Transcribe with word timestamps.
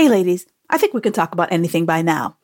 Hey, 0.00 0.08
ladies, 0.08 0.46
I 0.70 0.78
think 0.78 0.94
we 0.94 1.02
can 1.02 1.12
talk 1.12 1.34
about 1.34 1.52
anything 1.52 1.84
by 1.84 2.00
now. 2.00 2.38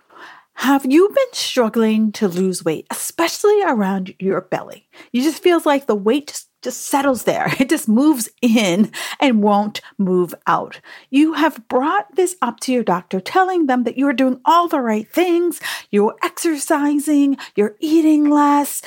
Have 0.56 0.84
you 0.84 1.08
been 1.08 1.32
struggling 1.32 2.12
to 2.12 2.28
lose 2.28 2.62
weight, 2.62 2.86
especially 2.90 3.62
around 3.62 4.14
your 4.18 4.42
belly? 4.42 4.90
You 5.10 5.22
just 5.22 5.42
feels 5.42 5.64
like 5.64 5.86
the 5.86 5.94
weight 5.94 6.26
just, 6.26 6.50
just 6.60 6.82
settles 6.82 7.22
there. 7.24 7.50
It 7.58 7.70
just 7.70 7.88
moves 7.88 8.28
in 8.42 8.92
and 9.20 9.42
won't 9.42 9.80
move 9.96 10.34
out. 10.46 10.82
You 11.08 11.32
have 11.32 11.66
brought 11.68 12.14
this 12.14 12.36
up 12.42 12.60
to 12.60 12.74
your 12.74 12.84
doctor, 12.84 13.20
telling 13.20 13.64
them 13.64 13.84
that 13.84 13.96
you 13.96 14.06
are 14.06 14.12
doing 14.12 14.38
all 14.44 14.68
the 14.68 14.82
right 14.82 15.08
things, 15.08 15.58
you're 15.90 16.14
exercising, 16.22 17.38
you're 17.54 17.76
eating 17.80 18.28
less, 18.28 18.82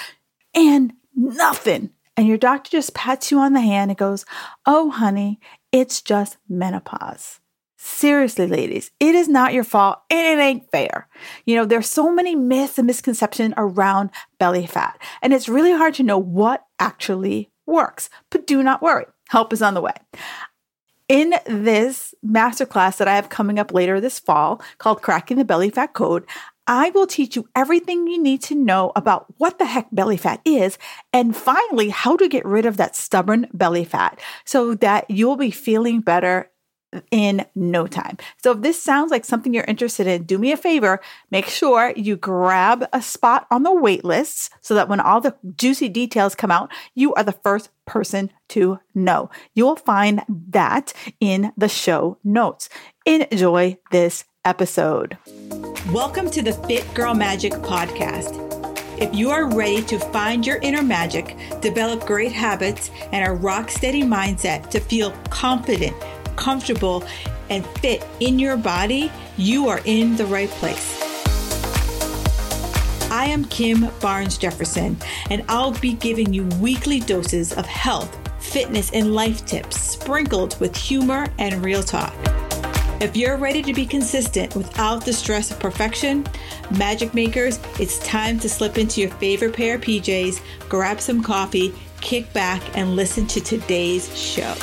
and 0.54 0.93
nothing. 1.15 1.89
And 2.15 2.27
your 2.27 2.38
doctor 2.38 2.70
just 2.70 2.93
pats 2.93 3.31
you 3.31 3.39
on 3.39 3.54
the 3.54 3.61
hand 3.61 3.89
and 3.89 3.97
goes, 3.97 4.25
Oh, 4.67 4.91
honey, 4.91 5.39
it's 5.71 6.04
just 6.04 6.38
menopause. 6.47 7.38
Seriously, 7.82 8.46
ladies, 8.46 8.91
it 9.00 9.16
is 9.16 9.30
not 9.30 9.54
your 9.54 9.64
fault 9.64 10.00
and 10.09 10.37
it 10.37 10.43
ain't 10.43 10.70
fair. 10.70 11.07
You 11.46 11.56
know, 11.56 11.64
there's 11.64 11.87
so 11.87 12.14
many 12.14 12.36
myths 12.36 12.78
and 12.78 12.86
misconceptions 12.86 13.54
around 13.56 14.10
belly 14.37 14.68
fat, 14.68 15.01
and 15.21 15.33
it's 15.33 15.47
really 15.47 15.71
hard 15.71 15.93
to 15.93 16.04
know 16.04 16.18
what 16.18 16.65
actually 16.78 17.51
works. 17.65 18.10
But 18.32 18.46
do 18.46 18.61
not 18.61 18.82
worry, 18.82 19.06
help 19.29 19.54
is 19.54 19.61
on 19.61 19.75
the 19.75 19.82
way. 19.82 19.93
In 21.07 21.36
this 21.46 22.14
masterclass 22.23 22.97
that 22.97 23.07
I 23.07 23.15
have 23.15 23.29
coming 23.29 23.57
up 23.57 23.73
later 23.73 24.01
this 24.01 24.20
fall 24.20 24.61
called 24.78 25.01
Cracking 25.01 25.37
the 25.37 25.46
Belly 25.46 25.70
Fat 25.70 25.93
Code, 25.93 26.25
I 26.68 26.89
will 26.89 27.07
teach 27.07 27.37
you 27.37 27.48
everything 27.56 28.07
you 28.07 28.21
need 28.21 28.42
to 28.43 28.56
know 28.56 28.92
about 28.93 29.25
what 29.37 29.57
the 29.57 29.65
heck 29.65 29.87
belly 29.89 30.18
fat 30.18 30.42
is, 30.43 30.78
and 31.14 31.34
finally, 31.34 31.87
how 31.87 32.17
to 32.17 32.28
get 32.28 32.45
rid 32.45 32.66
of 32.66 32.75
that 32.75 32.98
stubborn 32.98 33.48
belly 33.53 33.86
fat 33.86 34.20
so 34.44 34.75
that 34.75 35.09
you'll 35.09 35.38
be 35.38 35.50
feeling 35.50 36.02
better 36.02 36.52
in 37.11 37.45
no 37.56 37.88
time. 37.88 38.17
So 38.38 38.52
if 38.52 38.61
this 38.61 38.81
sounds 38.81 39.11
like 39.11 39.25
something 39.25 39.53
you're 39.53 39.64
interested 39.66 40.08
in, 40.08 40.23
do 40.23 40.38
me 40.38 40.52
a 40.52 40.58
favor, 40.58 41.00
make 41.31 41.48
sure 41.48 41.94
you 41.95 42.16
grab 42.16 42.88
a 42.94 43.02
spot 43.02 43.48
on 43.52 43.64
the 43.64 43.73
wait 43.73 44.04
list 44.04 44.52
so 44.62 44.73
that 44.76 44.90
when 44.90 45.00
all 45.00 45.22
the 45.22 45.36
juicy 45.56 45.90
details 45.90 46.36
come 46.36 46.52
out, 46.52 46.72
you 46.96 47.14
are 47.14 47.23
the 47.23 47.31
first 47.31 47.70
person 47.86 48.31
to 48.50 48.80
know. 48.96 49.30
You 49.54 49.66
will 49.66 49.76
find 49.76 50.23
that 50.28 50.94
in 51.20 51.52
the 51.58 51.70
show 51.70 52.18
notes. 52.23 52.70
Enjoy 53.06 53.78
this 53.92 54.26
episode. 54.46 55.18
Welcome 55.92 56.30
to 56.31 56.42
the 56.42 56.53
Fit 56.53 56.92
Girl 56.94 57.14
Magic 57.14 57.53
podcast. 57.53 58.46
If 59.00 59.16
you 59.16 59.31
are 59.31 59.50
ready 59.50 59.81
to 59.84 59.98
find 59.98 60.46
your 60.46 60.58
inner 60.58 60.84
magic, 60.84 61.38
develop 61.62 62.06
great 62.06 62.34
habits, 62.34 62.92
and 63.14 63.26
a 63.26 63.31
rock 63.31 63.72
steady 63.72 64.03
mindset 64.03 64.70
to 64.72 64.81
feel 64.81 65.12
confident, 65.30 65.96
comfortable, 66.40 67.04
and 67.50 67.66
fit 67.82 68.06
in 68.20 68.40
your 68.40 68.56
body, 68.56 69.12
you 69.38 69.68
are 69.68 69.82
in 69.86 70.16
the 70.16 70.26
right 70.26 70.50
place. 70.50 70.98
I 73.12 73.26
am 73.26 73.44
Kim 73.46 73.90
Barnes 74.00 74.38
Jefferson, 74.38 74.98
and 75.30 75.44
I'll 75.50 75.78
be 75.80 75.94
giving 75.94 76.34
you 76.34 76.46
weekly 76.62 77.00
doses 77.02 77.52
of 77.54 77.66
health, 77.66 78.18
fitness, 78.42 78.92
and 78.94 79.14
life 79.14 79.46
tips 79.46 79.81
sprinkled 79.81 80.58
with 80.59 80.76
humor 80.76 81.28
and 81.40 81.64
real 81.64 81.84
talk. 81.84 82.14
If 83.02 83.18
you're 83.18 83.38
ready 83.38 83.62
to 83.64 83.74
be 83.74 83.86
consistent 83.86 84.56
without 84.56 85.03
the 85.03 85.14
stress 85.14 85.52
of 85.52 85.59
perfection, 85.59 86.26
magic 86.78 87.14
makers, 87.14 87.59
it's 87.80 88.00
time 88.00 88.40
to 88.40 88.50
slip 88.50 88.78
into 88.78 89.02
your 89.02 89.09
favorite 89.12 89.56
pair 89.56 89.76
of 89.76 89.81
PJs, 89.81 90.42
grab 90.70 91.02
some 91.02 91.22
coffee, 91.22 91.74
kick 92.00 92.31
back, 92.31 92.62
and 92.78 92.96
listen 92.96 93.26
to 93.28 93.42
today's 93.42 94.16
show. 94.18 94.53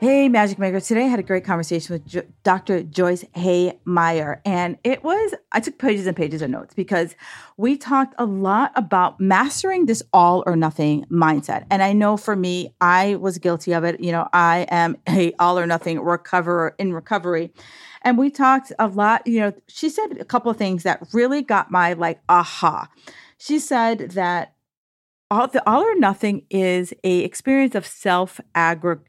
Hey, 0.00 0.28
Magic 0.28 0.60
Maker. 0.60 0.78
Today 0.78 1.06
I 1.06 1.08
had 1.08 1.18
a 1.18 1.24
great 1.24 1.44
conversation 1.44 1.92
with 1.92 2.06
jo- 2.06 2.22
Dr. 2.44 2.84
Joyce 2.84 3.24
Hay 3.34 3.80
Meyer. 3.84 4.40
And 4.44 4.78
it 4.84 5.02
was, 5.02 5.34
I 5.50 5.58
took 5.58 5.76
pages 5.78 6.06
and 6.06 6.16
pages 6.16 6.40
of 6.40 6.50
notes 6.50 6.72
because 6.72 7.16
we 7.56 7.76
talked 7.76 8.14
a 8.16 8.24
lot 8.24 8.70
about 8.76 9.18
mastering 9.18 9.86
this 9.86 10.00
all 10.12 10.44
or 10.46 10.54
nothing 10.54 11.04
mindset. 11.10 11.66
And 11.68 11.82
I 11.82 11.94
know 11.94 12.16
for 12.16 12.36
me, 12.36 12.76
I 12.80 13.16
was 13.16 13.38
guilty 13.38 13.72
of 13.72 13.82
it. 13.82 13.98
You 13.98 14.12
know, 14.12 14.28
I 14.32 14.68
am 14.70 14.98
a 15.08 15.32
all 15.40 15.58
or 15.58 15.66
nothing 15.66 15.98
recoverer 15.98 16.76
in 16.78 16.92
recovery. 16.92 17.52
And 18.02 18.16
we 18.16 18.30
talked 18.30 18.70
a 18.78 18.86
lot, 18.86 19.26
you 19.26 19.40
know, 19.40 19.52
she 19.66 19.88
said 19.88 20.16
a 20.20 20.24
couple 20.24 20.48
of 20.48 20.56
things 20.56 20.84
that 20.84 21.08
really 21.12 21.42
got 21.42 21.72
my 21.72 21.94
like 21.94 22.20
aha. 22.28 22.88
She 23.36 23.58
said 23.58 24.12
that 24.12 24.54
all 25.28 25.48
the 25.48 25.68
all 25.68 25.82
or 25.82 25.96
nothing 25.96 26.46
is 26.50 26.94
a 27.02 27.18
experience 27.24 27.74
of 27.74 27.84
self 27.84 28.40
aggregation 28.54 29.04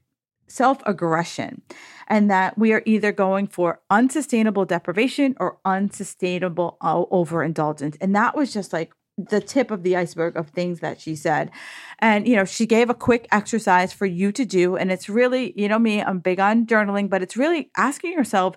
self 0.50 0.82
aggression, 0.86 1.62
and 2.08 2.30
that 2.30 2.58
we 2.58 2.74
are 2.74 2.84
either 2.86 3.12
going 3.12 3.48
for 3.48 3.82
unsustainable 3.90 4.66
deprivation 4.66 5.36
or 5.40 5.60
unsustainable 5.66 6.78
overindulgence. 6.82 7.98
And 8.02 8.16
that 8.16 8.36
was 8.36 8.54
just 8.54 8.74
like 8.74 8.92
the 9.30 9.42
tip 9.42 9.70
of 9.70 9.84
the 9.84 9.96
iceberg 9.96 10.38
of 10.38 10.50
things 10.50 10.80
that 10.80 11.02
she 11.02 11.16
said. 11.16 11.52
And, 12.00 12.28
you 12.28 12.36
know, 12.36 12.46
she 12.46 12.66
gave 12.66 12.90
a 12.90 12.94
quick 12.94 13.28
exercise 13.32 13.92
for 13.92 14.06
you 14.06 14.32
to 14.32 14.46
do. 14.46 14.78
And 14.78 14.92
it's 14.92 15.10
really, 15.10 15.54
you 15.60 15.68
know, 15.68 15.80
me, 15.80 16.02
I'm 16.02 16.20
big 16.20 16.40
on 16.40 16.66
journaling, 16.66 17.10
but 17.10 17.22
it's 17.22 17.36
really 17.36 17.70
asking 17.76 18.14
yourself, 18.14 18.56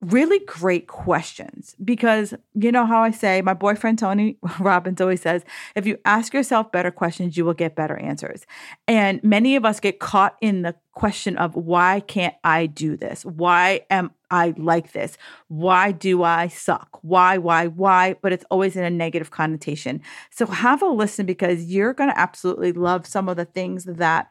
really 0.00 0.38
great 0.40 0.86
questions 0.86 1.74
because 1.82 2.32
you 2.54 2.70
know 2.70 2.86
how 2.86 3.02
I 3.02 3.10
say, 3.10 3.42
my 3.42 3.54
boyfriend 3.54 3.98
Tony 3.98 4.36
Robbins 4.60 5.00
always 5.00 5.20
says, 5.20 5.44
if 5.74 5.86
you 5.86 5.98
ask 6.04 6.32
yourself 6.32 6.70
better 6.70 6.90
questions, 6.90 7.36
you 7.36 7.44
will 7.44 7.54
get 7.54 7.74
better 7.74 7.96
answers. 7.96 8.46
And 8.86 9.22
many 9.24 9.56
of 9.56 9.64
us 9.64 9.80
get 9.80 9.98
caught 9.98 10.36
in 10.40 10.62
the 10.62 10.76
question 10.92 11.36
of 11.36 11.54
why 11.54 12.00
can't 12.00 12.34
I 12.44 12.66
do 12.66 12.96
this? 12.96 13.24
Why 13.24 13.80
am 13.90 14.12
I 14.30 14.54
like 14.56 14.92
this? 14.92 15.16
Why 15.48 15.92
do 15.92 16.22
I 16.22 16.48
suck? 16.48 16.98
Why, 17.02 17.38
why, 17.38 17.66
why? 17.66 18.14
But 18.20 18.32
it's 18.32 18.44
always 18.50 18.76
in 18.76 18.84
a 18.84 18.90
negative 18.90 19.30
connotation. 19.30 20.00
So 20.30 20.46
have 20.46 20.82
a 20.82 20.86
listen 20.86 21.26
because 21.26 21.64
you're 21.64 21.94
going 21.94 22.10
to 22.10 22.18
absolutely 22.18 22.72
love 22.72 23.06
some 23.06 23.28
of 23.28 23.36
the 23.36 23.44
things 23.44 23.84
that 23.84 24.30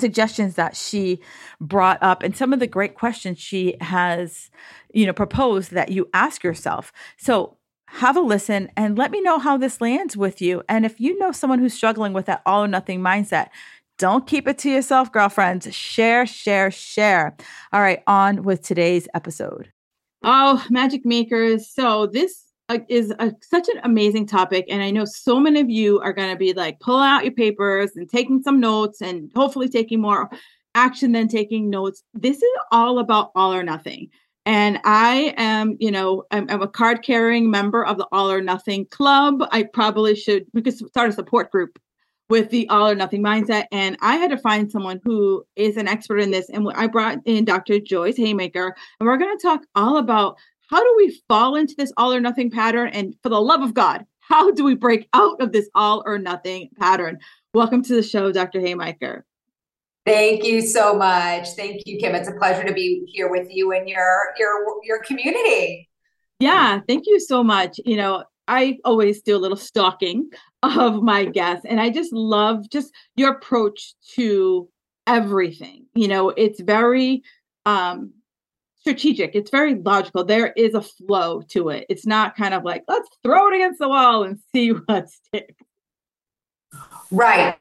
suggestions 0.00 0.54
that 0.54 0.76
she 0.76 1.20
brought 1.60 1.98
up 2.02 2.22
and 2.22 2.36
some 2.36 2.52
of 2.52 2.60
the 2.60 2.66
great 2.66 2.94
questions 2.94 3.38
she 3.38 3.76
has 3.80 4.50
you 4.92 5.06
know 5.06 5.12
proposed 5.12 5.72
that 5.72 5.90
you 5.90 6.08
ask 6.14 6.42
yourself. 6.42 6.92
So 7.16 7.56
have 7.90 8.16
a 8.16 8.20
listen 8.20 8.70
and 8.76 8.98
let 8.98 9.10
me 9.10 9.20
know 9.22 9.38
how 9.38 9.56
this 9.56 9.80
lands 9.80 10.16
with 10.16 10.42
you. 10.42 10.62
And 10.68 10.84
if 10.84 11.00
you 11.00 11.18
know 11.18 11.32
someone 11.32 11.58
who's 11.58 11.72
struggling 11.72 12.12
with 12.12 12.26
that 12.26 12.42
all 12.44 12.64
or 12.64 12.68
nothing 12.68 13.00
mindset 13.00 13.48
don't 13.98 14.28
keep 14.28 14.46
it 14.46 14.58
to 14.58 14.70
yourself 14.70 15.12
girlfriends. 15.12 15.74
Share 15.74 16.24
share 16.24 16.70
share. 16.70 17.36
All 17.72 17.80
right 17.80 18.02
on 18.06 18.44
with 18.44 18.62
today's 18.62 19.08
episode. 19.12 19.72
Oh 20.22 20.64
magic 20.70 21.04
makers. 21.04 21.68
So 21.68 22.06
this 22.06 22.44
is 22.88 23.12
a, 23.18 23.32
such 23.40 23.68
an 23.68 23.80
amazing 23.84 24.26
topic 24.26 24.66
and 24.68 24.82
i 24.82 24.90
know 24.90 25.04
so 25.04 25.40
many 25.40 25.60
of 25.60 25.70
you 25.70 26.00
are 26.00 26.12
going 26.12 26.30
to 26.30 26.36
be 26.36 26.52
like 26.52 26.78
pulling 26.80 27.08
out 27.08 27.24
your 27.24 27.32
papers 27.32 27.92
and 27.96 28.08
taking 28.10 28.42
some 28.42 28.60
notes 28.60 29.00
and 29.00 29.30
hopefully 29.34 29.68
taking 29.68 30.00
more 30.00 30.30
action 30.78 31.12
than 31.12 31.28
taking 31.28 31.70
notes. 31.70 32.04
This 32.14 32.36
is 32.36 32.52
all 32.70 32.98
about 32.98 33.32
all 33.34 33.52
or 33.52 33.62
nothing 33.62 34.08
and 34.46 34.80
i 34.84 35.34
am 35.36 35.76
you 35.80 35.90
know 35.90 36.24
i'm, 36.30 36.48
I'm 36.48 36.62
a 36.62 36.68
card 36.68 37.02
carrying 37.02 37.50
member 37.50 37.84
of 37.84 37.98
the 37.98 38.06
all 38.12 38.30
or 38.30 38.40
nothing 38.40 38.86
club. 38.86 39.42
I 39.50 39.64
probably 39.64 40.14
should 40.14 40.46
we 40.54 40.62
could 40.62 40.76
start 40.76 41.10
a 41.10 41.12
support 41.12 41.50
group 41.50 41.78
with 42.28 42.50
the 42.50 42.68
all 42.68 42.88
or 42.88 42.94
nothing 42.94 43.22
mindset 43.22 43.64
and 43.72 43.96
i 44.00 44.16
had 44.16 44.30
to 44.30 44.38
find 44.38 44.70
someone 44.70 45.00
who 45.02 45.44
is 45.56 45.76
an 45.76 45.88
expert 45.88 46.18
in 46.18 46.30
this 46.30 46.48
and 46.50 46.66
i 46.74 46.86
brought 46.86 47.18
in 47.24 47.44
dr 47.44 47.80
joyce 47.80 48.16
haymaker 48.16 48.74
and 49.00 49.06
we're 49.06 49.16
going 49.16 49.36
to 49.36 49.42
talk 49.42 49.62
all 49.74 49.96
about 49.96 50.36
how 50.68 50.82
do 50.82 50.94
we 50.96 51.20
fall 51.28 51.56
into 51.56 51.74
this 51.76 51.92
all 51.96 52.12
or 52.12 52.20
nothing 52.20 52.50
pattern? 52.50 52.90
And 52.92 53.14
for 53.22 53.30
the 53.30 53.40
love 53.40 53.62
of 53.62 53.74
God, 53.74 54.04
how 54.20 54.50
do 54.50 54.64
we 54.64 54.74
break 54.74 55.08
out 55.14 55.40
of 55.40 55.52
this 55.52 55.68
all 55.74 56.02
or 56.04 56.18
nothing 56.18 56.68
pattern? 56.78 57.18
Welcome 57.54 57.82
to 57.84 57.94
the 57.94 58.02
show, 58.02 58.30
Dr. 58.30 58.60
Haymaker. 58.60 59.24
Thank 60.04 60.44
you 60.44 60.60
so 60.60 60.94
much. 60.94 61.48
Thank 61.50 61.82
you, 61.86 61.98
Kim. 61.98 62.14
It's 62.14 62.28
a 62.28 62.32
pleasure 62.32 62.64
to 62.64 62.74
be 62.74 63.04
here 63.06 63.30
with 63.30 63.48
you 63.50 63.72
and 63.72 63.88
your 63.88 64.34
your 64.38 64.50
your 64.84 65.02
community. 65.02 65.88
Yeah, 66.38 66.80
thank 66.86 67.04
you 67.06 67.18
so 67.18 67.42
much. 67.42 67.80
You 67.84 67.96
know, 67.96 68.24
I 68.46 68.78
always 68.84 69.22
do 69.22 69.36
a 69.36 69.38
little 69.38 69.56
stalking 69.56 70.30
of 70.62 71.02
my 71.02 71.24
guests, 71.24 71.64
and 71.66 71.80
I 71.80 71.88
just 71.90 72.12
love 72.12 72.68
just 72.70 72.92
your 73.16 73.32
approach 73.32 73.94
to 74.14 74.68
everything. 75.06 75.86
You 75.94 76.08
know, 76.08 76.28
it's 76.30 76.60
very 76.60 77.22
um 77.64 78.12
strategic. 78.88 79.34
It's 79.34 79.50
very 79.50 79.74
logical. 79.74 80.24
There 80.24 80.52
is 80.56 80.74
a 80.74 80.80
flow 80.80 81.42
to 81.50 81.68
it. 81.68 81.84
It's 81.90 82.06
not 82.06 82.36
kind 82.36 82.54
of 82.54 82.64
like, 82.64 82.84
let's 82.88 83.08
throw 83.22 83.48
it 83.48 83.56
against 83.56 83.78
the 83.78 83.88
wall 83.88 84.24
and 84.24 84.38
see 84.54 84.70
what 84.70 85.10
sticks. 85.10 85.62
Right. 87.10 87.56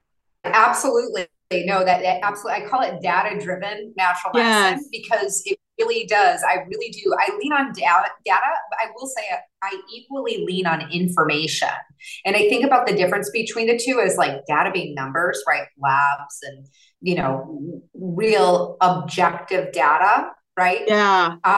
Absolutely. 0.46 1.28
No, 1.52 1.84
that, 1.84 2.02
that 2.02 2.20
absolutely. 2.24 2.66
I 2.66 2.70
call 2.70 2.82
it 2.82 3.02
data 3.02 3.40
driven 3.42 3.94
natural 3.98 4.34
medicine 4.34 4.90
because 4.92 5.42
it 5.46 5.60
really 5.80 6.06
does. 6.06 6.42
I 6.48 6.60
really 6.70 6.90
do. 6.90 7.14
I 7.18 7.38
lean 7.38 7.54
on 7.54 7.72
data. 7.74 8.10
Data. 8.26 8.42
I 8.82 8.88
will 8.96 9.08
say 9.08 9.24
I 9.62 9.82
equally 9.94 10.46
lean 10.46 10.66
on 10.66 10.92
information. 10.92 11.70
And 12.26 12.36
I 12.36 12.50
think 12.50 12.66
about 12.66 12.88
the 12.88 12.94
difference 12.96 13.30
between 13.32 13.68
the 13.68 13.78
two 13.78 14.00
is 14.00 14.18
like 14.18 14.46
data 14.46 14.72
being 14.72 14.94
numbers, 14.94 15.42
right? 15.48 15.68
Labs 15.78 16.40
and 16.44 16.68
you 17.00 17.16
know 17.16 17.82
real 17.94 18.76
objective 18.82 19.72
data, 19.72 20.32
right? 20.58 20.82
Yeah. 20.88 21.36
Um, 21.44 21.58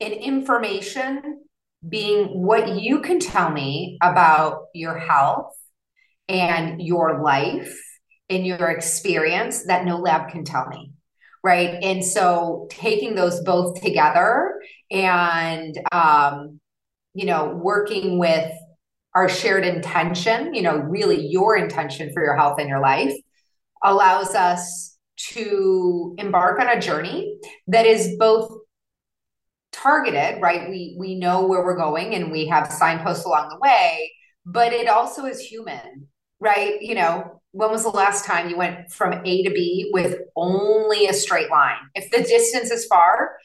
and 0.00 0.12
information 0.14 1.44
being 1.88 2.26
what 2.42 2.80
you 2.80 3.00
can 3.00 3.20
tell 3.20 3.50
me 3.50 3.98
about 4.02 4.66
your 4.74 4.98
health 4.98 5.54
and 6.28 6.82
your 6.82 7.22
life 7.22 7.74
and 8.28 8.46
your 8.46 8.68
experience 8.68 9.64
that 9.66 9.84
no 9.84 9.96
lab 9.96 10.30
can 10.30 10.44
tell 10.44 10.66
me 10.68 10.92
right 11.44 11.82
and 11.82 12.04
so 12.04 12.66
taking 12.70 13.14
those 13.14 13.40
both 13.42 13.80
together 13.80 14.60
and 14.90 15.78
um, 15.92 16.60
you 17.14 17.24
know 17.24 17.48
working 17.62 18.18
with 18.18 18.50
our 19.14 19.28
shared 19.28 19.64
intention 19.64 20.52
you 20.52 20.62
know 20.62 20.76
really 20.76 21.26
your 21.28 21.56
intention 21.56 22.12
for 22.12 22.22
your 22.22 22.36
health 22.36 22.58
and 22.58 22.68
your 22.68 22.80
life 22.80 23.14
allows 23.84 24.34
us 24.34 24.97
to 25.18 26.14
embark 26.18 26.60
on 26.60 26.68
a 26.68 26.80
journey 26.80 27.38
that 27.66 27.86
is 27.86 28.16
both 28.18 28.50
targeted 29.72 30.40
right 30.40 30.70
we 30.70 30.96
we 30.98 31.14
know 31.14 31.46
where 31.46 31.64
we're 31.64 31.76
going 31.76 32.14
and 32.14 32.32
we 32.32 32.46
have 32.46 32.72
signposts 32.72 33.24
along 33.24 33.48
the 33.48 33.58
way 33.58 34.10
but 34.46 34.72
it 34.72 34.88
also 34.88 35.24
is 35.24 35.40
human 35.40 36.06
right 36.40 36.80
you 36.80 36.94
know 36.94 37.38
when 37.52 37.70
was 37.70 37.82
the 37.82 37.90
last 37.90 38.24
time 38.24 38.48
you 38.48 38.56
went 38.56 38.92
from 38.92 39.20
A 39.24 39.42
to 39.42 39.50
B 39.50 39.90
with 39.92 40.20
only 40.36 41.06
a 41.06 41.12
straight 41.12 41.50
line? 41.50 41.78
If 41.94 42.10
the 42.10 42.18
distance 42.18 42.70
is 42.70 42.86
far, 42.86 43.36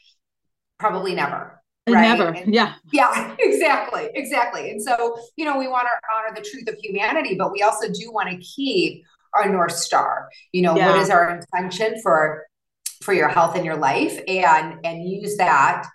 probably 0.78 1.14
never. 1.14 1.60
Right? 1.88 2.16
Never. 2.16 2.28
And, 2.28 2.54
yeah. 2.54 2.74
Yeah, 2.92 3.34
exactly. 3.38 4.08
Exactly. 4.14 4.70
And 4.70 4.82
so, 4.82 5.16
you 5.36 5.44
know, 5.44 5.58
we 5.58 5.68
want 5.68 5.86
to 5.86 6.08
honor 6.14 6.34
the 6.34 6.48
truth 6.48 6.68
of 6.68 6.76
humanity, 6.80 7.34
but 7.34 7.52
we 7.52 7.62
also 7.62 7.88
do 7.88 8.12
want 8.12 8.30
to 8.30 8.36
keep 8.38 9.04
our 9.36 9.48
North 9.48 9.76
Star. 9.76 10.28
You 10.52 10.62
know, 10.62 10.76
yeah. 10.76 10.90
what 10.90 11.00
is 11.00 11.10
our 11.10 11.36
intention 11.36 12.00
for 12.02 12.46
for 13.02 13.12
your 13.12 13.28
health 13.28 13.54
and 13.54 13.64
your 13.64 13.76
life 13.76 14.18
and 14.26 14.78
and 14.84 15.08
use 15.08 15.36
that 15.36 15.86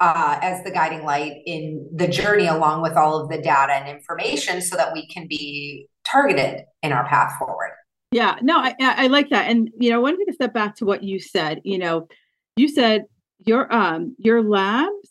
uh, 0.00 0.38
as 0.42 0.62
the 0.64 0.70
guiding 0.70 1.04
light 1.04 1.42
in 1.46 1.88
the 1.94 2.08
journey 2.08 2.46
along 2.46 2.82
with 2.82 2.94
all 2.94 3.20
of 3.20 3.30
the 3.30 3.38
data 3.38 3.72
and 3.72 3.88
information 3.88 4.60
so 4.60 4.76
that 4.76 4.92
we 4.92 5.06
can 5.06 5.26
be 5.26 5.88
targeted 6.04 6.64
in 6.82 6.92
our 6.92 7.06
path 7.06 7.38
forward. 7.38 7.72
Yeah, 8.12 8.36
no, 8.40 8.58
I, 8.58 8.74
I 8.78 9.06
like 9.08 9.30
that. 9.30 9.50
And, 9.50 9.70
you 9.78 9.90
know, 9.90 9.96
I 9.96 9.98
want 9.98 10.18
to 10.18 10.24
take 10.24 10.32
a 10.32 10.34
step 10.34 10.54
back 10.54 10.76
to 10.76 10.84
what 10.84 11.02
you 11.02 11.18
said. 11.18 11.60
You 11.64 11.78
know, 11.78 12.08
you 12.56 12.68
said 12.68 13.04
your 13.44 13.72
um 13.72 14.16
your 14.18 14.42
labs 14.42 15.10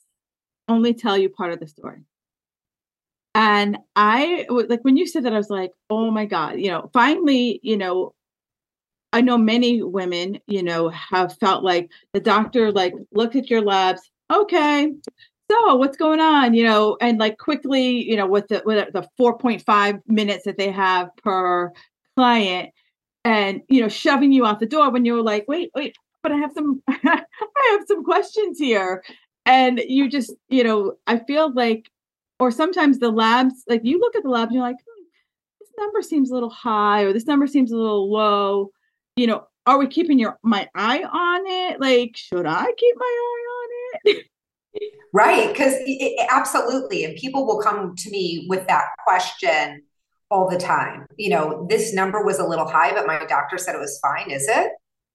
only 0.68 0.94
tell 0.94 1.18
you 1.18 1.30
part 1.30 1.54
of 1.54 1.60
the 1.60 1.68
story. 1.68 2.02
And 3.36 3.78
I 3.98 4.48
like 4.50 4.82
when 4.84 4.98
you 4.98 5.08
said 5.08 5.24
that, 5.26 5.34
I 5.34 5.38
was 5.38 5.50
like, 5.52 5.72
oh 5.90 6.10
my 6.12 6.26
God, 6.26 6.60
you 6.60 6.70
know, 6.70 6.90
finally, 6.94 7.60
you 7.64 7.78
know, 7.78 8.14
I 9.14 9.22
know 9.22 9.38
many 9.38 9.82
women, 9.84 10.40
you 10.48 10.64
know, 10.64 10.90
have 10.90 11.38
felt 11.40 11.64
like 11.64 11.90
the 12.14 12.20
doctor 12.22 12.72
like 12.72 12.94
looked 13.14 13.36
at 13.36 13.50
your 13.50 13.62
labs, 13.62 14.02
okay, 14.34 14.92
so 15.52 15.76
what's 15.76 15.98
going 15.98 16.20
on? 16.20 16.54
you 16.54 16.64
know 16.64 16.98
and 17.02 17.20
like 17.20 17.38
quickly 17.38 18.04
you 18.10 18.16
know 18.18 18.28
with 18.28 18.48
the 18.48 18.62
with 18.66 18.92
the 18.94 19.08
4.5 19.20 20.02
minutes 20.08 20.46
that 20.46 20.58
they 20.58 20.72
have 20.72 21.10
per 21.24 21.72
client 22.18 22.70
and 23.24 23.62
you 23.70 23.82
know 23.82 23.90
shoving 23.90 24.32
you 24.32 24.46
out 24.46 24.60
the 24.60 24.66
door 24.66 24.92
when 24.92 25.06
you're 25.06 25.22
like 25.24 25.46
wait 25.48 25.72
wait 25.76 25.96
but 26.24 26.32
i 26.32 26.38
have 26.38 26.52
some 26.54 26.82
i 26.90 27.24
have 27.72 27.82
some 27.88 28.04
questions 28.04 28.60
here. 28.60 29.04
And 29.48 29.80
you 29.88 30.10
just 30.10 30.34
you 30.50 30.64
know 30.64 30.94
i 31.08 31.20
feel 31.20 31.54
like 31.54 31.90
or 32.40 32.52
sometimes 32.52 33.00
the 33.00 33.12
labs 33.12 33.64
like 33.68 33.82
you 33.84 34.00
look 34.00 34.16
at 34.16 34.24
the 34.24 34.30
labs 34.30 34.50
and 34.50 34.56
you're 34.56 34.64
like 34.64 34.76
hmm, 34.76 35.04
this 35.60 35.70
number 35.78 36.02
seems 36.02 36.32
a 36.32 36.34
little 36.34 36.50
high 36.50 37.04
or 37.04 37.14
this 37.14 37.28
number 37.28 37.48
seems 37.48 37.72
a 37.72 37.78
little 37.78 38.12
low 38.12 38.70
you 39.16 39.28
know 39.28 39.48
are 39.66 39.78
we 39.78 39.88
keeping 39.88 40.20
your 40.20 40.38
my 40.44 40.68
eye 40.76 41.04
on 41.04 41.42
it 41.46 41.80
like 41.80 42.16
should 42.16 42.46
i 42.46 42.72
keep 42.78 42.96
my 42.98 43.06
eye 43.06 43.46
on 43.52 44.00
it 44.06 44.26
Right. 45.16 45.48
Because 45.48 45.76
absolutely. 46.30 47.06
And 47.06 47.16
people 47.16 47.48
will 47.48 47.62
come 47.62 47.96
to 47.96 48.10
me 48.10 48.48
with 48.50 48.68
that 48.68 48.88
question 49.06 49.82
all 50.30 50.50
the 50.50 50.58
time. 50.58 51.06
You 51.18 51.30
know, 51.30 51.66
this 51.70 51.94
number 51.94 52.22
was 52.22 52.40
a 52.40 52.46
little 52.46 52.68
high, 52.68 52.94
but 52.94 53.08
my 53.08 53.26
doctor 53.26 53.58
said 53.58 53.76
it 53.76 53.80
was 53.80 53.98
fine. 54.02 54.30
Is 54.30 54.46
it? 54.50 54.72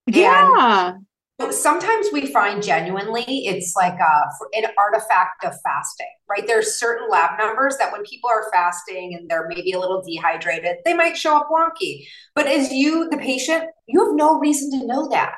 Yeah. 0.06 0.94
And 0.94 1.06
sometimes 1.51 2.09
we 2.13 2.27
find 2.27 2.63
genuinely 2.63 3.25
it's 3.27 3.75
like 3.77 3.99
a, 3.99 4.25
an 4.53 4.71
artifact 4.79 5.45
of 5.45 5.55
fasting, 5.63 6.09
right? 6.29 6.47
There's 6.47 6.79
certain 6.79 7.09
lab 7.09 7.39
numbers 7.39 7.77
that 7.79 7.93
when 7.93 8.03
people 8.03 8.29
are 8.31 8.51
fasting 8.53 9.15
and 9.15 9.29
they're 9.29 9.49
maybe 9.49 9.73
a 9.73 9.79
little 9.79 10.03
dehydrated, 10.03 10.77
they 10.85 10.95
might 10.95 11.17
show 11.17 11.37
up 11.37 11.49
wonky. 11.51 12.07
But 12.35 12.47
as 12.47 12.73
you, 12.73 13.09
the 13.11 13.19
patient, 13.19 13.65
you 13.87 14.05
have 14.05 14.15
no 14.15 14.39
reason 14.39 14.71
to 14.79 14.87
know 14.87 15.09
that. 15.09 15.35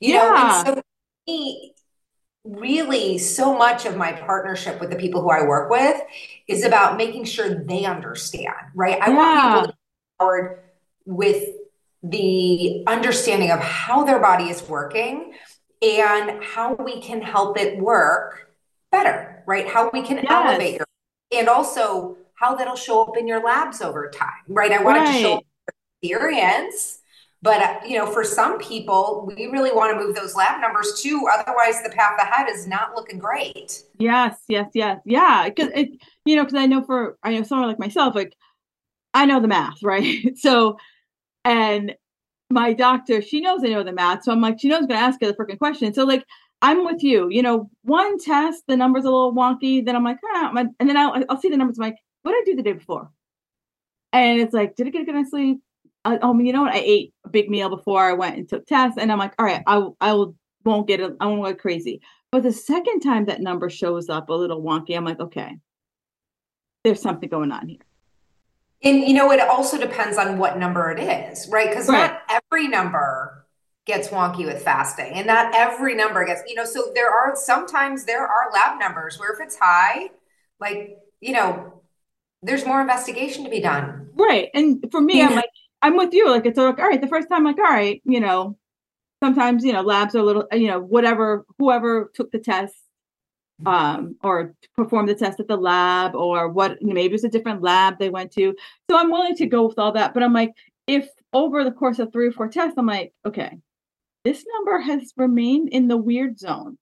You 0.00 0.14
yeah. 0.14 0.62
know, 0.66 0.72
and 0.72 0.82
so 1.26 1.70
really 2.44 3.16
so 3.16 3.56
much 3.56 3.86
of 3.86 3.96
my 3.96 4.12
partnership 4.12 4.78
with 4.80 4.90
the 4.90 4.96
people 4.96 5.22
who 5.22 5.30
I 5.30 5.42
work 5.46 5.70
with 5.70 6.00
is 6.46 6.64
about 6.64 6.96
making 6.96 7.24
sure 7.24 7.64
they 7.64 7.84
understand, 7.84 8.54
right? 8.74 9.00
I 9.00 9.08
yeah. 9.08 9.16
want 9.16 9.54
people 9.54 9.62
to 9.62 9.72
be 9.72 9.78
empowered 10.20 10.60
with 11.06 11.48
the 12.04 12.84
understanding 12.86 13.50
of 13.50 13.60
how 13.60 14.04
their 14.04 14.18
body 14.20 14.44
is 14.44 14.62
working 14.68 15.34
and 15.82 16.42
how 16.42 16.74
we 16.74 17.00
can 17.00 17.20
help 17.20 17.58
it 17.58 17.78
work 17.78 18.54
better, 18.92 19.42
right? 19.46 19.66
How 19.66 19.90
we 19.92 20.02
can 20.02 20.18
yes. 20.18 20.26
elevate 20.28 20.76
your 20.76 20.86
and 21.32 21.48
also 21.48 22.16
how 22.34 22.54
that'll 22.54 22.76
show 22.76 23.02
up 23.02 23.16
in 23.16 23.26
your 23.26 23.42
labs 23.42 23.80
over 23.80 24.10
time, 24.10 24.28
right? 24.48 24.70
I 24.70 24.82
wanted 24.82 25.00
right. 25.00 25.12
to 25.14 25.20
show 25.20 25.42
experience 26.02 27.00
but 27.44 27.86
you 27.86 27.98
know, 27.98 28.06
for 28.06 28.24
some 28.24 28.58
people, 28.58 29.30
we 29.36 29.48
really 29.48 29.70
want 29.70 29.92
to 29.92 30.02
move 30.02 30.16
those 30.16 30.34
lab 30.34 30.62
numbers 30.62 31.02
too. 31.02 31.28
Otherwise, 31.30 31.82
the 31.82 31.90
path 31.90 32.18
ahead 32.18 32.48
is 32.48 32.66
not 32.66 32.94
looking 32.96 33.18
great. 33.18 33.82
Yes, 33.98 34.38
yes, 34.48 34.70
yes, 34.72 35.00
yeah. 35.04 35.44
Because 35.46 35.70
it, 35.74 35.90
you 36.24 36.36
know, 36.36 36.44
because 36.44 36.58
I 36.58 36.64
know 36.64 36.82
for 36.82 37.18
I 37.22 37.34
know 37.34 37.42
someone 37.42 37.68
like 37.68 37.78
myself, 37.78 38.14
like 38.14 38.34
I 39.12 39.26
know 39.26 39.40
the 39.40 39.48
math, 39.48 39.76
right? 39.82 40.38
so, 40.38 40.78
and 41.44 41.94
my 42.50 42.72
doctor, 42.72 43.20
she 43.22 43.40
knows 43.40 43.64
I 43.64 43.68
know 43.68 43.82
the 43.82 43.92
math, 43.92 44.24
so 44.24 44.32
I'm 44.32 44.40
like, 44.40 44.60
she 44.60 44.68
knows 44.68 44.82
I'm 44.82 44.86
going 44.86 45.00
to 45.00 45.06
ask 45.06 45.20
her 45.20 45.26
the 45.26 45.34
freaking 45.34 45.58
question. 45.58 45.92
So, 45.92 46.04
like, 46.04 46.24
I'm 46.62 46.84
with 46.84 47.02
you. 47.02 47.28
You 47.30 47.42
know, 47.42 47.70
one 47.82 48.18
test, 48.18 48.64
the 48.68 48.76
number's 48.76 49.04
a 49.04 49.10
little 49.10 49.34
wonky. 49.34 49.84
Then 49.84 49.96
I'm 49.96 50.04
like, 50.04 50.18
ah, 50.24 50.52
and 50.54 50.88
then 50.88 50.96
I'll, 50.96 51.22
I'll 51.28 51.40
see 51.40 51.48
the 51.48 51.56
numbers. 51.56 51.78
I'm 51.78 51.84
like, 51.84 51.96
what 52.22 52.32
did 52.32 52.42
I 52.42 52.44
do 52.44 52.56
the 52.56 52.62
day 52.62 52.72
before? 52.72 53.10
And 54.12 54.40
it's 54.40 54.54
like, 54.54 54.76
did 54.76 54.86
I 54.86 54.90
get 54.90 55.02
a 55.02 55.04
good 55.04 55.14
night's 55.14 55.30
sleep? 55.30 55.58
I, 56.04 56.16
um, 56.18 56.40
you 56.40 56.52
know 56.52 56.62
what? 56.62 56.74
I 56.74 56.78
ate 56.78 57.12
a 57.24 57.28
big 57.28 57.50
meal 57.50 57.68
before 57.68 58.02
I 58.02 58.12
went 58.12 58.36
and 58.36 58.48
took 58.48 58.66
tests, 58.66 58.98
and 58.98 59.10
I'm 59.10 59.18
like, 59.18 59.34
all 59.38 59.46
right, 59.46 59.62
I 59.66 59.88
I 60.00 60.12
will 60.12 60.36
won't 60.64 60.86
get 60.86 61.00
it. 61.00 61.12
I 61.20 61.26
won't 61.26 61.42
go 61.42 61.54
crazy. 61.54 62.00
But 62.30 62.42
the 62.42 62.52
second 62.52 63.00
time 63.00 63.26
that 63.26 63.40
number 63.40 63.70
shows 63.70 64.08
up 64.08 64.28
a 64.28 64.34
little 64.34 64.62
wonky, 64.62 64.96
I'm 64.96 65.04
like, 65.04 65.20
okay, 65.20 65.56
there's 66.82 67.00
something 67.00 67.28
going 67.28 67.52
on 67.52 67.68
here. 67.68 67.78
And 68.84 69.00
you 69.00 69.14
know, 69.14 69.32
it 69.32 69.40
also 69.40 69.78
depends 69.78 70.18
on 70.18 70.38
what 70.38 70.58
number 70.58 70.90
it 70.90 71.00
is, 71.00 71.48
right? 71.48 71.68
Because 71.68 71.88
right. 71.88 72.12
not 72.12 72.22
every 72.28 72.68
number 72.68 73.46
gets 73.86 74.08
wonky 74.08 74.46
with 74.46 74.62
fasting, 74.62 75.12
and 75.14 75.26
not 75.26 75.54
every 75.54 75.94
number 75.94 76.24
gets, 76.24 76.42
you 76.46 76.54
know, 76.54 76.64
so 76.64 76.92
there 76.94 77.10
are 77.10 77.34
sometimes 77.34 78.04
there 78.04 78.26
are 78.26 78.50
lab 78.52 78.78
numbers 78.78 79.18
where 79.18 79.32
if 79.32 79.40
it's 79.40 79.56
high, 79.56 80.10
like, 80.60 80.98
you 81.20 81.32
know, 81.32 81.82
there's 82.42 82.66
more 82.66 82.80
investigation 82.80 83.44
to 83.44 83.50
be 83.50 83.60
done. 83.60 84.10
Right. 84.14 84.50
And 84.54 84.84
for 84.90 85.00
me, 85.00 85.22
I'm 85.22 85.34
like, 85.34 85.50
I'm 85.82 85.96
with 85.96 86.12
you. 86.12 86.30
Like 86.30 86.46
it's 86.46 86.58
like, 86.58 86.78
all 86.78 86.88
right, 86.88 87.00
the 87.00 87.08
first 87.08 87.28
time, 87.28 87.44
like, 87.44 87.58
all 87.58 87.64
right, 87.64 88.02
you 88.04 88.20
know, 88.20 88.58
sometimes, 89.22 89.64
you 89.64 89.72
know, 89.72 89.82
labs 89.82 90.14
are 90.14 90.18
a 90.18 90.22
little, 90.22 90.46
you 90.52 90.68
know, 90.68 90.80
whatever, 90.80 91.44
whoever 91.58 92.10
took 92.14 92.30
the 92.30 92.38
test 92.38 92.74
um 93.66 94.16
or 94.22 94.54
perform 94.74 95.06
the 95.06 95.14
test 95.14 95.38
at 95.38 95.48
the 95.48 95.56
lab 95.56 96.14
or 96.14 96.48
what 96.48 96.82
maybe 96.82 97.14
it's 97.14 97.24
a 97.24 97.28
different 97.28 97.62
lab 97.62 97.98
they 97.98 98.10
went 98.10 98.32
to 98.32 98.54
so 98.90 98.98
i'm 98.98 99.10
willing 99.10 99.36
to 99.36 99.46
go 99.46 99.66
with 99.66 99.78
all 99.78 99.92
that 99.92 100.12
but 100.12 100.22
i'm 100.22 100.32
like 100.32 100.50
if 100.86 101.08
over 101.32 101.62
the 101.62 101.70
course 101.70 101.98
of 101.98 102.12
three 102.12 102.26
or 102.26 102.32
four 102.32 102.48
tests 102.48 102.74
i'm 102.76 102.86
like 102.86 103.12
okay 103.24 103.56
this 104.24 104.44
number 104.54 104.80
has 104.80 105.12
remained 105.16 105.68
in 105.68 105.86
the 105.88 105.96
weird 105.96 106.38
zone 106.38 106.76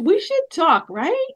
we 0.00 0.20
should 0.20 0.50
talk 0.50 0.86
right 0.88 1.30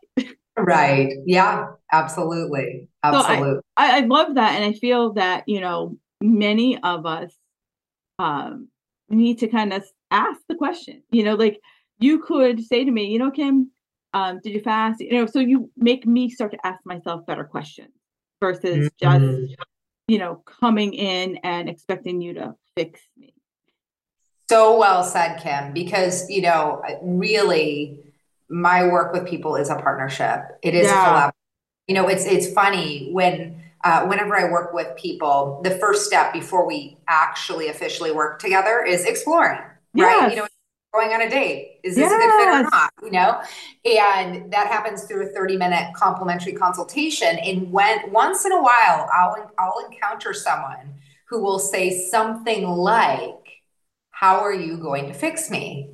Right. 0.57 1.13
Yeah, 1.27 1.73
absolutely. 1.93 2.89
Absolutely. 3.03 3.55
So 3.55 3.61
I, 3.77 3.99
I, 3.99 4.01
love 4.01 4.37
that. 4.37 4.55
And 4.55 4.65
I 4.65 4.73
feel 4.73 5.15
that, 5.15 5.49
you 5.49 5.61
know, 5.61 5.99
many 6.21 6.79
of 6.81 7.07
us 7.07 7.35
um, 8.19 8.69
need 9.09 9.41
to 9.41 9.49
kind 9.49 9.73
of 9.73 9.85
ask 10.11 10.41
the 10.49 10.55
question, 10.55 11.03
you 11.11 11.25
know, 11.25 11.35
like 11.35 11.61
you 11.99 12.21
could 12.21 12.63
say 12.65 12.85
to 12.85 12.91
me, 12.91 13.07
you 13.07 13.19
know, 13.19 13.31
Kim, 13.31 13.71
um, 14.13 14.41
did 14.43 14.53
you 14.53 14.61
fast? 14.61 15.01
You 15.01 15.13
know, 15.13 15.27
so 15.27 15.41
you 15.41 15.71
make 15.77 16.07
me 16.07 16.31
start 16.31 16.53
to 16.53 16.67
ask 16.67 16.81
myself 16.85 17.27
better 17.27 17.45
questions 17.45 17.93
versus 18.41 18.91
mm-hmm. 19.03 19.47
just, 19.47 19.57
you 20.09 20.19
know, 20.19 20.43
coming 20.61 20.95
in 20.95 21.39
and 21.43 21.69
expecting 21.69 22.21
you 22.21 22.35
to 22.35 22.55
fix 22.77 23.01
me. 23.17 23.35
So 24.49 24.79
well 24.79 25.03
said, 25.03 25.39
Kim, 25.39 25.73
because, 25.73 26.29
you 26.29 26.43
know, 26.43 26.83
really 27.03 28.01
my 28.49 28.87
work 28.87 29.13
with 29.13 29.27
people 29.27 29.57
is 29.57 29.71
a 29.71 29.77
partnership. 29.77 30.59
It 30.63 30.75
is 30.75 30.87
yeah. 30.87 31.01
a 31.01 31.05
collaboration. 31.05 31.33
You 31.89 31.95
know, 31.95 32.09
it's 32.09 32.25
it's 32.25 32.53
funny 32.53 33.11
when 33.13 33.63
uh, 33.85 34.07
whenever 34.07 34.37
I 34.39 34.51
work 34.51 34.73
with 34.73 34.97
people, 34.97 35.61
the 35.65 35.73
first 35.73 36.07
step 36.07 36.33
before 36.33 36.67
we 36.67 36.97
actually 37.09 37.69
officially 37.69 38.11
work 38.11 38.39
together 38.39 38.83
is 38.83 39.05
exploring, 39.05 39.61
yes. 39.93 40.21
right? 40.21 40.31
You 40.31 40.37
know, 40.37 40.47
going 40.95 41.13
on 41.13 41.23
a 41.23 41.29
date. 41.29 41.81
Is 41.83 41.97
this 41.97 42.11
yes. 42.11 42.13
a 42.13 42.17
good 42.17 42.33
fit 42.33 42.49
or 42.49 42.71
not? 42.71 42.91
You 43.03 43.11
know, 43.11 43.43
and 43.85 44.53
that 44.53 44.69
happens 44.69 45.05
through 45.05 45.27
a 45.27 45.31
30 45.31 45.57
minute 45.57 45.93
complimentary 45.95 46.53
consultation. 46.53 47.39
And 47.39 47.71
when 47.73 48.11
once 48.13 48.45
in 48.45 48.53
a 48.53 48.63
while, 48.63 49.09
I'll 49.13 49.53
I'll 49.59 49.87
encounter 49.91 50.33
someone 50.33 50.95
who 51.29 51.43
will 51.43 51.59
say 51.59 51.99
something 52.09 52.67
like, 52.67 53.63
"How 54.11 54.39
are 54.39 54.55
you 54.55 54.79
going 54.79 55.09
to 55.09 55.15
fix 55.15 55.51
me?" 55.51 55.91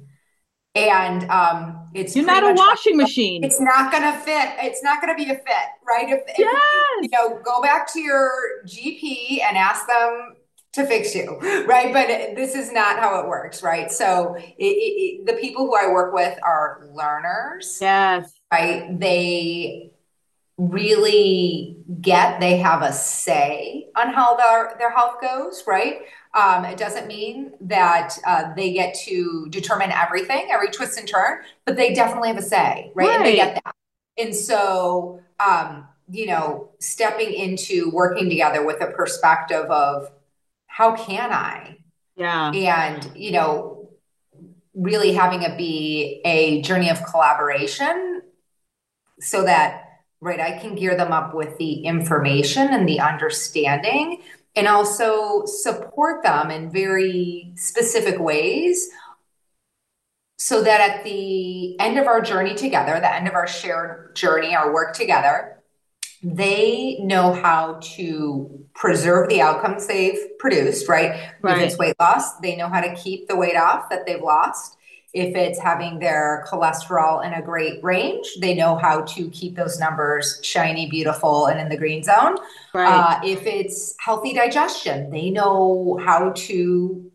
And 0.75 1.29
um, 1.31 1.89
it's 1.95 2.15
you're 2.15 2.25
not 2.25 2.45
a 2.45 2.55
washing 2.55 2.97
like, 2.97 3.07
machine. 3.07 3.43
It's 3.43 3.61
not 3.61 3.91
going 3.91 4.05
to 4.05 4.17
fit. 4.21 4.51
It's 4.61 4.83
not 4.85 5.03
going 5.03 5.17
to 5.17 5.25
be 5.25 5.31
a 5.31 5.35
fit, 5.35 5.69
right? 5.87 6.09
If, 6.09 6.21
yes. 6.39 6.55
If, 7.01 7.03
you 7.03 7.09
know, 7.13 7.41
go 7.43 7.61
back 7.61 7.93
to 7.95 8.01
your 8.01 8.31
GP 8.67 9.43
and 9.43 9.57
ask 9.57 9.87
them 9.89 10.37
to 10.73 10.87
fix 10.87 11.15
you, 11.15 11.39
right? 11.67 11.93
But 11.93 12.37
this 12.37 12.55
is 12.55 12.73
not 12.73 12.99
how 12.99 13.21
it 13.21 13.29
works, 13.29 13.63
right? 13.63 13.91
So 13.91 14.37
it, 14.37 14.55
it, 14.59 15.27
the 15.27 15.35
people 15.35 15.67
who 15.67 15.77
I 15.77 15.91
work 15.93 16.15
with 16.15 16.39
are 16.43 16.87
learners. 16.93 17.79
Yes. 17.81 18.33
Right. 18.53 18.99
They 18.99 19.91
really 20.61 21.79
get 22.03 22.39
they 22.39 22.59
have 22.59 22.83
a 22.83 22.93
say 22.93 23.89
on 23.97 24.13
how 24.13 24.37
their 24.37 24.77
their 24.79 24.91
health 24.91 25.21
goes, 25.21 25.65
right? 25.67 26.03
Um, 26.35 26.65
it 26.65 26.77
doesn't 26.77 27.07
mean 27.09 27.53
that 27.63 28.17
uh, 28.27 28.55
they 28.55 28.73
get 28.73 28.95
to 29.07 29.49
determine 29.51 29.91
everything, 29.91 30.49
every 30.51 30.69
twist 30.69 30.99
and 30.99 31.09
turn, 31.09 31.41
but 31.65 31.77
they 31.77 31.93
definitely 31.93 32.29
have 32.29 32.39
a 32.39 32.43
say, 32.43 32.93
right? 32.95 33.09
right. 33.09 33.17
And 33.17 33.27
they 33.27 33.35
get 33.37 33.55
that. 33.65 33.75
And 34.17 34.35
so, 34.35 35.21
um, 35.41 35.89
you 36.09 36.27
know, 36.27 36.71
stepping 36.79 37.33
into 37.33 37.91
working 37.91 38.29
together 38.29 38.65
with 38.65 38.81
a 38.81 38.89
perspective 38.89 39.65
of 39.71 40.11
how 40.71 40.97
can 40.97 41.33
I? 41.33 41.79
Yeah. 42.17 42.53
And, 42.53 43.11
you 43.17 43.33
know, 43.33 43.91
really 44.75 45.13
having 45.13 45.43
it 45.43 45.59
be 45.59 46.21
a 46.25 46.63
journey 46.63 46.91
of 46.91 47.05
collaboration 47.05 48.23
so 49.19 49.45
that, 49.45 49.85
right, 50.21 50.41
I 50.41 50.59
can 50.59 50.77
gear 50.77 50.97
them 50.97 51.13
up 51.13 51.35
with 51.35 51.59
the 51.59 51.85
information 51.85 52.69
and 52.69 52.89
the 52.89 53.01
understanding 53.01 54.23
and 54.55 54.69
also 54.69 55.45
support 55.45 56.23
them 56.23 56.51
in 56.51 56.71
very 56.71 57.53
specific 57.57 58.19
ways 58.19 58.89
so 60.39 60.63
that 60.63 60.81
at 60.81 61.05
the 61.05 61.79
end 61.81 61.99
of 61.99 62.07
our 62.07 62.21
journey 62.21 62.55
together, 62.55 62.99
the 63.01 63.15
end 63.15 63.29
of 63.29 63.35
our 63.35 63.47
shared 63.47 64.17
journey, 64.17 64.55
our 64.55 64.73
work 64.73 64.95
together, 64.95 65.60
they 66.23 66.99
know 67.01 67.33
how 67.33 67.79
to 67.81 68.67
preserve 68.75 69.29
the 69.29 69.41
outcomes 69.41 69.87
they've 69.87 70.39
produced, 70.39 70.89
right? 70.89 71.33
right? 71.41 71.59
If 71.59 71.65
it's 71.65 71.79
weight 71.79 71.97
loss, 71.99 72.39
they 72.41 72.57
know 72.57 72.69
how 72.69 72.81
to 72.81 72.95
keep 72.95 73.29
the 73.29 73.37
weight 73.37 73.57
off 73.57 73.89
that 73.91 74.07
they've 74.07 74.21
lost. 74.21 74.77
If 75.13 75.35
it's 75.35 75.59
having 75.59 75.99
their 75.99 76.47
cholesterol 76.49 77.27
in 77.27 77.33
a 77.33 77.43
great 77.43 77.83
range, 77.83 78.29
they 78.41 78.55
know 78.55 78.77
how 78.77 79.01
to 79.03 79.29
keep 79.31 79.57
those 79.57 79.81
numbers 79.81 80.39
shiny, 80.43 80.89
beautiful, 80.89 81.47
and 81.47 81.59
in 81.59 81.69
the 81.69 81.77
green 81.77 82.05
zone. 82.05 82.37
Right. 82.73 82.87
Uh, 82.87 83.21
if 83.25 83.45
it's 83.45 83.95
healthy 83.99 84.35
digestion, 84.35 85.11
they 85.11 85.31
know 85.31 85.99
how 86.05 86.31
to 86.31 87.10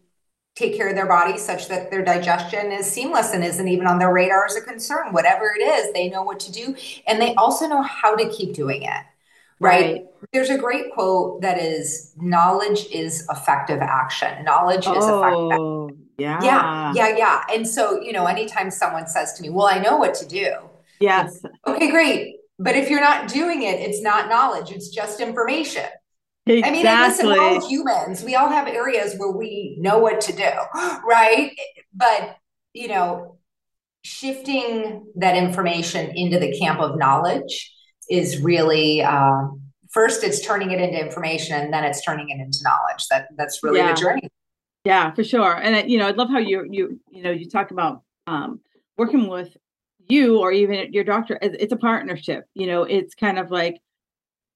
take 0.56 0.76
care 0.76 0.88
of 0.88 0.96
their 0.96 1.06
body 1.06 1.38
such 1.38 1.68
that 1.68 1.92
their 1.92 2.04
digestion 2.04 2.72
is 2.72 2.90
seamless 2.90 3.34
and 3.34 3.44
isn't 3.44 3.68
even 3.68 3.88
on 3.88 4.00
their 4.00 4.14
radar 4.14 4.46
as 4.46 4.56
a 4.56 4.62
concern. 4.62 5.12
Whatever 5.12 5.54
it 5.58 5.62
is, 5.62 5.94
they 5.94 6.10
know 6.10 6.24
what 6.24 6.40
to 6.42 6.52
do. 6.52 6.76
And 7.08 7.22
they 7.22 7.36
also 7.36 7.68
know 7.68 7.82
how 7.82 8.16
to 8.16 8.30
keep 8.30 8.54
doing 8.54 8.84
it. 8.84 9.04
Right? 9.60 9.94
right. 9.94 10.06
There's 10.34 10.50
a 10.50 10.58
great 10.58 10.92
quote 10.94 11.42
that 11.42 11.62
is 11.62 12.14
knowledge 12.18 12.88
is 12.92 13.26
effective 13.30 13.80
action. 13.82 14.44
Knowledge 14.44 14.88
is 14.88 15.06
effective 15.06 15.60
oh. 15.60 15.92
Yeah. 16.18 16.42
Yeah. 16.42 16.94
Yeah. 16.96 17.18
Yeah. 17.18 17.44
And 17.52 17.68
so, 17.68 18.02
you 18.02 18.14
know, 18.14 18.26
anytime 18.26 18.72
someone 18.72 19.08
says 19.08 19.34
to 19.34 19.42
me, 19.42 19.50
well, 19.50 19.68
I 19.68 19.80
know 19.80 19.98
what 19.98 20.14
to 20.16 20.26
do. 20.26 20.56
Yes. 21.00 21.42
Okay, 21.68 21.92
great. 21.92 22.36
But 22.58 22.78
if 22.78 22.90
you're 22.90 23.02
not 23.02 23.28
doing 23.28 23.64
it, 23.64 23.82
it's 23.82 24.02
not 24.02 24.30
knowledge, 24.30 24.72
it's 24.72 24.88
just 24.88 25.20
information. 25.20 25.90
Exactly. 26.48 26.64
I 26.64 26.72
mean, 26.72 26.88
I 26.88 27.08
listen, 27.08 27.26
we're 27.28 27.42
all 27.42 27.68
humans. 27.68 28.24
We 28.24 28.36
all 28.36 28.50
have 28.50 28.68
areas 28.68 29.16
where 29.18 29.32
we 29.32 29.78
know 29.80 29.98
what 29.98 30.22
to 30.22 30.34
do, 30.34 30.50
right? 31.08 31.52
But, 31.94 32.38
you 32.74 32.88
know, 32.88 33.40
shifting 34.04 35.12
that 35.16 35.36
information 35.36 36.12
into 36.16 36.38
the 36.38 36.56
camp 36.58 36.80
of 36.80 36.98
knowledge 36.98 37.74
is 38.10 38.42
really, 38.42 39.02
uh, 39.02 39.48
first 39.92 40.24
it's 40.24 40.46
turning 40.46 40.72
it 40.72 40.80
into 40.80 41.00
information 41.00 41.56
and 41.56 41.74
then 41.74 41.84
it's 41.84 42.04
turning 42.04 42.30
it 42.30 42.40
into 42.40 42.60
knowledge. 42.64 43.08
That 43.10 43.28
That's 43.38 43.64
really 43.64 43.80
yeah. 43.80 43.94
the 43.94 44.00
journey. 44.00 44.30
Yeah, 44.84 45.12
for 45.14 45.24
sure. 45.24 45.56
And 45.56 45.90
you 45.90 45.98
know, 45.98 46.08
I 46.08 46.12
love 46.12 46.30
how 46.30 46.38
you 46.38 46.68
you 46.70 47.00
you 47.10 47.24
know 47.24 47.32
you 47.32 47.50
talk 47.50 47.72
about 47.72 48.04
um, 48.28 48.60
working 48.98 49.28
with 49.28 49.58
you 50.08 50.40
or 50.40 50.52
even 50.52 50.94
your 50.94 51.04
doctor. 51.04 51.40
It's 51.42 51.74
a 51.74 51.78
partnership. 51.78 52.46
You 52.54 52.68
know, 52.68 52.84
it's 52.84 53.16
kind 53.16 53.40
of 53.40 53.50
like 53.50 53.80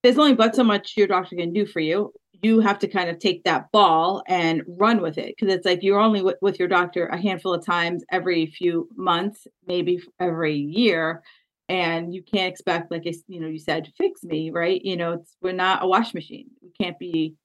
there's 0.03 0.18
only 0.18 0.36
but 0.36 0.56
so 0.56 0.63
much 0.63 0.94
your 0.96 1.08
doctor 1.08 1.36
can 1.36 1.53
do 1.53 1.65
for 1.65 1.79
you. 1.79 2.13
You 2.41 2.62
have 2.62 2.79
to 2.79 2.88
kind 2.88 3.10
of 3.10 3.20
take 3.20 3.44
that 3.44 3.72
ball 3.72 4.24
and 4.27 4.63
run 4.65 5.01
with 5.01 5.18
it 5.18 5.36
because 5.38 5.53
it's 5.53 5.65
like 5.65 5.84
you're 5.84 6.00
only 6.00 6.22
with, 6.22 6.38
with 6.41 6.58
your 6.58 6.70
doctor 6.70 7.06
a 7.08 7.22
handful 7.22 7.53
of 7.53 7.65
times 7.65 8.03
every 8.10 8.46
few 8.46 8.88
months, 8.96 9.46
maybe 9.68 10.01
every 10.20 10.56
year, 10.56 11.22
and 11.68 12.13
you 12.13 12.24
can't 12.24 12.51
expect, 12.51 12.91
like 12.91 13.03
you 13.27 13.39
know, 13.41 13.48
you 13.48 13.60
said, 13.60 13.91
fix 13.98 14.24
me, 14.24 14.51
right? 14.51 14.82
You 14.84 14.96
know, 14.96 15.13
it's 15.13 15.36
we're 15.41 15.51
not 15.51 15.84
a 15.84 15.88
wash 15.88 16.13
machine. 16.13 16.48
We 16.62 16.72
can't 16.79 16.98
be 16.98 17.36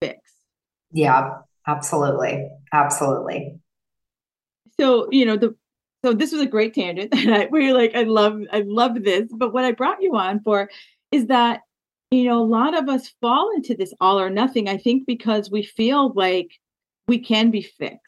fixed. 0.00 0.34
Yeah, 0.92 1.38
Absolutely. 1.66 2.48
Absolutely. 2.72 3.58
So, 4.78 5.08
you 5.10 5.26
know, 5.26 5.36
the 5.36 5.56
so 6.04 6.12
this 6.12 6.30
was 6.32 6.40
a 6.40 6.46
great 6.46 6.74
tangent 6.74 7.12
and 7.14 7.34
I 7.34 7.48
we 7.50 7.72
like 7.72 7.94
I 7.94 8.04
love 8.04 8.40
I 8.52 8.62
love 8.66 9.02
this, 9.02 9.28
but 9.32 9.52
what 9.52 9.64
I 9.64 9.72
brought 9.72 10.02
you 10.02 10.16
on 10.16 10.40
for 10.40 10.70
is 11.10 11.26
that 11.26 11.60
you 12.10 12.24
know, 12.24 12.42
a 12.42 12.44
lot 12.44 12.76
of 12.76 12.88
us 12.88 13.12
fall 13.20 13.50
into 13.54 13.74
this 13.74 13.92
all 14.00 14.20
or 14.20 14.30
nothing 14.30 14.68
I 14.68 14.76
think 14.76 15.06
because 15.06 15.50
we 15.50 15.62
feel 15.62 16.12
like 16.14 16.50
we 17.08 17.18
can 17.18 17.50
be 17.50 17.62
fixed. 17.62 18.00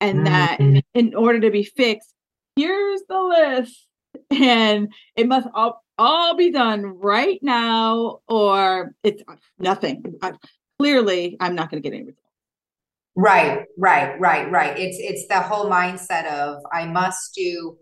And 0.00 0.26
that 0.26 0.58
mm-hmm. 0.60 0.78
in 0.94 1.14
order 1.14 1.40
to 1.40 1.50
be 1.50 1.64
fixed, 1.64 2.14
here's 2.56 3.02
the 3.08 3.20
list 3.20 3.86
and 4.30 4.92
it 5.16 5.26
must 5.26 5.48
all 5.54 5.82
all 5.98 6.36
be 6.36 6.50
done 6.50 6.84
right 6.84 7.40
now 7.42 8.20
or 8.28 8.94
it's 9.02 9.22
nothing. 9.58 10.14
I, 10.22 10.32
clearly 10.78 11.36
I'm 11.40 11.54
not 11.54 11.70
going 11.70 11.82
to 11.82 11.88
get 11.88 11.94
any 11.94 12.04
results. 12.04 12.22
Right, 13.16 13.64
right, 13.76 14.18
right, 14.20 14.48
right. 14.48 14.78
It's 14.78 14.96
it's 15.00 15.26
the 15.26 15.40
whole 15.40 15.68
mindset 15.68 16.30
of 16.30 16.62
I 16.72 16.86
must 16.86 17.34
do 17.34 17.76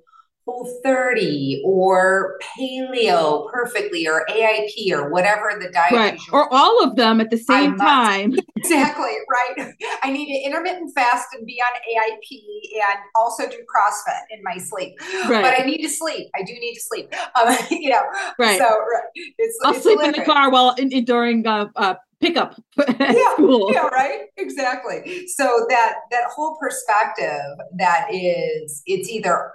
whole 0.46 0.80
30 0.84 1.62
or 1.64 2.38
paleo 2.40 3.50
perfectly 3.50 4.06
or 4.06 4.24
AIP 4.30 4.92
or 4.92 5.10
whatever 5.10 5.58
the 5.60 5.68
diet 5.70 5.92
right. 5.92 6.20
or 6.32 6.52
all 6.54 6.84
of 6.84 6.94
them 6.94 7.20
at 7.20 7.30
the 7.30 7.36
same 7.36 7.76
time. 7.76 8.32
exactly, 8.56 9.10
right. 9.28 9.74
I 10.02 10.10
need 10.10 10.26
to 10.26 10.46
intermittent 10.46 10.94
fast 10.94 11.26
and 11.36 11.44
be 11.44 11.60
on 11.60 11.72
AIP 11.90 12.40
and 12.80 12.98
also 13.16 13.48
do 13.48 13.56
CrossFit 13.56 14.20
in 14.30 14.42
my 14.44 14.56
sleep. 14.58 14.94
Right. 15.28 15.42
But 15.42 15.60
I 15.60 15.64
need 15.64 15.82
to 15.82 15.88
sleep. 15.88 16.28
I 16.34 16.42
do 16.42 16.52
need 16.52 16.74
to 16.74 16.80
sleep. 16.80 17.12
Um, 17.34 17.56
you 17.70 17.90
know, 17.90 18.02
right. 18.38 18.58
So 18.58 18.68
right. 18.68 19.02
It's, 19.14 19.58
I'll 19.64 19.74
it's 19.74 19.82
sleep 19.82 20.00
in 20.00 20.12
the 20.12 20.24
car 20.24 20.50
while 20.50 20.74
in, 20.74 20.92
in, 20.92 21.04
during 21.04 21.44
uh, 21.44 21.66
uh, 21.74 21.94
pickup 22.20 22.60
yeah, 23.00 23.32
school. 23.32 23.72
Yeah, 23.72 23.88
right. 23.88 24.26
Exactly. 24.36 25.26
So 25.26 25.66
that 25.70 25.94
that 26.12 26.24
whole 26.34 26.56
perspective 26.60 27.58
that 27.78 28.08
is 28.12 28.82
it's 28.86 29.08
either 29.08 29.52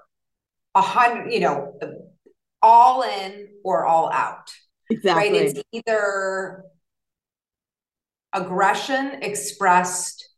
a 0.75 0.82
hundred, 0.82 1.32
you 1.32 1.40
know, 1.40 1.74
all 2.62 3.04
in 3.04 3.48
or 3.63 3.86
all 3.86 4.12
out. 4.12 4.51
Exactly. 4.90 5.32
Right. 5.32 5.34
It's 5.34 5.62
either 5.72 6.63
aggression 8.34 9.20
expressed 9.22 10.30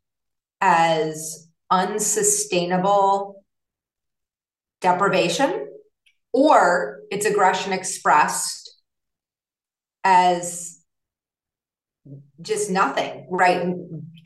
as 0.60 1.48
unsustainable 1.70 3.44
deprivation, 4.80 5.68
or 6.32 7.00
it's 7.10 7.26
aggression 7.26 7.72
expressed 7.72 8.82
as 10.04 10.80
just 12.42 12.70
nothing, 12.70 13.26
right? 13.30 13.74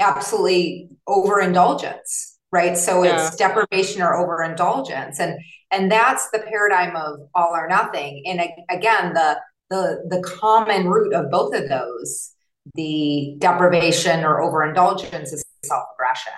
Absolutely 0.00 0.91
overindulgence, 1.07 2.38
right? 2.50 2.77
So 2.77 3.05
yeah. 3.05 3.27
it's 3.27 3.37
deprivation 3.37 4.03
or 4.03 4.17
overindulgence. 4.17 5.21
And 5.21 5.38
and 5.70 5.90
that's 5.90 6.30
the 6.30 6.38
paradigm 6.40 6.96
of 6.96 7.20
all 7.34 7.50
or 7.54 7.68
nothing. 7.68 8.22
And 8.26 8.40
again, 8.70 9.14
the 9.14 9.38
the 9.70 10.04
the 10.08 10.22
common 10.22 10.88
root 10.88 11.12
of 11.12 11.30
both 11.30 11.54
of 11.54 11.68
those, 11.68 12.32
the 12.75 13.34
deprivation 13.38 14.25
or 14.25 14.40
overindulgence 14.40 15.32
is 15.32 15.44
self-aggression. 15.64 16.32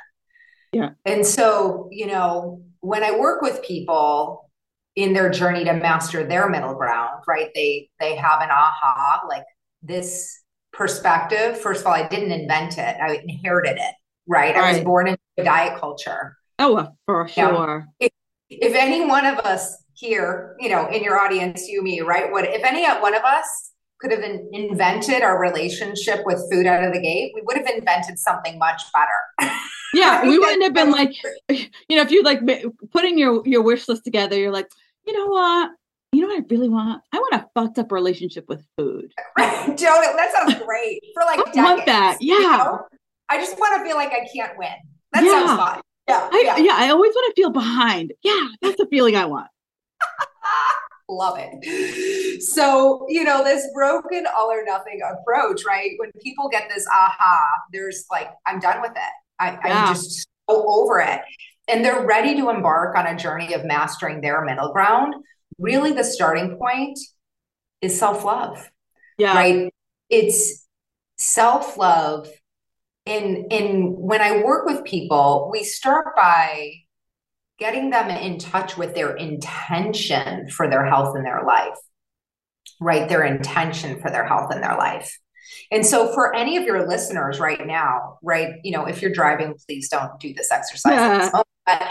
Yeah. 0.72 0.90
And 1.04 1.26
so, 1.26 1.88
you 1.90 2.06
know, 2.06 2.62
when 2.80 3.04
I 3.04 3.18
work 3.18 3.42
with 3.42 3.62
people 3.62 4.50
in 4.96 5.12
their 5.12 5.30
journey 5.30 5.64
to 5.64 5.72
master 5.72 6.24
their 6.24 6.48
middle 6.48 6.74
ground, 6.74 7.22
right? 7.26 7.50
They 7.54 7.90
they 8.00 8.16
have 8.16 8.40
an 8.40 8.50
aha, 8.50 9.22
like 9.28 9.44
this 9.82 10.42
perspective. 10.72 11.58
First 11.58 11.82
of 11.82 11.86
all, 11.86 11.94
I 11.94 12.06
didn't 12.08 12.32
invent 12.32 12.78
it. 12.78 12.96
I 13.00 13.20
inherited 13.26 13.76
it, 13.76 13.94
right? 14.26 14.54
right. 14.54 14.56
I 14.56 14.72
was 14.72 14.84
born 14.84 15.08
into 15.08 15.20
a 15.38 15.44
diet 15.44 15.78
culture. 15.78 16.36
Oh, 16.58 16.88
for 17.06 17.28
sure. 17.28 17.86
If, 17.98 18.10
if 18.50 18.74
any 18.74 19.06
one 19.06 19.26
of 19.26 19.38
us 19.38 19.84
here, 19.94 20.56
you 20.58 20.68
know, 20.68 20.88
in 20.88 21.02
your 21.02 21.18
audience, 21.18 21.66
you, 21.68 21.82
me, 21.82 22.00
right? 22.00 22.30
What 22.30 22.44
if 22.44 22.64
any 22.64 22.86
one 23.00 23.14
of 23.14 23.22
us 23.22 23.72
could 24.00 24.10
have 24.12 24.22
in, 24.22 24.48
invented 24.52 25.22
our 25.22 25.40
relationship 25.40 26.20
with 26.24 26.42
food 26.50 26.66
out 26.66 26.82
of 26.82 26.92
the 26.92 27.00
gate, 27.00 27.32
we 27.34 27.42
would 27.44 27.56
have 27.56 27.66
invented 27.66 28.18
something 28.18 28.58
much 28.58 28.82
better. 28.92 29.56
Yeah, 29.92 30.22
we 30.22 30.38
wouldn't 30.38 30.62
have 30.62 30.72
been 30.72 30.92
like, 30.92 31.16
you 31.48 31.96
know, 31.96 32.02
if 32.02 32.12
you 32.12 32.22
like 32.22 32.40
putting 32.92 33.18
your 33.18 33.42
your 33.44 33.60
wish 33.60 33.88
list 33.88 34.04
together, 34.04 34.38
you're 34.38 34.52
like, 34.52 34.68
you 35.04 35.12
know 35.12 35.26
what? 35.26 35.72
You 36.12 36.22
know 36.22 36.28
what 36.28 36.44
I 36.44 36.46
really 36.48 36.68
want? 36.68 37.02
I 37.12 37.18
want 37.18 37.34
a 37.34 37.48
fucked 37.54 37.76
up 37.80 37.90
relationship 37.90 38.48
with 38.48 38.64
food. 38.76 39.12
Right, 39.36 39.76
Joe, 39.76 40.00
that 40.16 40.32
sounds 40.32 40.62
great 40.64 41.00
for 41.12 41.24
like. 41.24 41.40
I 41.40 41.44
decades, 41.44 41.56
want 41.56 41.86
that. 41.86 42.18
Yeah. 42.20 42.34
You 42.36 42.42
know? 42.42 42.80
I 43.30 43.38
just 43.38 43.58
want 43.58 43.80
to 43.80 43.88
feel 43.88 43.96
like 43.96 44.12
I 44.12 44.28
can't 44.32 44.56
win. 44.56 44.68
That 45.12 45.24
yeah. 45.24 45.30
sounds 45.30 45.60
fun. 45.60 45.80
Yeah, 46.10 46.28
I, 46.32 46.42
yeah. 46.44 46.56
yeah. 46.58 46.74
I 46.76 46.90
always 46.90 47.12
want 47.14 47.34
to 47.34 47.40
feel 47.40 47.50
behind. 47.50 48.12
Yeah, 48.22 48.48
that's 48.60 48.76
the 48.76 48.86
feeling 48.90 49.16
I 49.16 49.26
want. 49.26 49.48
Love 51.08 51.38
it. 51.38 52.42
So, 52.42 53.04
you 53.08 53.24
know, 53.24 53.42
this 53.42 53.66
broken 53.74 54.26
all 54.26 54.50
or 54.50 54.64
nothing 54.64 55.00
approach, 55.02 55.62
right? 55.66 55.90
When 55.98 56.10
people 56.22 56.48
get 56.48 56.68
this 56.68 56.86
aha, 56.92 57.48
there's 57.72 58.04
like, 58.10 58.30
I'm 58.46 58.60
done 58.60 58.80
with 58.80 58.92
it. 58.92 59.12
I, 59.40 59.52
yeah. 59.52 59.84
I'm 59.86 59.94
just 59.94 60.28
so 60.48 60.64
over 60.68 61.00
it. 61.00 61.20
And 61.68 61.84
they're 61.84 62.06
ready 62.06 62.36
to 62.36 62.50
embark 62.50 62.96
on 62.96 63.06
a 63.06 63.16
journey 63.16 63.54
of 63.54 63.64
mastering 63.64 64.20
their 64.20 64.44
middle 64.44 64.72
ground. 64.72 65.14
Really, 65.58 65.92
the 65.92 66.04
starting 66.04 66.56
point 66.56 66.98
is 67.80 67.98
self 67.98 68.24
love. 68.24 68.70
Yeah. 69.18 69.34
Right. 69.34 69.74
It's 70.08 70.66
self 71.16 71.76
love. 71.76 72.28
In, 73.06 73.46
in 73.50 73.94
when 73.96 74.20
I 74.20 74.42
work 74.42 74.66
with 74.66 74.84
people, 74.84 75.48
we 75.52 75.64
start 75.64 76.14
by 76.14 76.72
getting 77.58 77.90
them 77.90 78.08
in 78.10 78.38
touch 78.38 78.76
with 78.76 78.94
their 78.94 79.14
intention 79.14 80.48
for 80.48 80.68
their 80.68 80.84
health 80.84 81.14
and 81.14 81.24
their 81.24 81.44
life, 81.44 81.76
right? 82.80 83.08
Their 83.08 83.24
intention 83.24 84.00
for 84.00 84.10
their 84.10 84.26
health 84.26 84.50
and 84.52 84.62
their 84.62 84.76
life. 84.76 85.18
And 85.70 85.84
so, 85.84 86.12
for 86.14 86.34
any 86.34 86.56
of 86.56 86.64
your 86.64 86.88
listeners 86.88 87.38
right 87.38 87.66
now, 87.66 88.18
right, 88.22 88.54
you 88.64 88.72
know, 88.72 88.86
if 88.86 89.02
you're 89.02 89.12
driving, 89.12 89.54
please 89.66 89.88
don't 89.88 90.18
do 90.18 90.32
this 90.34 90.50
exercise. 90.50 90.92
Yeah. 90.92 91.42
But, 91.66 91.82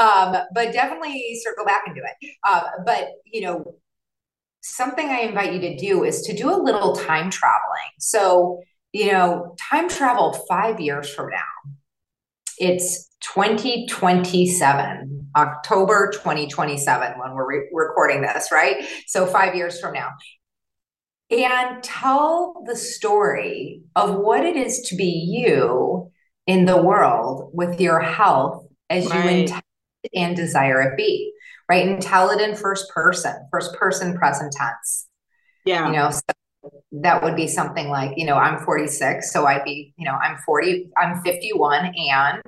um, 0.00 0.36
but 0.52 0.72
definitely 0.72 1.38
circle 1.44 1.64
back 1.64 1.82
and 1.86 1.94
do 1.94 2.02
it. 2.02 2.32
Uh, 2.42 2.62
but, 2.84 3.08
you 3.24 3.42
know, 3.42 3.76
something 4.62 5.06
I 5.06 5.20
invite 5.20 5.52
you 5.52 5.60
to 5.60 5.76
do 5.76 6.02
is 6.02 6.22
to 6.22 6.34
do 6.34 6.50
a 6.50 6.56
little 6.56 6.96
time 6.96 7.30
traveling. 7.30 7.90
So, 8.00 8.62
you 8.92 9.12
know, 9.12 9.54
time 9.58 9.88
travel 9.88 10.32
five 10.48 10.80
years 10.80 11.12
from 11.12 11.30
now. 11.30 11.72
It's 12.58 13.08
2027, 13.20 15.30
October 15.36 16.10
2027, 16.12 17.18
when 17.18 17.34
we're 17.34 17.46
re- 17.46 17.68
recording 17.72 18.22
this, 18.22 18.50
right? 18.50 18.84
So, 19.06 19.26
five 19.26 19.54
years 19.54 19.80
from 19.80 19.94
now 19.94 20.10
and 21.30 21.82
tell 21.82 22.62
the 22.66 22.76
story 22.76 23.82
of 23.94 24.16
what 24.16 24.44
it 24.44 24.56
is 24.56 24.80
to 24.80 24.96
be 24.96 25.04
you 25.04 26.10
in 26.46 26.64
the 26.64 26.80
world 26.80 27.50
with 27.52 27.80
your 27.80 28.00
health 28.00 28.66
as 28.88 29.06
right. 29.06 29.24
you 29.24 29.30
intend 29.40 29.62
and 30.14 30.36
desire 30.36 30.80
it 30.80 30.96
be 30.96 31.32
right 31.68 31.86
and 31.86 32.00
tell 32.00 32.30
it 32.30 32.40
in 32.40 32.54
first 32.54 32.88
person 32.90 33.34
first 33.50 33.74
person 33.74 34.16
present 34.16 34.52
tense 34.52 35.06
yeah 35.66 35.86
you 35.86 35.92
know 35.92 36.10
so 36.10 36.20
that 36.92 37.22
would 37.22 37.36
be 37.36 37.46
something 37.46 37.88
like 37.88 38.12
you 38.16 38.26
know 38.26 38.36
i'm 38.36 38.64
46 38.64 39.32
so 39.32 39.46
i'd 39.46 39.64
be 39.64 39.92
you 39.96 40.04
know 40.04 40.14
i'm 40.14 40.38
40 40.38 40.90
i'm 40.96 41.22
51 41.22 41.92
and 41.96 42.42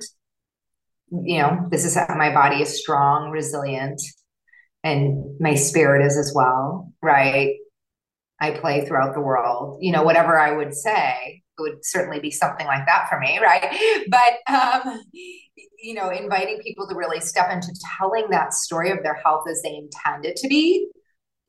you 1.24 1.38
know 1.38 1.66
this 1.70 1.84
is 1.84 1.94
how 1.94 2.14
my 2.16 2.32
body 2.32 2.62
is 2.62 2.80
strong 2.80 3.30
resilient 3.30 4.00
and 4.82 5.38
my 5.40 5.54
spirit 5.54 6.04
is 6.04 6.16
as 6.16 6.32
well 6.34 6.92
right 7.02 7.56
I 8.40 8.52
play 8.52 8.84
throughout 8.86 9.14
the 9.14 9.20
world. 9.20 9.78
You 9.80 9.92
know, 9.92 10.02
whatever 10.02 10.38
I 10.38 10.56
would 10.56 10.74
say 10.74 11.42
it 11.58 11.62
would 11.62 11.84
certainly 11.84 12.20
be 12.20 12.30
something 12.30 12.66
like 12.66 12.86
that 12.86 13.08
for 13.08 13.20
me, 13.20 13.38
right? 13.38 14.06
But 14.08 14.52
um, 14.52 15.02
you 15.12 15.94
know, 15.94 16.10
inviting 16.10 16.58
people 16.62 16.88
to 16.88 16.94
really 16.94 17.20
step 17.20 17.50
into 17.50 17.72
telling 17.98 18.30
that 18.30 18.54
story 18.54 18.90
of 18.90 19.02
their 19.02 19.14
health 19.14 19.44
as 19.50 19.60
they 19.62 19.74
intend 19.74 20.24
it 20.24 20.36
to 20.36 20.48
be, 20.48 20.88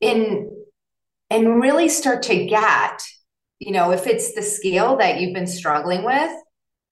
in 0.02 0.50
and 1.32 1.62
really 1.62 1.88
start 1.88 2.22
to 2.24 2.46
get, 2.46 3.02
you 3.60 3.72
know, 3.72 3.92
if 3.92 4.06
it's 4.06 4.36
the 4.36 4.42
scale 4.42 4.98
that 4.98 5.20
you've 5.20 5.34
been 5.34 5.48
struggling 5.48 6.04
with, 6.04 6.32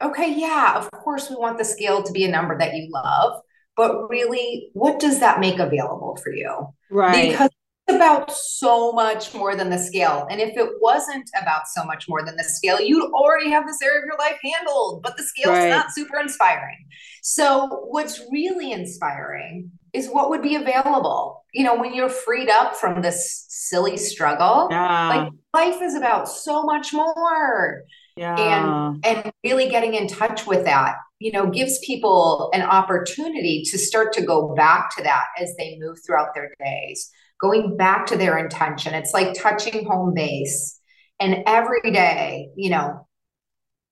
okay, 0.01 0.33
yeah, 0.33 0.75
of 0.77 0.89
course 0.91 1.29
we 1.29 1.35
want 1.35 1.57
the 1.57 1.65
scale 1.65 2.01
to 2.01 2.11
be 2.13 2.23
a 2.23 2.31
number 2.31 2.57
that 2.57 2.73
you 2.73 2.89
love, 2.89 3.41
but 3.75 4.09
really, 4.09 4.69
what 4.73 4.99
does 4.99 5.19
that 5.19 5.41
make 5.41 5.59
available 5.59 6.17
for 6.23 6.33
you? 6.33 6.67
Right. 6.89 7.31
Because 7.31 7.49
it's 7.87 7.97
about 7.97 8.31
so 8.31 8.93
much 8.93 9.33
more 9.33 9.57
than 9.57 9.69
the 9.69 9.77
scale. 9.77 10.25
And 10.31 10.39
if 10.39 10.55
it 10.55 10.69
wasn't 10.79 11.29
about 11.41 11.67
so 11.67 11.83
much 11.83 12.07
more 12.07 12.23
than 12.23 12.37
the 12.37 12.43
scale, 12.45 12.79
you'd 12.79 13.11
already 13.11 13.49
have 13.49 13.67
this 13.67 13.81
area 13.81 13.99
of 13.99 14.05
your 14.05 14.17
life 14.17 14.39
handled, 14.41 15.03
but 15.03 15.17
the 15.17 15.23
scale 15.23 15.51
right. 15.51 15.69
not 15.69 15.91
super 15.91 16.17
inspiring. 16.17 16.77
So, 17.23 17.85
what's 17.89 18.21
really 18.31 18.71
inspiring 18.71 19.71
is 19.93 20.07
what 20.07 20.29
would 20.29 20.41
be 20.41 20.55
available. 20.55 21.45
You 21.53 21.63
know, 21.63 21.75
when 21.75 21.93
you're 21.93 22.09
freed 22.09 22.49
up 22.49 22.75
from 22.75 23.01
this 23.01 23.45
silly 23.49 23.97
struggle, 23.97 24.67
yeah. 24.69 25.09
like 25.09 25.33
life 25.53 25.81
is 25.81 25.95
about 25.95 26.29
so 26.29 26.63
much 26.63 26.93
more. 26.93 27.83
Yeah. 28.15 28.35
And 28.35 29.05
and 29.05 29.31
really 29.43 29.69
getting 29.69 29.93
in 29.93 30.07
touch 30.07 30.45
with 30.45 30.65
that, 30.65 30.95
you 31.19 31.31
know, 31.31 31.49
gives 31.49 31.79
people 31.79 32.49
an 32.53 32.61
opportunity 32.61 33.63
to 33.67 33.77
start 33.77 34.13
to 34.13 34.21
go 34.21 34.53
back 34.55 34.95
to 34.97 35.03
that 35.03 35.25
as 35.39 35.55
they 35.57 35.77
move 35.79 35.97
throughout 36.05 36.35
their 36.35 36.53
days 36.59 37.11
going 37.39 37.77
back 37.77 38.05
to 38.07 38.17
their 38.17 38.37
intention. 38.37 38.93
It's 38.93 39.13
like 39.13 39.33
touching 39.33 39.85
home 39.85 40.13
base. 40.13 40.79
And 41.19 41.43
every 41.45 41.91
day, 41.91 42.49
you 42.55 42.69
know, 42.69 43.07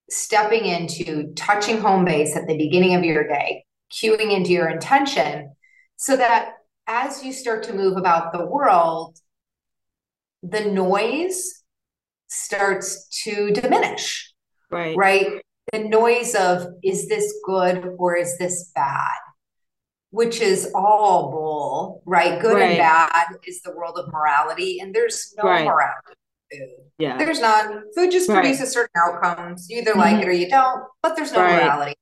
stepping 0.09 0.65
into 0.65 1.33
touching 1.33 1.79
home 1.79 2.05
base 2.05 2.35
at 2.35 2.47
the 2.47 2.57
beginning 2.57 2.95
of 2.95 3.03
your 3.03 3.27
day, 3.27 3.65
cueing 3.91 4.35
into 4.35 4.51
your 4.51 4.69
intention 4.69 5.51
so 5.97 6.15
that 6.15 6.53
as 6.87 7.23
you 7.23 7.33
start 7.33 7.63
to 7.63 7.73
move 7.73 7.97
about 7.97 8.31
the 8.31 8.45
world, 8.45 9.17
the 10.41 10.61
noise 10.61 11.63
starts 12.27 13.07
to 13.23 13.51
diminish. 13.51 14.33
Right. 14.71 14.95
Right. 14.95 15.41
The 15.73 15.79
noise 15.79 16.33
of 16.33 16.67
is 16.83 17.09
this 17.09 17.33
good 17.45 17.95
or 17.97 18.15
is 18.15 18.37
this 18.37 18.71
bad? 18.73 19.17
which 20.11 20.41
is 20.41 20.71
all 20.73 21.31
bull, 21.31 22.01
right? 22.05 22.41
Good 22.41 22.55
right. 22.55 22.69
and 22.71 22.77
bad 22.77 23.25
is 23.45 23.61
the 23.61 23.71
world 23.75 23.97
of 23.97 24.11
morality, 24.11 24.79
and 24.79 24.93
there's 24.93 25.33
no 25.37 25.49
right. 25.49 25.65
morality. 25.65 26.13
Food. 26.51 26.69
Yeah. 26.97 27.17
There's 27.17 27.41
none. 27.41 27.83
Food 27.93 28.11
just 28.11 28.29
right. 28.29 28.41
produces 28.41 28.71
certain 28.71 28.93
outcomes. 28.95 29.67
You 29.69 29.79
either 29.79 29.91
mm-hmm. 29.91 29.99
like 29.99 30.23
it 30.23 30.27
or 30.27 30.31
you 30.31 30.49
don't, 30.49 30.85
but 31.03 31.15
there's 31.15 31.31
no 31.33 31.39
morality. 31.39 31.95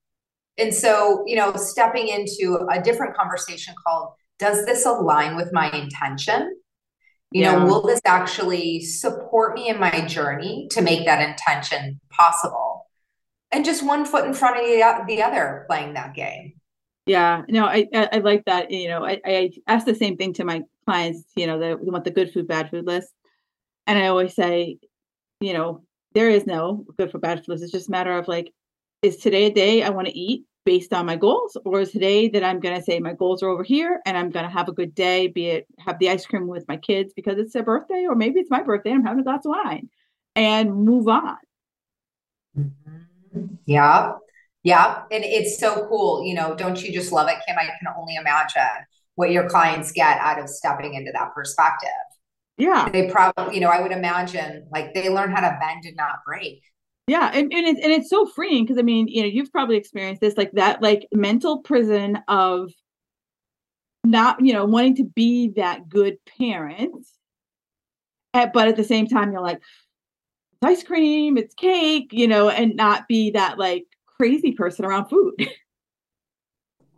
And 0.57 0.73
so, 0.73 1.23
you 1.27 1.35
know, 1.35 1.53
stepping 1.55 2.07
into 2.07 2.65
a 2.71 2.81
different 2.81 3.15
conversation 3.15 3.75
called 3.85 4.13
Does 4.39 4.65
this 4.65 4.85
align 4.85 5.35
with 5.35 5.51
my 5.51 5.69
intention? 5.71 6.55
You 7.31 7.41
yeah. 7.41 7.57
know, 7.57 7.65
will 7.65 7.81
this 7.81 8.01
actually 8.05 8.81
support 8.81 9.55
me 9.55 9.67
in 9.67 9.79
my 9.79 10.05
journey 10.05 10.67
to 10.71 10.81
make 10.81 11.05
that 11.05 11.27
intention 11.27 11.99
possible? 12.09 12.87
And 13.51 13.65
just 13.65 13.85
one 13.85 14.05
foot 14.05 14.25
in 14.25 14.33
front 14.33 14.57
of 14.57 15.07
the 15.07 15.21
other 15.21 15.65
playing 15.67 15.93
that 15.93 16.13
game. 16.13 16.53
Yeah, 17.05 17.43
no, 17.47 17.65
I, 17.65 17.87
I, 17.93 18.09
I 18.13 18.17
like 18.17 18.45
that. 18.45 18.71
You 18.71 18.87
know, 18.87 19.05
I, 19.05 19.21
I 19.25 19.51
ask 19.67 19.85
the 19.85 19.93
same 19.93 20.17
thing 20.17 20.33
to 20.33 20.45
my 20.45 20.63
clients. 20.85 21.23
You 21.35 21.47
know, 21.47 21.59
they 21.59 21.75
want 21.75 22.03
the 22.03 22.11
good 22.11 22.31
food, 22.31 22.47
bad 22.47 22.71
food 22.71 22.85
list, 22.85 23.11
and 23.85 23.99
I 23.99 24.07
always 24.07 24.33
say, 24.33 24.79
you 25.39 25.53
know, 25.53 25.83
there 26.13 26.29
is 26.29 26.47
no 26.47 26.85
good 26.97 27.11
for 27.11 27.19
bad 27.19 27.39
food 27.39 27.49
list. 27.49 27.63
It's 27.63 27.71
just 27.71 27.89
a 27.89 27.91
matter 27.91 28.17
of 28.17 28.27
like, 28.27 28.51
is 29.05 29.17
today 29.17 29.45
a 29.45 29.53
day 29.53 29.83
I 29.83 29.89
want 29.89 30.07
to 30.07 30.17
eat 30.17 30.45
based 30.65 30.93
on 30.93 31.05
my 31.05 31.15
goals, 31.15 31.55
or 31.63 31.81
is 31.81 31.91
today 31.91 32.27
that 32.29 32.43
I'm 32.43 32.59
going 32.59 32.75
to 32.75 32.81
say 32.81 32.99
my 32.99 33.13
goals 33.13 33.43
are 33.43 33.49
over 33.49 33.63
here 33.63 34.01
and 34.03 34.17
I'm 34.17 34.31
going 34.31 34.45
to 34.45 34.51
have 34.51 34.67
a 34.67 34.73
good 34.73 34.95
day, 34.95 35.27
be 35.27 35.45
it 35.47 35.67
have 35.79 35.99
the 35.99 36.09
ice 36.09 36.25
cream 36.25 36.47
with 36.47 36.67
my 36.67 36.77
kids 36.77 37.13
because 37.15 37.37
it's 37.37 37.53
their 37.53 37.63
birthday, 37.63 38.05
or 38.09 38.15
maybe 38.15 38.39
it's 38.39 38.49
my 38.49 38.63
birthday, 38.63 38.91
I'm 38.91 39.03
having 39.03 39.19
a 39.19 39.23
glass 39.23 39.45
of 39.45 39.51
wine, 39.51 39.89
and 40.35 40.75
move 40.75 41.07
on. 41.07 41.37
Mm-hmm. 42.57 43.45
Yeah, 43.65 44.13
yeah. 44.63 45.03
And 45.11 45.23
it's 45.23 45.59
so 45.59 45.87
cool. 45.87 46.25
You 46.25 46.33
know, 46.33 46.55
don't 46.55 46.81
you 46.81 46.91
just 46.91 47.11
love 47.11 47.27
it, 47.27 47.37
Kim? 47.47 47.57
I 47.59 47.65
can 47.65 47.93
only 47.95 48.15
imagine 48.15 48.85
what 49.13 49.31
your 49.31 49.47
clients 49.47 49.91
get 49.91 50.17
out 50.17 50.39
of 50.39 50.49
stepping 50.49 50.95
into 50.95 51.11
that 51.11 51.33
perspective. 51.35 51.89
Yeah. 52.57 52.89
They 52.89 53.09
probably, 53.09 53.55
you 53.55 53.61
know, 53.61 53.69
I 53.69 53.81
would 53.81 53.91
imagine 53.91 54.67
like 54.71 54.93
they 54.93 55.09
learn 55.09 55.31
how 55.31 55.41
to 55.41 55.57
bend 55.59 55.85
and 55.85 55.95
not 55.95 56.23
break. 56.25 56.63
Yeah, 57.07 57.29
and 57.33 57.53
and 57.53 57.67
it's 57.67 57.79
and 57.81 57.91
it's 57.93 58.09
so 58.09 58.25
freeing 58.25 58.63
because 58.65 58.79
I 58.79 58.81
mean, 58.81 59.07
you 59.07 59.21
know, 59.21 59.27
you've 59.27 59.51
probably 59.51 59.77
experienced 59.77 60.21
this 60.21 60.37
like 60.37 60.51
that, 60.53 60.81
like 60.81 61.07
mental 61.13 61.59
prison 61.59 62.19
of 62.27 62.71
not, 64.03 64.43
you 64.43 64.53
know, 64.53 64.65
wanting 64.65 64.95
to 64.97 65.03
be 65.03 65.49
that 65.55 65.89
good 65.89 66.17
parent, 66.37 67.05
eh, 68.33 68.47
but 68.53 68.67
at 68.67 68.75
the 68.75 68.83
same 68.83 69.07
time, 69.07 69.31
you're 69.31 69.41
like, 69.41 69.57
it's 69.57 70.63
ice 70.63 70.83
cream, 70.83 71.37
it's 71.37 71.53
cake, 71.55 72.09
you 72.11 72.27
know, 72.27 72.49
and 72.49 72.75
not 72.75 73.07
be 73.07 73.31
that 73.31 73.57
like 73.59 73.85
crazy 74.17 74.51
person 74.53 74.85
around 74.85 75.09
food. 75.09 75.33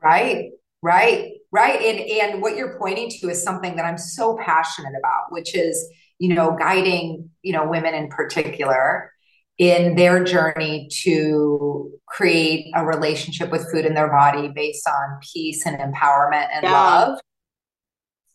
Right, 0.04 0.52
right, 0.82 1.34
right. 1.52 1.82
And 1.82 2.00
and 2.34 2.42
what 2.42 2.56
you're 2.56 2.78
pointing 2.78 3.10
to 3.20 3.30
is 3.30 3.44
something 3.44 3.76
that 3.76 3.86
I'm 3.86 3.98
so 3.98 4.38
passionate 4.38 4.94
about, 4.98 5.32
which 5.32 5.56
is, 5.56 5.90
you 6.20 6.34
know, 6.34 6.56
guiding, 6.58 7.30
you 7.42 7.52
know, 7.52 7.68
women 7.68 7.94
in 7.94 8.08
particular 8.10 9.12
in 9.58 9.96
their 9.96 10.24
journey 10.24 10.88
to 11.04 11.92
create 12.08 12.72
a 12.76 12.86
relationship 12.86 13.50
with 13.52 13.70
food 13.72 13.86
in 13.86 13.96
their 13.96 14.10
body 14.10 14.50
based 14.50 14.88
on 14.88 15.20
peace 15.34 15.66
and 15.66 15.78
empowerment 15.78 16.48
and 16.54 16.64
yeah. 16.64 16.72
love. 16.72 17.20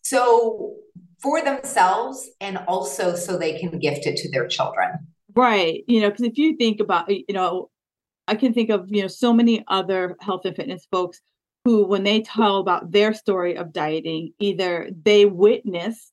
So 0.03 0.75
for 1.23 1.43
themselves 1.43 2.29
and 2.41 2.59
also 2.67 3.15
so 3.15 3.39
they 3.39 3.59
can 3.59 3.79
gift 3.79 4.07
it 4.07 4.17
to 4.17 4.31
their 4.31 4.49
children. 4.49 4.91
Right. 5.35 5.85
You 5.87 6.01
know, 6.01 6.11
because 6.11 6.27
if 6.27 6.37
you 6.37 6.57
think 6.57 6.81
about, 6.81 7.09
you 7.09 7.25
know, 7.31 7.71
I 8.27 8.35
can 8.35 8.53
think 8.53 8.71
of, 8.71 8.87
you 8.89 9.03
know, 9.03 9.09
so 9.09 9.33
many 9.33 9.65
other 9.69 10.17
health 10.21 10.45
and 10.45 10.57
fitness 10.57 10.87
folks 10.91 11.21
who, 11.65 11.87
when 11.87 12.03
they 12.03 12.23
tell 12.23 12.59
about 12.59 12.91
their 12.91 13.15
story 13.15 13.57
of 13.57 13.73
dieting, 13.73 14.33
either 14.41 14.91
they 15.05 15.25
witnessed 15.25 16.12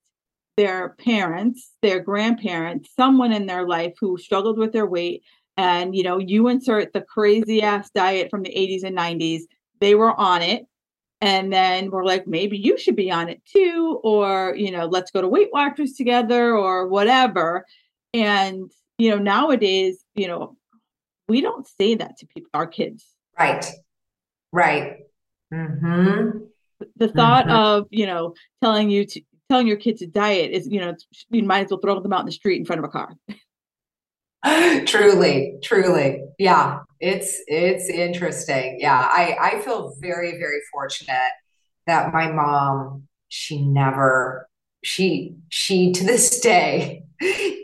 their 0.59 0.89
parents, 0.99 1.71
their 1.81 2.01
grandparents, 2.01 2.89
someone 2.93 3.31
in 3.31 3.45
their 3.45 3.65
life 3.65 3.93
who 3.97 4.17
struggled 4.17 4.57
with 4.57 4.73
their 4.73 4.85
weight. 4.85 5.23
And, 5.55 5.95
you 5.95 6.03
know, 6.03 6.17
you 6.17 6.49
insert 6.49 6.91
the 6.91 6.99
crazy 6.99 7.61
ass 7.61 7.89
diet 7.91 8.29
from 8.29 8.43
the 8.43 8.49
80s 8.49 8.83
and 8.83 8.97
90s, 8.97 9.43
they 9.79 9.95
were 9.95 10.13
on 10.19 10.41
it. 10.41 10.65
And 11.21 11.53
then 11.53 11.91
we're 11.91 12.03
like, 12.03 12.27
maybe 12.27 12.57
you 12.57 12.77
should 12.77 12.97
be 12.97 13.09
on 13.09 13.29
it 13.29 13.41
too, 13.45 14.01
or, 14.03 14.53
you 14.57 14.69
know, 14.69 14.85
let's 14.85 15.11
go 15.11 15.21
to 15.21 15.29
Weight 15.29 15.47
Watchers 15.53 15.93
together 15.93 16.53
or 16.57 16.89
whatever. 16.89 17.65
And, 18.13 18.69
you 18.97 19.11
know, 19.11 19.17
nowadays, 19.17 20.03
you 20.13 20.27
know, 20.27 20.57
we 21.29 21.39
don't 21.39 21.69
say 21.79 21.95
that 21.95 22.17
to 22.17 22.27
people, 22.27 22.49
our 22.53 22.67
kids. 22.67 23.05
Right. 23.39 23.65
Right. 24.51 24.97
Mm-hmm. 25.53 26.39
The 26.97 27.07
thought 27.07 27.45
mm-hmm. 27.45 27.55
of, 27.55 27.87
you 27.91 28.07
know, 28.07 28.33
telling 28.61 28.89
you 28.89 29.05
to 29.05 29.21
telling 29.49 29.67
your 29.67 29.77
kids 29.77 29.99
to 29.99 30.07
diet 30.07 30.51
is, 30.51 30.67
you 30.67 30.79
know, 30.79 30.95
you 31.29 31.43
might 31.43 31.65
as 31.65 31.71
well 31.71 31.79
throw 31.79 31.99
them 31.99 32.13
out 32.13 32.21
in 32.21 32.25
the 32.25 32.31
street 32.31 32.59
in 32.59 32.65
front 32.65 32.79
of 32.79 32.85
a 32.85 32.89
car. 32.89 33.15
truly, 34.85 35.59
truly. 35.63 36.23
Yeah. 36.37 36.79
It's 36.99 37.41
it's 37.47 37.89
interesting. 37.89 38.77
Yeah. 38.79 38.99
I, 38.99 39.35
I 39.39 39.59
feel 39.59 39.93
very, 39.99 40.37
very 40.37 40.59
fortunate 40.71 41.31
that 41.87 42.13
my 42.13 42.31
mom, 42.31 43.07
she 43.27 43.61
never 43.61 44.49
she 44.83 45.35
she 45.49 45.91
to 45.91 46.03
this 46.03 46.39
day 46.39 47.03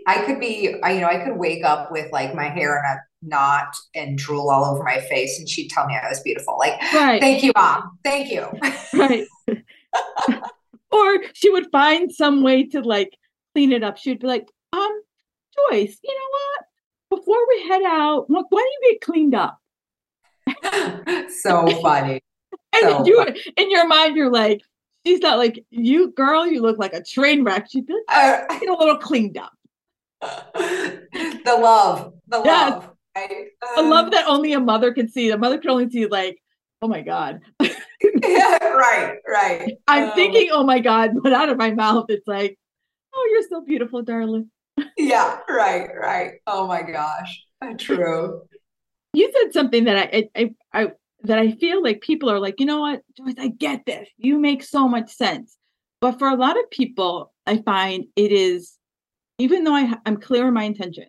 i 0.08 0.24
could 0.26 0.40
be 0.40 0.76
I, 0.84 0.94
you 0.94 1.02
know 1.02 1.08
i 1.08 1.24
could 1.24 1.38
wake 1.38 1.64
up 1.64 1.92
with 1.92 2.12
like 2.12 2.36
my 2.36 2.50
hair 2.50 2.78
in 2.78 2.86
a 2.86 2.98
knot 3.22 3.74
and 3.96 4.18
drool 4.18 4.50
all 4.50 4.66
over 4.66 4.84
my 4.84 5.00
face 5.00 5.40
and 5.40 5.48
she'd 5.48 5.70
tell 5.70 5.88
me 5.88 5.96
i 5.96 6.10
was 6.10 6.20
beautiful 6.20 6.58
like 6.60 6.80
right. 6.94 7.22
thank 7.22 7.42
you 7.42 7.52
mom 7.56 7.98
thank 8.04 8.30
you 8.32 8.48
right 8.94 9.28
or 10.96 11.24
she 11.34 11.50
would 11.50 11.68
find 11.72 12.12
some 12.12 12.42
way 12.42 12.66
to 12.68 12.82
like 12.82 13.18
clean 13.54 13.72
it 13.72 13.84
up. 13.84 13.98
She'd 13.98 14.20
be 14.20 14.28
like, 14.28 14.48
um, 14.74 15.02
Joyce, 15.72 15.98
you 16.04 16.14
know 16.14 16.30
what? 16.32 17.20
Before 17.20 17.48
we 17.48 17.68
head 17.68 17.84
out, 17.86 18.26
why 18.30 18.42
don't 18.50 18.54
you 18.54 18.92
get 18.92 19.02
cleaned 19.02 19.36
up? 19.36 19.60
so 21.30 21.68
funny. 21.82 22.22
and 22.74 22.82
so 22.82 23.06
you 23.06 23.18
funny. 23.18 23.42
in 23.58 23.72
your 23.72 23.88
mind, 23.88 24.16
you're 24.16 24.32
like, 24.32 24.62
she's 25.06 25.20
not 25.20 25.38
like, 25.38 25.64
you 25.70 26.12
girl, 26.12 26.48
you 26.48 26.62
look 26.62 26.78
like 26.78 26.94
a 26.94 27.04
train 27.04 27.44
wreck. 27.44 27.68
She'd 27.70 27.86
be 27.86 27.94
like, 27.94 28.04
uh, 28.18 28.60
get 28.60 28.70
a 28.70 28.74
little 28.74 28.98
cleaned 28.98 29.38
up. 29.38 29.54
the 30.22 31.58
love, 31.60 32.14
the 32.28 32.42
yes. 32.44 32.72
love. 32.72 32.92
I, 33.18 33.46
um, 33.78 33.90
love 33.90 34.12
that 34.12 34.28
only 34.28 34.54
a 34.54 34.60
mother 34.60 34.94
can 34.94 35.08
see. 35.08 35.30
A 35.32 35.38
mother 35.38 35.58
can 35.58 35.70
only 35.70 35.90
see 35.90 36.06
like, 36.08 36.42
oh 36.82 36.88
my 36.88 37.02
God. 37.02 37.42
yeah, 38.02 38.58
right, 38.62 39.18
right. 39.28 39.78
I'm 39.88 40.10
um, 40.10 40.16
thinking, 40.16 40.50
oh 40.52 40.64
my 40.64 40.80
God, 40.80 41.12
but 41.22 41.34
out 41.34 41.50
of 41.50 41.58
my 41.58 41.72
mouth, 41.72 42.06
it's 42.10 42.28
like, 42.28 42.58
oh, 43.14 43.30
you're 43.32 43.48
so 43.50 43.62
beautiful, 43.66 44.02
darling. 44.02 44.50
yeah, 44.98 45.40
right, 45.50 45.90
right. 46.00 46.34
Oh 46.48 46.68
my 46.68 46.82
gosh, 46.82 47.44
true. 47.78 48.42
You 49.14 49.32
said 49.32 49.54
something 49.54 49.86
that 49.86 50.14
I, 50.14 50.30
I, 50.36 50.56
I, 50.74 50.88
that 51.24 51.40
I 51.40 51.52
feel 51.54 51.82
like 51.82 52.02
people 52.02 52.30
are 52.30 52.40
like, 52.40 52.60
you 52.60 52.66
know 52.66 52.82
what, 52.82 53.02
Joyce, 53.18 53.36
I 53.38 53.48
get 53.48 53.86
this. 53.86 54.10
You 54.18 54.40
make 54.40 54.64
so 54.64 54.88
much 54.88 55.12
sense. 55.12 55.58
But 56.02 56.20
for 56.20 56.28
a 56.28 56.36
lot 56.36 56.58
of 56.60 56.70
people, 56.70 57.34
I 57.48 57.62
find 57.62 58.06
it 58.16 58.32
is, 58.32 58.78
even 59.40 59.64
though 59.64 59.74
I, 59.74 59.96
I'm 60.06 60.18
clear 60.18 60.48
in 60.48 60.54
my 60.54 60.64
intention, 60.64 61.08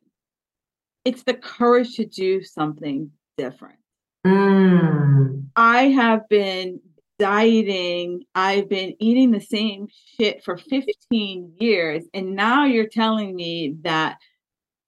it's 1.05 1.23
the 1.25 1.35
courage 1.35 1.97
to 1.97 2.05
do 2.05 2.43
something 2.43 3.11
different. 3.37 3.79
Mm. 4.27 5.47
I 5.55 5.85
have 5.85 6.29
been 6.29 6.81
dieting. 7.19 8.25
I've 8.35 8.69
been 8.69 8.95
eating 8.99 9.31
the 9.31 9.41
same 9.41 9.89
shit 10.19 10.45
for 10.45 10.57
15 10.57 11.55
years. 11.59 12.05
And 12.13 12.35
now 12.35 12.65
you're 12.65 12.89
telling 12.89 13.35
me 13.35 13.77
that 13.83 14.19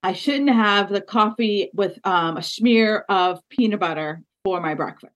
I 0.03 0.12
shouldn't 0.12 0.51
have 0.51 0.90
the 0.90 1.01
coffee 1.01 1.70
with 1.72 1.98
um, 2.05 2.37
a 2.37 2.42
smear 2.42 3.05
of 3.09 3.40
peanut 3.48 3.81
butter 3.81 4.22
for 4.44 4.61
my 4.61 4.74
breakfast. 4.74 5.14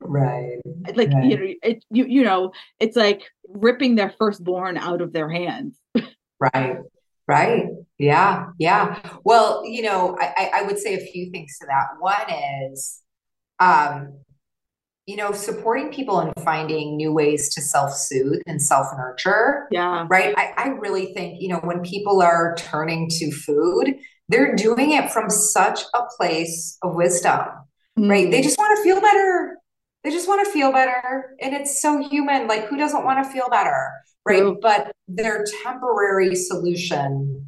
Right. 0.00 0.58
Like, 0.94 1.12
right. 1.12 1.24
you 1.24 1.36
know, 1.36 1.54
it, 1.62 1.84
you, 1.90 2.06
you 2.06 2.24
know, 2.24 2.52
it's 2.80 2.96
like 2.96 3.22
ripping 3.48 3.94
their 3.94 4.12
firstborn 4.18 4.76
out 4.76 5.00
of 5.00 5.12
their 5.12 5.28
hands. 5.28 5.76
right. 6.40 6.78
Right. 7.28 7.66
Yeah. 7.98 8.46
Yeah. 8.58 8.98
Well, 9.24 9.64
you 9.64 9.82
know, 9.82 10.16
I, 10.20 10.50
I 10.54 10.62
would 10.62 10.78
say 10.78 10.94
a 10.94 11.00
few 11.00 11.30
things 11.30 11.56
to 11.60 11.66
that. 11.66 11.86
One 12.00 12.72
is, 12.72 13.00
um, 13.60 14.22
you 15.06 15.16
know, 15.16 15.32
supporting 15.32 15.92
people 15.92 16.20
and 16.20 16.32
finding 16.44 16.96
new 16.96 17.12
ways 17.12 17.52
to 17.54 17.60
self 17.60 17.92
soothe 17.92 18.40
and 18.46 18.62
self 18.62 18.86
nurture. 18.96 19.66
Yeah. 19.70 20.06
Right. 20.08 20.34
I, 20.36 20.52
I 20.56 20.68
really 20.68 21.12
think, 21.12 21.40
you 21.40 21.48
know, 21.48 21.58
when 21.58 21.80
people 21.80 22.22
are 22.22 22.54
turning 22.56 23.08
to 23.10 23.30
food, 23.32 23.96
they're 24.28 24.54
doing 24.54 24.92
it 24.92 25.10
from 25.10 25.28
such 25.28 25.80
a 25.94 26.02
place 26.16 26.78
of 26.82 26.94
wisdom, 26.94 27.40
mm-hmm. 27.98 28.08
right? 28.08 28.30
They 28.30 28.40
mm. 28.40 28.44
just 28.44 28.58
want 28.58 28.76
to 28.76 28.82
feel 28.82 29.00
better. 29.00 29.56
They 30.04 30.10
just 30.10 30.28
want 30.28 30.44
to 30.46 30.52
feel 30.52 30.72
better. 30.72 31.36
And 31.40 31.54
it's 31.54 31.80
so 31.80 32.08
human. 32.08 32.46
Like, 32.46 32.66
who 32.66 32.76
doesn't 32.76 33.04
want 33.04 33.24
to 33.24 33.30
feel 33.30 33.48
better? 33.50 33.90
Right. 34.24 34.38
True. 34.38 34.58
But 34.62 34.92
their 35.08 35.44
temporary 35.64 36.36
solution 36.36 37.46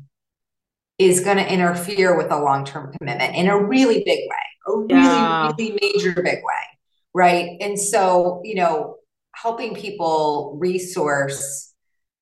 is 0.98 1.20
going 1.20 1.36
to 1.36 1.52
interfere 1.52 2.16
with 2.16 2.30
a 2.30 2.38
long 2.38 2.64
term 2.64 2.92
commitment 2.98 3.34
in 3.36 3.48
a 3.48 3.60
really 3.60 4.02
big 4.04 4.18
way 4.18 4.53
a 4.66 4.76
really, 4.76 4.94
yeah. 4.94 5.52
really 5.58 5.78
major 5.80 6.14
big 6.14 6.38
way. 6.38 6.64
Right. 7.14 7.56
And 7.60 7.78
so, 7.78 8.40
you 8.44 8.56
know, 8.56 8.96
helping 9.34 9.74
people 9.74 10.56
resource, 10.58 11.72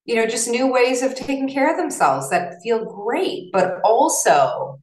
you 0.04 0.14
know, 0.14 0.26
just 0.26 0.48
new 0.48 0.70
ways 0.70 1.02
of 1.02 1.14
taking 1.14 1.48
care 1.48 1.70
of 1.70 1.76
themselves 1.76 2.28
that 2.30 2.54
feel 2.62 2.84
great, 2.84 3.50
but 3.52 3.80
also 3.84 4.80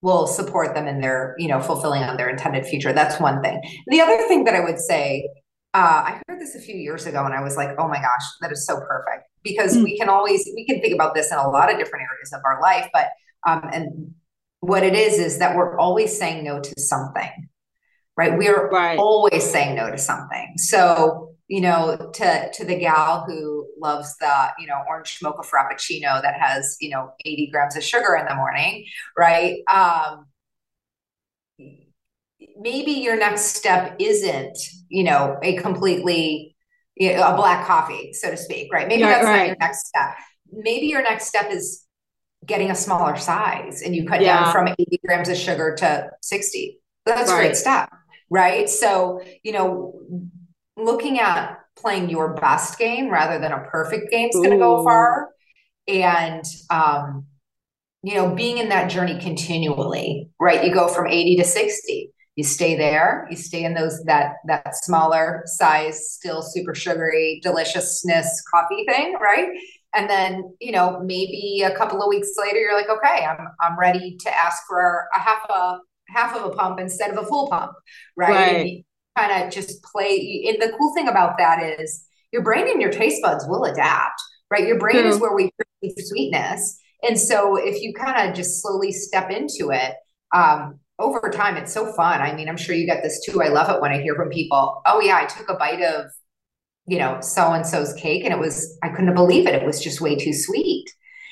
will 0.00 0.26
support 0.26 0.74
them 0.74 0.86
in 0.86 1.00
their, 1.00 1.34
you 1.38 1.48
know, 1.48 1.60
fulfilling 1.60 2.02
on 2.02 2.16
their 2.16 2.28
intended 2.28 2.66
future. 2.66 2.92
That's 2.92 3.18
one 3.20 3.42
thing. 3.42 3.62
The 3.88 4.00
other 4.00 4.18
thing 4.28 4.44
that 4.44 4.54
I 4.54 4.60
would 4.60 4.78
say, 4.78 5.28
uh, 5.72 6.04
I 6.06 6.20
heard 6.28 6.40
this 6.40 6.54
a 6.54 6.60
few 6.60 6.76
years 6.76 7.06
ago 7.06 7.24
and 7.24 7.34
I 7.34 7.42
was 7.42 7.56
like, 7.56 7.70
oh 7.78 7.88
my 7.88 7.96
gosh, 7.96 8.24
that 8.42 8.52
is 8.52 8.66
so 8.66 8.76
perfect 8.80 9.24
because 9.42 9.76
mm. 9.76 9.84
we 9.84 9.98
can 9.98 10.08
always, 10.08 10.48
we 10.54 10.64
can 10.66 10.80
think 10.80 10.94
about 10.94 11.14
this 11.14 11.32
in 11.32 11.38
a 11.38 11.48
lot 11.48 11.72
of 11.72 11.78
different 11.78 12.04
areas 12.10 12.32
of 12.32 12.40
our 12.44 12.60
life, 12.60 12.88
but, 12.92 13.08
um, 13.46 13.68
and 13.72 14.14
what 14.66 14.82
it 14.82 14.94
is 14.94 15.18
is 15.18 15.38
that 15.38 15.56
we're 15.56 15.78
always 15.78 16.18
saying 16.18 16.44
no 16.44 16.60
to 16.60 16.80
something 16.80 17.48
right? 18.16 18.38
We're 18.38 18.68
right. 18.70 18.98
always 18.98 19.42
saying 19.42 19.74
no 19.74 19.90
to 19.90 19.98
something. 19.98 20.54
So 20.56 21.34
you 21.48 21.60
know 21.60 22.10
to 22.14 22.50
to 22.54 22.64
the 22.64 22.78
gal 22.78 23.24
who 23.26 23.66
loves 23.78 24.16
the 24.16 24.52
you 24.58 24.66
know 24.66 24.82
orange 24.88 25.18
mocha 25.22 25.42
frappuccino 25.42 26.22
that 26.22 26.40
has 26.40 26.76
you 26.80 26.88
know 26.88 27.12
80 27.24 27.50
grams 27.52 27.76
of 27.76 27.84
sugar 27.84 28.16
in 28.16 28.26
the 28.26 28.34
morning 28.34 28.86
right? 29.16 29.58
Um 29.68 30.26
maybe 32.58 32.92
your 32.92 33.16
next 33.16 33.56
step 33.56 33.94
isn't 33.98 34.56
you 34.88 35.04
know 35.04 35.38
a 35.42 35.56
completely 35.56 36.56
you 36.96 37.12
know, 37.12 37.26
a 37.26 37.36
black 37.36 37.66
coffee 37.66 38.14
so 38.14 38.30
to 38.30 38.36
speak 38.36 38.72
right? 38.72 38.88
Maybe 38.88 39.02
that's 39.02 39.24
right. 39.24 39.36
not 39.36 39.46
your 39.48 39.56
next 39.60 39.86
step. 39.86 40.14
Maybe 40.50 40.86
your 40.86 41.02
next 41.02 41.26
step 41.26 41.50
is 41.50 41.83
getting 42.46 42.70
a 42.70 42.74
smaller 42.74 43.16
size 43.16 43.82
and 43.82 43.94
you 43.94 44.06
cut 44.06 44.20
yeah. 44.20 44.44
down 44.44 44.52
from 44.52 44.68
80 44.68 45.00
grams 45.06 45.28
of 45.28 45.36
sugar 45.36 45.74
to 45.78 46.10
60 46.22 46.80
that's 47.06 47.30
right. 47.30 47.38
great 47.38 47.56
stuff, 47.56 47.88
right 48.30 48.68
so 48.68 49.22
you 49.42 49.52
know 49.52 50.00
looking 50.76 51.20
at 51.20 51.58
playing 51.76 52.08
your 52.08 52.34
best 52.34 52.78
game 52.78 53.10
rather 53.10 53.38
than 53.38 53.52
a 53.52 53.60
perfect 53.70 54.10
game 54.10 54.28
is 54.28 54.36
going 54.36 54.50
to 54.50 54.56
go 54.56 54.82
far 54.84 55.30
and 55.86 56.44
um 56.70 57.26
you 58.04 58.14
know, 58.16 58.34
being 58.34 58.58
in 58.58 58.68
that 58.68 58.90
journey 58.90 59.18
continually, 59.18 60.28
right? 60.38 60.62
You 60.62 60.74
go 60.74 60.88
from 60.88 61.06
80 61.06 61.36
to 61.36 61.44
60. 61.44 62.10
You 62.36 62.44
stay 62.44 62.76
there, 62.76 63.26
you 63.30 63.36
stay 63.36 63.64
in 63.64 63.74
those 63.74 64.02
that 64.04 64.34
that 64.46 64.76
smaller 64.76 65.42
size, 65.46 66.10
still 66.10 66.42
super 66.42 66.74
sugary 66.74 67.40
deliciousness 67.42 68.42
coffee 68.52 68.84
thing, 68.86 69.14
right? 69.22 69.48
And 69.94 70.10
then, 70.10 70.54
you 70.60 70.72
know, 70.72 71.00
maybe 71.04 71.62
a 71.64 71.76
couple 71.76 72.02
of 72.02 72.08
weeks 72.08 72.32
later, 72.38 72.58
you're 72.58 72.76
like, 72.76 72.88
okay, 72.88 73.24
I'm 73.24 73.48
I'm 73.60 73.78
ready 73.78 74.16
to 74.20 74.34
ask 74.34 74.62
for 74.68 75.06
a 75.14 75.18
half 75.18 75.48
a 75.48 75.78
half 76.08 76.36
of 76.36 76.44
a 76.44 76.54
pump 76.54 76.80
instead 76.80 77.10
of 77.10 77.18
a 77.18 77.26
full 77.26 77.48
pump, 77.48 77.72
right? 78.16 78.30
right. 78.30 78.86
Kind 79.16 79.44
of 79.44 79.52
just 79.52 79.82
play. 79.82 80.46
And 80.48 80.60
the 80.60 80.76
cool 80.76 80.92
thing 80.94 81.08
about 81.08 81.38
that 81.38 81.62
is 81.62 82.06
your 82.32 82.42
brain 82.42 82.68
and 82.68 82.80
your 82.80 82.90
taste 82.90 83.22
buds 83.22 83.46
will 83.46 83.64
adapt, 83.64 84.20
right? 84.50 84.66
Your 84.66 84.78
brain 84.78 85.02
True. 85.02 85.10
is 85.10 85.20
where 85.20 85.34
we 85.34 85.50
perceive 85.56 86.04
sweetness. 86.06 86.78
And 87.06 87.18
so 87.18 87.56
if 87.56 87.80
you 87.82 87.92
kind 87.94 88.28
of 88.28 88.34
just 88.34 88.60
slowly 88.60 88.90
step 88.90 89.30
into 89.30 89.70
it, 89.70 89.94
um, 90.34 90.80
over 90.98 91.28
time, 91.30 91.56
it's 91.56 91.72
so 91.72 91.92
fun. 91.92 92.20
I 92.20 92.34
mean, 92.34 92.48
I'm 92.48 92.56
sure 92.56 92.74
you 92.74 92.86
get 92.86 93.02
this 93.02 93.24
too. 93.24 93.42
I 93.42 93.48
love 93.48 93.68
it 93.68 93.80
when 93.80 93.92
I 93.92 94.00
hear 94.00 94.14
from 94.14 94.30
people, 94.30 94.82
oh, 94.86 95.00
yeah, 95.00 95.16
I 95.16 95.26
took 95.26 95.48
a 95.48 95.54
bite 95.54 95.82
of, 95.82 96.06
you 96.86 96.98
know, 96.98 97.20
so 97.20 97.52
and 97.52 97.66
so's 97.66 97.92
cake 97.94 98.24
and 98.24 98.32
it 98.32 98.38
was, 98.38 98.78
I 98.82 98.88
couldn't 98.88 99.14
believe 99.14 99.46
it. 99.46 99.54
It 99.54 99.66
was 99.66 99.82
just 99.82 100.00
way 100.00 100.16
too 100.16 100.32
sweet, 100.32 100.86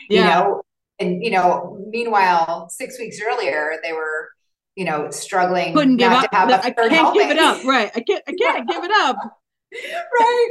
yeah. 0.08 0.20
you 0.20 0.24
know? 0.24 0.62
And, 0.98 1.22
you 1.22 1.30
know, 1.30 1.84
meanwhile, 1.90 2.68
six 2.70 2.98
weeks 2.98 3.18
earlier, 3.20 3.76
they 3.82 3.92
were, 3.92 4.30
you 4.76 4.84
know, 4.84 5.10
struggling. 5.10 5.74
Couldn't 5.74 5.96
give 5.96 6.12
up. 6.12 6.28
I 6.32 6.70
can't 6.70 6.92
helping. 6.92 7.22
give 7.22 7.30
it 7.30 7.38
up. 7.38 7.64
Right. 7.64 7.90
I 7.94 8.00
can't, 8.00 8.22
I 8.26 8.32
can't 8.32 8.68
give 8.68 8.84
it 8.84 8.92
up. 8.94 9.16
right. 10.20 10.48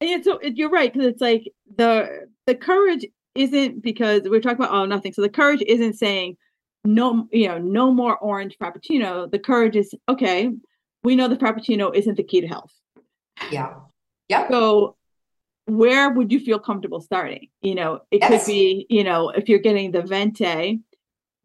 And 0.00 0.24
so 0.24 0.40
you're 0.42 0.70
right. 0.70 0.92
Cause 0.92 1.04
it's 1.04 1.20
like 1.20 1.52
the, 1.76 2.26
the 2.46 2.54
courage 2.54 3.06
isn't 3.34 3.82
because 3.82 4.22
we're 4.24 4.40
talking 4.40 4.64
about 4.64 4.74
all 4.74 4.86
nothing. 4.86 5.12
So 5.12 5.22
the 5.22 5.28
courage 5.28 5.62
isn't 5.66 5.94
saying, 5.94 6.36
no, 6.84 7.28
you 7.30 7.48
know, 7.48 7.58
no 7.58 7.92
more 7.92 8.16
orange 8.18 8.56
frappuccino. 8.58 9.30
The 9.30 9.38
courage 9.38 9.76
is 9.76 9.94
okay. 10.08 10.50
We 11.04 11.16
know 11.16 11.28
the 11.28 11.36
frappuccino 11.36 11.94
isn't 11.94 12.16
the 12.16 12.22
key 12.22 12.40
to 12.40 12.46
health. 12.46 12.72
Yeah. 13.50 13.74
Yeah. 14.30 14.48
So 14.48 14.96
where 15.66 16.10
would 16.10 16.30
you 16.30 16.38
feel 16.38 16.60
comfortable 16.60 17.00
starting? 17.00 17.48
You 17.62 17.74
know, 17.74 18.00
it 18.12 18.20
yes. 18.20 18.44
could 18.44 18.50
be, 18.52 18.86
you 18.88 19.02
know, 19.02 19.30
if 19.30 19.48
you're 19.48 19.58
getting 19.58 19.90
the 19.90 20.02
venti, 20.02 20.80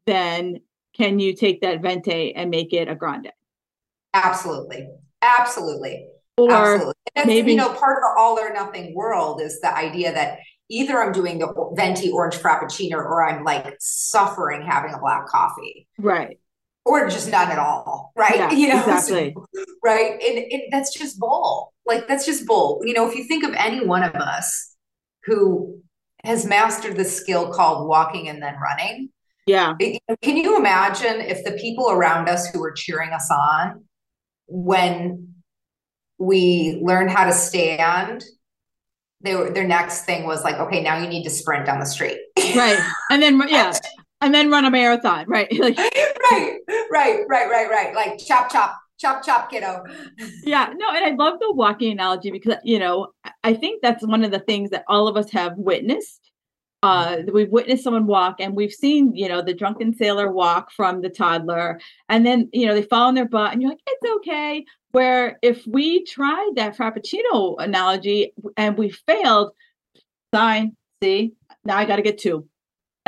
then 0.05 0.61
can 0.93 1.19
you 1.19 1.35
take 1.35 1.61
that 1.61 1.81
venti 1.81 2.35
and 2.35 2.51
make 2.51 2.73
it 2.73 2.87
a 2.87 2.95
grande? 2.95 3.31
Absolutely. 4.13 4.87
Absolutely. 5.23 6.07
Or 6.37 6.51
Absolutely. 6.51 6.93
maybe 7.25 7.51
you 7.51 7.57
know, 7.57 7.73
part 7.73 7.97
of 7.97 8.01
the 8.03 8.13
all 8.19 8.37
or 8.37 8.53
nothing 8.53 8.93
world 8.93 9.41
is 9.41 9.59
the 9.61 9.75
idea 9.75 10.13
that 10.13 10.37
either 10.69 11.01
I'm 11.01 11.11
doing 11.11 11.39
the 11.39 11.71
venti 11.73 12.11
orange 12.11 12.35
frappuccino 12.35 12.97
or 12.97 13.27
I'm 13.27 13.43
like 13.43 13.77
suffering 13.79 14.61
having 14.61 14.93
a 14.93 14.99
black 14.99 15.25
coffee. 15.25 15.87
Right. 15.97 16.39
Or 16.85 17.09
just 17.09 17.29
none 17.29 17.49
at 17.49 17.57
all. 17.57 18.11
Right. 18.15 18.35
Yeah, 18.35 18.51
you 18.53 18.67
know, 18.69 18.79
exactly. 18.79 19.35
right. 19.83 20.11
And, 20.21 20.37
and 20.51 20.61
that's 20.71 20.93
just 20.93 21.19
bull. 21.19 21.73
Like 21.85 22.07
that's 22.07 22.25
just 22.25 22.45
bull. 22.45 22.81
You 22.83 22.93
know, 22.93 23.09
if 23.09 23.15
you 23.15 23.23
think 23.23 23.43
of 23.43 23.53
any 23.55 23.85
one 23.85 24.03
of 24.03 24.15
us 24.15 24.75
who 25.23 25.81
has 26.23 26.45
mastered 26.45 26.95
the 26.95 27.03
skill 27.03 27.51
called 27.51 27.87
walking 27.87 28.29
and 28.29 28.41
then 28.41 28.55
running. 28.59 29.09
Yeah. 29.47 29.75
It, 29.79 30.01
can 30.21 30.37
you 30.37 30.57
imagine 30.57 31.21
if 31.21 31.43
the 31.43 31.51
people 31.51 31.91
around 31.91 32.29
us 32.29 32.47
who 32.49 32.59
were 32.59 32.71
cheering 32.71 33.11
us 33.11 33.29
on 33.31 33.83
when 34.47 35.35
we 36.17 36.79
learned 36.83 37.11
how 37.11 37.25
to 37.25 37.33
stand 37.33 38.23
they 39.25 39.35
were 39.35 39.49
their 39.49 39.67
next 39.67 40.05
thing 40.05 40.25
was 40.25 40.43
like, 40.43 40.55
okay, 40.57 40.81
now 40.81 40.97
you 40.97 41.07
need 41.07 41.23
to 41.23 41.29
sprint 41.29 41.65
down 41.65 41.79
the 41.79 41.85
street. 41.85 42.19
right. 42.55 42.79
And 43.09 43.21
then 43.21 43.41
yeah. 43.47 43.73
And 44.25 44.33
then 44.33 44.49
run 44.49 44.65
a 44.65 44.71
marathon. 44.71 45.25
Right. 45.27 45.47
like 45.59 45.77
right, 46.31 46.57
right, 46.91 47.19
right, 47.29 47.49
right, 47.49 47.69
right. 47.69 47.93
Like 47.93 48.17
chop 48.17 48.51
chop, 48.51 48.75
chop 48.99 49.23
chop 49.23 49.51
kiddo. 49.51 49.83
yeah. 50.43 50.73
No, 50.75 50.89
and 50.89 51.05
I 51.05 51.11
love 51.11 51.39
the 51.39 51.53
walking 51.53 51.91
analogy 51.91 52.31
because 52.31 52.55
you 52.63 52.79
know, 52.79 53.09
I 53.43 53.53
think 53.53 53.83
that's 53.83 54.05
one 54.05 54.23
of 54.23 54.31
the 54.31 54.39
things 54.39 54.71
that 54.71 54.83
all 54.87 55.07
of 55.07 55.15
us 55.15 55.29
have 55.31 55.53
witnessed. 55.57 56.21
Uh, 56.81 57.17
we've 57.31 57.51
witnessed 57.51 57.83
someone 57.83 58.07
walk 58.07 58.35
and 58.39 58.55
we've 58.55 58.71
seen, 58.71 59.15
you 59.15 59.27
know, 59.27 59.41
the 59.41 59.53
drunken 59.53 59.95
sailor 59.95 60.31
walk 60.31 60.71
from 60.71 61.01
the 61.01 61.09
toddler 61.09 61.79
and 62.09 62.25
then, 62.25 62.47
you 62.53 62.67
know, 62.67 62.75
they 62.75 62.83
fall 62.83 63.07
on 63.07 63.15
their 63.15 63.27
butt 63.27 63.53
and 63.53 63.61
you're 63.61 63.71
like, 63.71 63.79
it's 63.87 64.11
okay. 64.17 64.63
Where 64.91 65.39
if 65.41 65.65
we 65.65 66.03
tried 66.05 66.51
that 66.55 66.77
Frappuccino 66.77 67.55
analogy 67.57 68.33
and 68.55 68.77
we 68.77 68.91
failed, 68.91 69.53
sign, 70.31 70.77
see, 71.01 71.33
now 71.63 71.77
I 71.77 71.85
got 71.85 71.95
to 71.95 72.03
get 72.03 72.19
two. 72.19 72.47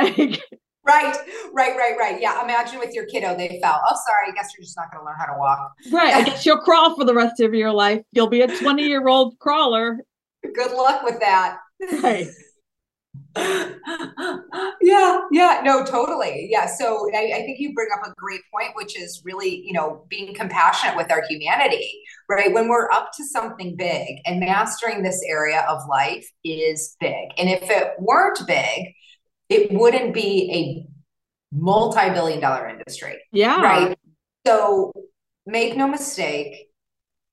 right, 0.88 1.16
right, 1.52 1.76
right, 1.76 1.96
right. 1.98 2.20
Yeah. 2.20 2.42
Imagine 2.42 2.78
with 2.78 2.94
your 2.94 3.06
kiddo, 3.06 3.36
they 3.36 3.58
fell. 3.62 3.80
Oh, 3.88 3.96
sorry. 4.06 4.30
I 4.30 4.34
guess 4.34 4.52
you're 4.56 4.64
just 4.64 4.76
not 4.76 4.90
going 4.90 5.02
to 5.02 5.06
learn 5.06 5.16
how 5.18 5.26
to 5.26 5.38
walk. 5.38 5.72
Right. 5.92 6.14
I 6.14 6.22
guess 6.24 6.44
you'll 6.44 6.58
crawl 6.58 6.96
for 6.96 7.04
the 7.04 7.14
rest 7.14 7.40
of 7.40 7.54
your 7.54 7.72
life. 7.72 8.02
You'll 8.12 8.28
be 8.28 8.40
a 8.40 8.48
20 8.48 8.82
year 8.82 9.06
old 9.06 9.38
crawler. 9.38 9.98
Good 10.42 10.72
luck 10.72 11.02
with 11.02 11.20
that. 11.20 11.58
Right. 12.02 12.26
yeah, 14.80 15.20
yeah, 15.30 15.60
no, 15.62 15.84
totally. 15.84 16.48
Yeah. 16.50 16.66
So 16.66 17.08
I, 17.14 17.32
I, 17.36 17.42
think 17.42 17.60
you 17.60 17.72
bring 17.72 17.88
up 17.94 18.06
a 18.06 18.12
great 18.16 18.40
point, 18.52 18.70
which 18.74 18.98
is 18.98 19.22
really, 19.24 19.62
you 19.64 19.72
know, 19.72 20.04
being 20.08 20.34
compassionate 20.34 20.96
with 20.96 21.10
our 21.12 21.22
humanity, 21.28 21.88
right? 22.28 22.52
When 22.52 22.68
we're 22.68 22.90
up 22.90 23.10
to 23.16 23.24
something 23.24 23.76
big 23.76 24.18
and 24.26 24.40
mastering 24.40 25.02
this 25.02 25.22
area 25.28 25.64
of 25.68 25.86
life 25.88 26.28
is 26.42 26.96
big. 27.00 27.28
And 27.36 27.48
if 27.48 27.70
it 27.70 27.92
weren't 28.00 28.40
big, 28.46 28.94
it 29.48 29.72
wouldn't 29.72 30.14
be 30.14 30.50
a 30.52 31.56
multi 31.56 32.10
billion 32.10 32.40
dollar 32.40 32.68
industry. 32.68 33.18
Yeah. 33.32 33.60
Right. 33.60 33.98
So 34.46 34.92
make 35.46 35.76
no 35.76 35.88
mistake, 35.88 36.68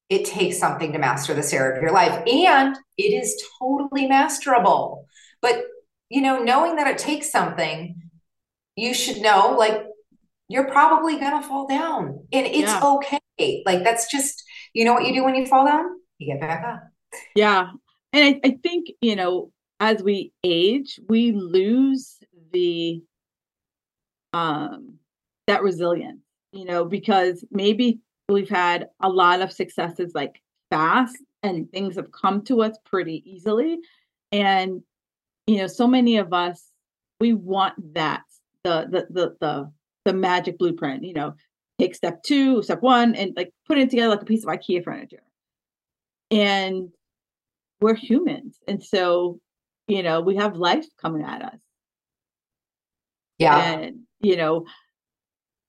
it 0.09 0.25
takes 0.25 0.57
something 0.57 0.93
to 0.93 0.99
master 0.99 1.33
this 1.33 1.53
area 1.53 1.75
of 1.75 1.81
your 1.81 1.91
life. 1.91 2.23
And 2.27 2.77
it 2.97 3.03
is 3.03 3.41
totally 3.59 4.07
masterable. 4.07 5.05
But 5.41 5.63
you 6.09 6.21
know, 6.21 6.43
knowing 6.43 6.75
that 6.75 6.87
it 6.87 6.97
takes 6.97 7.31
something, 7.31 8.01
you 8.75 8.93
should 8.93 9.17
know 9.17 9.55
like 9.57 9.85
you're 10.47 10.69
probably 10.69 11.19
gonna 11.19 11.41
fall 11.41 11.67
down. 11.67 12.27
And 12.31 12.45
it's 12.45 12.71
yeah. 12.71 12.81
okay. 12.83 13.63
Like 13.65 13.83
that's 13.83 14.09
just, 14.11 14.43
you 14.73 14.85
know 14.85 14.93
what 14.93 15.05
you 15.05 15.13
do 15.13 15.23
when 15.23 15.35
you 15.35 15.45
fall 15.45 15.65
down? 15.65 15.85
You 16.17 16.33
get 16.33 16.41
back 16.41 16.63
up. 16.63 16.83
Yeah. 17.35 17.69
And 18.13 18.35
I, 18.35 18.47
I 18.47 18.57
think, 18.61 18.87
you 19.01 19.15
know, 19.15 19.51
as 19.85 20.01
we 20.01 20.31
age, 20.43 20.99
we 21.07 21.31
lose 21.31 22.17
the 22.51 23.03
um 24.33 24.95
that 25.45 25.61
resilience, 25.61 26.21
you 26.51 26.65
know, 26.65 26.85
because 26.85 27.45
maybe 27.51 27.99
we've 28.27 28.49
had 28.49 28.87
a 28.99 29.09
lot 29.09 29.41
of 29.41 29.51
successes 29.51 30.11
like 30.15 30.41
fast 30.71 31.17
and 31.43 31.71
things 31.71 31.97
have 31.97 32.11
come 32.11 32.41
to 32.45 32.63
us 32.63 32.75
pretty 32.83 33.21
easily. 33.31 33.77
And 34.31 34.81
you 35.45 35.57
know, 35.57 35.67
so 35.67 35.85
many 35.85 36.17
of 36.17 36.33
us 36.33 36.71
we 37.19 37.33
want 37.33 37.75
that 37.93 38.23
the 38.63 38.87
the 38.89 39.07
the 39.11 39.35
the 39.39 39.71
the 40.05 40.13
magic 40.13 40.57
blueprint. 40.57 41.03
You 41.03 41.13
know, 41.13 41.35
take 41.77 41.93
step 41.93 42.23
two, 42.23 42.63
step 42.63 42.81
one, 42.81 43.13
and 43.13 43.33
like 43.35 43.51
put 43.67 43.77
it 43.77 43.91
together 43.91 44.09
like 44.09 44.23
a 44.23 44.25
piece 44.25 44.43
of 44.43 44.49
IKEA 44.49 44.83
furniture. 44.83 45.21
And 46.31 46.89
we're 47.79 47.93
humans, 47.93 48.57
and 48.67 48.83
so 48.83 49.39
you 49.87 50.03
know 50.03 50.21
we 50.21 50.35
have 50.35 50.55
life 50.55 50.85
coming 51.01 51.23
at 51.23 51.41
us. 51.41 51.59
Yeah, 53.37 53.57
and 53.57 54.01
you 54.21 54.37
know, 54.37 54.65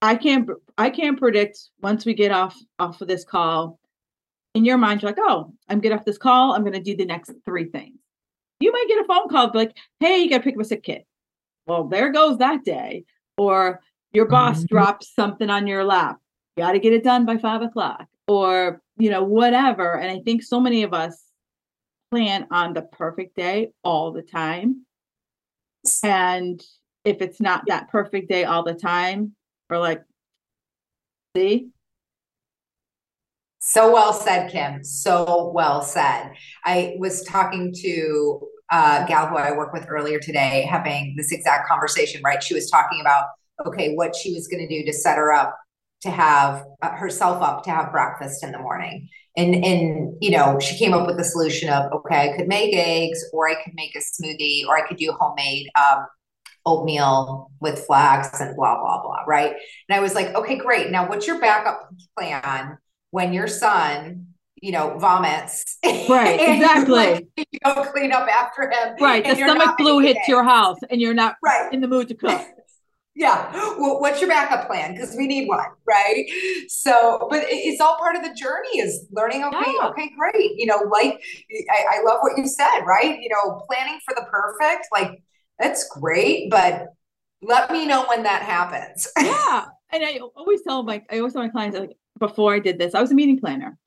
I 0.03 0.17
can't 0.17 0.49
I 0.79 0.91
can't 0.91 1.19
predict 1.19 1.59
once 1.83 2.05
we 2.05 2.15
get 2.15 2.33
off 2.33 2.57
off 2.79 3.01
of 3.01 3.09
this 3.09 3.25
call. 3.25 3.79
In 4.55 4.65
your 4.65 4.79
mind, 4.79 5.03
you're 5.03 5.11
like, 5.11 5.19
oh, 5.21 5.53
I'm 5.69 5.81
get 5.81 5.93
off 5.93 6.07
this 6.07 6.17
call. 6.17 6.53
I'm 6.53 6.63
going 6.63 6.73
to 6.73 6.81
do 6.81 6.97
the 6.97 7.05
next 7.05 7.31
three 7.45 7.67
things 7.67 7.99
you 8.61 8.73
might 8.73 8.89
get 8.89 9.03
a 9.03 9.05
phone 9.05 9.29
call 9.29 9.51
like, 9.55 9.77
hey, 10.01 10.19
you 10.19 10.31
got 10.31 10.39
to 10.39 10.45
pick 10.45 10.55
up 10.55 10.61
a 10.61 10.65
sick 10.65 10.83
kid. 10.83 11.03
Well, 11.67 11.85
there 11.85 12.13
goes 12.13 12.39
that 12.39 12.65
day. 12.65 13.05
Or 13.37 13.81
your 14.13 14.27
boss 14.27 14.59
mm-hmm. 14.59 14.75
drops 14.75 15.15
something 15.15 15.51
on 15.51 15.67
your 15.67 15.85
lap. 15.85 16.19
You 16.57 16.65
got 16.65 16.73
to 16.73 16.79
get 16.79 16.95
it 16.95 17.05
done 17.05 17.27
by 17.27 17.37
five 17.37 17.61
o'clock 17.61 18.07
or, 18.27 18.81
you 18.97 19.11
know, 19.11 19.23
whatever. 19.23 19.99
And 19.99 20.11
I 20.11 20.21
think 20.25 20.43
so 20.43 20.59
many 20.59 20.83
of 20.83 20.95
us 20.95 21.23
plan 22.11 22.47
on 22.51 22.73
the 22.73 22.83
perfect 22.83 23.37
day 23.37 23.73
all 23.83 24.13
the 24.13 24.23
time. 24.23 24.87
And 26.03 26.63
if 27.05 27.21
it's 27.21 27.41
not 27.41 27.65
that 27.69 27.89
perfect 27.89 28.29
day 28.29 28.45
all 28.45 28.65
the 28.65 28.75
time, 28.75 29.35
we're 29.71 29.79
like, 29.79 30.03
see, 31.37 31.71
so 33.69 33.93
well 33.93 34.13
said, 34.13 34.49
Kim. 34.53 34.85
So 34.85 35.51
well 35.53 35.83
said. 35.83 36.35
I 36.65 36.95
was 37.01 37.25
talking 37.25 37.75
to 37.83 38.41
a 38.71 39.05
gal 39.09 39.27
who 39.27 39.37
I 39.37 39.57
work 39.57 39.73
with 39.73 39.87
earlier 39.89 40.21
today, 40.21 40.63
having 40.71 41.15
this 41.17 41.33
exact 41.33 41.69
conversation, 41.69 42.23
right? 42.25 42.41
She 42.41 42.55
was 42.55 42.71
talking 42.71 43.01
about, 43.01 43.25
okay, 43.67 43.95
what 43.97 44.15
she 44.15 44.33
was 44.33 44.47
going 44.47 44.67
to 44.67 44.69
do 44.69 44.87
to 44.87 44.93
set 44.93 45.17
her 45.17 45.33
up 45.33 45.59
to 46.03 46.11
have 46.11 46.65
uh, 46.81 46.93
herself 46.93 47.43
up 47.43 47.65
to 47.65 47.71
have 47.71 47.91
breakfast 47.91 48.45
in 48.45 48.53
the 48.53 48.59
morning. 48.61 49.09
And, 49.37 49.55
and, 49.65 50.17
you 50.21 50.31
know, 50.31 50.59
she 50.59 50.79
came 50.79 50.95
up 50.95 51.07
with 51.07 51.19
the 51.19 51.25
solution 51.25 51.69
of, 51.69 51.93
okay, 51.93 52.33
I 52.33 52.37
could 52.37 52.49
make 52.49 52.75
eggs 52.75 53.23
or 53.33 53.49
I 53.49 53.55
could 53.63 53.75
make 53.75 53.95
a 53.95 53.99
smoothie 53.99 54.67
or 54.67 54.77
I 54.77 54.87
could 54.87 54.97
do 54.97 55.13
homemade 55.13 55.69
um, 55.77 56.07
oatmeal 56.65 57.51
with 57.61 57.79
flax 57.87 58.41
and 58.41 58.57
blah, 58.57 58.81
blah, 58.81 59.03
blah. 59.03 59.23
Right. 59.27 59.55
And 59.89 59.97
I 59.97 60.01
was 60.01 60.15
like, 60.15 60.35
okay, 60.35 60.57
great. 60.57 60.91
Now, 60.91 61.09
what's 61.09 61.27
your 61.27 61.41
backup 61.41 61.89
plan 62.19 62.79
when 63.11 63.33
your 63.33 63.47
son, 63.47 64.29
you 64.61 64.73
know, 64.73 64.99
vomits? 64.99 65.79
Right. 65.85 66.41
exactly. 66.41 67.29
You, 67.37 67.45
you, 67.53 67.59
go 67.63 67.85
clean 67.93 68.13
up 68.13 68.29
after 68.29 68.71
him. 68.71 68.97
Right. 68.99 69.23
The 69.23 69.35
stomach 69.35 69.77
flu 69.79 70.01
hits 70.01 70.27
your 70.27 70.43
house 70.43 70.79
and 70.91 71.01
you're 71.01 71.15
not 71.15 71.37
right. 71.43 71.73
in 71.73 71.81
the 71.81 71.89
mood 71.89 72.09
to 72.09 72.15
cook. 72.15 72.41
yeah. 73.17 73.51
Well, 73.79 73.99
what's 73.99 74.21
your 74.21 74.29
backup 74.29 74.67
plan? 74.67 74.93
Because 74.93 75.17
we 75.17 75.27
need 75.27 75.49
one 75.49 75.65
right? 75.89 76.25
So 76.69 77.27
but 77.31 77.45
it's 77.49 77.81
all 77.81 77.97
part 77.97 78.15
of 78.15 78.23
the 78.23 78.35
journey 78.35 78.79
is 78.79 79.07
learning 79.11 79.43
okay 79.45 79.73
yeah. 79.81 79.89
okay 79.89 80.11
great. 80.17 80.53
You 80.57 80.67
know 80.67 80.83
like 80.91 81.21
I, 81.71 81.99
I 81.99 82.03
love 82.05 82.19
what 82.21 82.37
you 82.37 82.47
said 82.47 82.81
right? 82.87 83.19
You 83.19 83.31
know 83.31 83.63
planning 83.69 83.99
for 84.07 84.15
the 84.15 84.27
perfect 84.31 84.87
like 84.93 85.23
that's 85.59 85.89
great 85.89 86.51
but 86.51 86.89
let 87.43 87.71
me 87.71 87.87
know 87.87 88.05
when 88.07 88.23
that 88.25 88.43
happens. 88.43 89.09
Yeah. 89.19 89.67
And 89.93 90.05
i 90.05 90.19
always 90.35 90.63
tell 90.63 90.83
my 90.83 91.01
i 91.11 91.19
always 91.19 91.33
tell 91.33 91.43
my 91.43 91.49
clients 91.49 91.79
like 91.79 91.97
before 92.19 92.53
i 92.53 92.59
did 92.59 92.77
this 92.77 92.95
i 92.95 93.01
was 93.01 93.13
a 93.13 93.15
meeting 93.15 93.39
planner. 93.39 93.79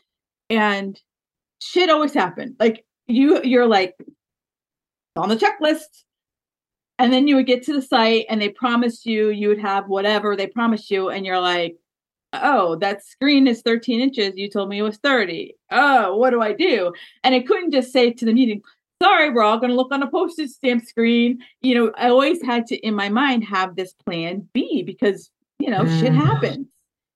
And 0.50 1.00
shit 1.62 1.89
always 1.89 2.13
happened. 2.13 2.56
Like 2.60 2.84
you 3.06 3.44
you're 3.44 3.68
like 3.68 3.96
on 5.15 5.30
the 5.30 5.36
checklist 5.36 6.04
and 7.00 7.14
then 7.14 7.28
you 7.28 7.38
would 7.38 7.48
get 7.48 7.64
to 7.64 7.74
the 7.74 7.82
site 7.82 8.26
and 8.30 8.42
they 8.42 8.50
promised 8.50 9.06
you 9.06 9.30
you 9.30 9.48
would 9.48 9.60
have 9.60 9.88
whatever 9.88 10.36
they 10.36 10.46
promised 10.46 10.92
you 10.92 11.10
and 11.10 11.26
you're 11.26 11.40
like 11.40 11.78
oh 12.34 12.76
that 12.76 13.04
screen 13.04 13.48
is 13.48 13.62
13 13.64 14.02
inches. 14.02 14.34
You 14.36 14.50
told 14.50 14.70
me 14.70 14.78
it 14.78 14.84
was 14.84 14.98
30 14.98 15.56
oh 15.72 16.16
what 16.18 16.30
do 16.30 16.42
i 16.42 16.54
do? 16.54 16.94
And 17.24 17.34
i 17.34 17.40
couldn't 17.40 17.72
just 17.72 17.92
say 17.92 18.12
to 18.12 18.26
the 18.26 18.34
meeting 18.34 18.62
sorry 19.02 19.32
we're 19.32 19.44
all 19.44 19.58
going 19.58 19.72
to 19.72 19.76
look 19.76 19.92
on 19.92 20.04
a 20.04 20.12
postage 20.12 20.52
stamp 20.52 20.86
screen. 20.86 21.40
You 21.62 21.76
know 21.76 21.92
i 21.98 22.10
always 22.10 22.44
had 22.44 22.68
to 22.68 22.78
in 22.78 22.94
my 22.94 23.10
mind 23.10 23.46
have 23.46 23.76
this 23.76 23.94
plan 24.06 24.48
b 24.54 24.84
because 24.84 25.32
you 25.58 25.72
know 25.72 25.84
mm. 25.84 26.00
shit 26.00 26.14
happens. 26.14 26.68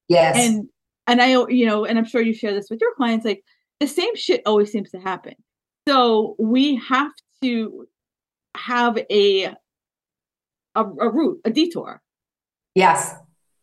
Yes. 0.07 0.37
And 0.37 0.67
and 1.05 1.21
i 1.21 1.27
you 1.49 1.65
know 1.65 1.85
and 1.85 1.99
i'm 1.99 2.05
sure 2.05 2.21
you 2.21 2.33
share 2.33 2.53
this 2.53 2.69
with 2.69 2.79
your 2.81 2.95
clients 2.95 3.25
like 3.25 3.43
the 3.79 3.87
same 3.87 4.15
shit 4.15 4.41
always 4.45 4.71
seems 4.71 4.91
to 4.91 4.99
happen. 4.99 5.33
So 5.87 6.35
we 6.39 6.75
have 6.75 7.11
to 7.41 7.85
have 8.55 8.97
a 9.11 9.53
a, 10.75 10.83
a 10.83 11.09
route, 11.09 11.41
a 11.45 11.49
detour. 11.49 12.01
Yes. 12.75 13.15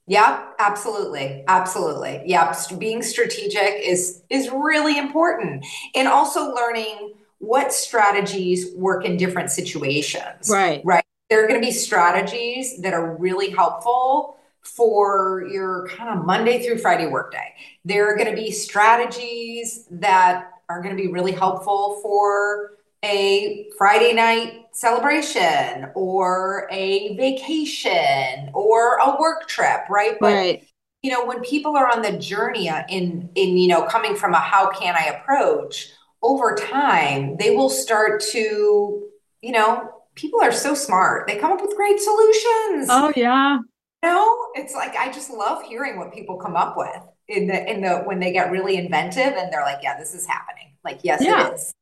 Yep, 0.07 0.57
absolutely. 0.59 1.44
Absolutely. 1.46 2.23
Yep. 2.27 2.57
Being 2.79 3.03
strategic 3.03 3.81
is 3.85 4.23
is 4.29 4.51
really 4.51 4.99
important. 4.99 5.64
And 5.94 6.09
also 6.09 6.53
learning 6.53 7.14
what 7.38 7.73
strategies 7.73 8.75
work 8.75 9.05
in 9.05 9.16
different 9.16 9.51
situations. 9.51 10.51
Right. 10.51 10.83
Right. 10.85 11.05
There 11.29 11.44
are 11.44 11.49
going 11.49 11.61
to 11.61 11.66
be 11.66 11.73
strategies 11.73 12.81
that 12.83 12.92
are 12.92 13.16
really 13.16 13.51
helpful 13.51 14.37
for 14.62 15.46
your 15.51 15.88
kind 15.88 16.18
of 16.18 16.27
Monday 16.27 16.62
through 16.62 16.79
Friday 16.79 17.07
workday. 17.07 17.55
There 17.85 18.12
are 18.12 18.16
going 18.16 18.29
to 18.29 18.37
be 18.37 18.51
strategies 18.51 19.87
that 19.90 20.51
are 20.68 20.83
going 20.83 20.94
to 20.94 21.01
be 21.01 21.09
really 21.09 21.33
helpful 21.33 22.01
for 22.03 22.73
a 23.05 23.69
Friday 23.79 24.13
night 24.13 24.67
celebration 24.73 25.91
or 25.95 26.69
a 26.71 27.17
vacation 27.17 28.51
or 28.55 28.99
a 28.99 29.17
work 29.19 29.49
trip, 29.49 29.89
right? 29.89 30.17
But 30.21 30.35
right. 30.35 30.69
you 31.03 31.11
know, 31.11 31.25
when 31.25 31.41
people 31.41 31.77
are 31.77 31.87
on 31.87 32.03
the 32.03 32.13
journey 32.19 32.69
in 32.89 33.31
in 33.35 33.57
you 33.57 33.69
know 33.69 33.85
coming 33.87 34.17
from 34.17 34.35
a 34.35 34.39
how 34.39 34.71
can 34.71 34.95
I 34.97 35.07
approach 35.07 35.89
over 36.23 36.55
time, 36.55 37.37
they 37.39 37.57
will 37.57 37.71
start 37.71 38.23
to, 38.33 39.09
you 39.41 39.53
know, 39.53 39.91
people 40.15 40.41
are 40.43 40.53
so 40.53 40.75
smart. 40.75 41.27
They 41.27 41.39
come 41.39 41.53
up 41.53 41.63
with 41.63 41.75
great 41.77 41.99
solutions. 41.99 42.89
Oh 42.91 43.13
yeah. 43.17 43.59
You 44.03 44.09
know, 44.09 44.47
it's 44.55 44.75
like 44.75 44.97
I 44.97 45.11
just 45.13 45.31
love 45.31 45.63
hearing 45.63 45.99
what 45.99 46.13
people 46.13 46.37
come 46.37 46.57
up 46.57 46.77
with 46.77 47.03
in 47.29 47.47
the 47.47 47.71
in 47.71 47.83
the 47.83 47.99
when 48.01 48.19
they 48.19 48.33
get 48.33 48.51
really 48.51 48.77
inventive 48.77 49.35
and 49.37 49.53
they're 49.53 49.63
like, 49.63 49.81
yeah, 49.83 49.99
this 49.99 50.15
is 50.15 50.27
happening. 50.27 50.75
Like, 50.85 51.01
yes, 51.03 51.23
yeah. 51.23 51.49
it 51.49 51.55
is. 51.55 51.73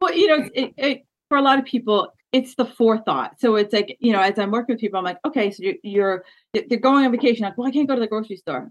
Well, 0.00 0.14
you 0.14 0.28
know, 0.28 0.48
it, 0.54 0.74
it, 0.76 1.06
for 1.28 1.38
a 1.38 1.42
lot 1.42 1.58
of 1.58 1.64
people, 1.64 2.12
it's 2.32 2.54
the 2.54 2.66
forethought. 2.66 3.40
So 3.40 3.56
it's 3.56 3.72
like, 3.72 3.96
you 4.00 4.12
know, 4.12 4.20
as 4.20 4.38
I'm 4.38 4.50
working 4.50 4.74
with 4.74 4.80
people, 4.80 4.98
I'm 4.98 5.04
like, 5.04 5.18
okay, 5.26 5.50
so 5.50 5.62
you're, 5.62 5.74
you're 5.82 6.24
they're 6.52 6.78
going 6.78 7.04
on 7.04 7.12
vacation. 7.12 7.44
Like, 7.44 7.56
well, 7.56 7.68
I 7.68 7.70
can't 7.70 7.88
go 7.88 7.94
to 7.94 8.00
the 8.00 8.06
grocery 8.06 8.36
store. 8.36 8.70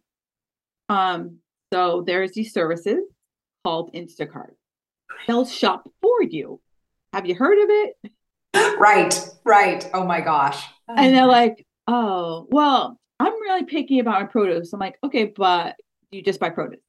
Um, 0.89 1.37
so 1.73 2.03
there's 2.05 2.33
these 2.33 2.53
services 2.53 2.99
called 3.63 3.93
Instacart. 3.93 4.51
They'll 5.27 5.45
shop 5.45 5.89
for 6.01 6.21
you. 6.21 6.61
Have 7.13 7.25
you 7.25 7.35
heard 7.35 7.57
of 7.57 7.69
it? 7.69 8.77
Right, 8.77 9.29
right. 9.43 9.89
Oh 9.93 10.05
my 10.05 10.21
gosh. 10.21 10.63
And 10.87 11.15
they're 11.15 11.25
like, 11.25 11.65
oh, 11.87 12.47
well, 12.49 12.99
I'm 13.19 13.33
really 13.33 13.63
picky 13.63 13.99
about 13.99 14.21
my 14.21 14.27
produce. 14.27 14.73
I'm 14.73 14.79
like, 14.79 14.97
okay, 15.03 15.25
but 15.25 15.75
you 16.11 16.21
just 16.21 16.39
buy 16.39 16.49
produce. 16.49 16.79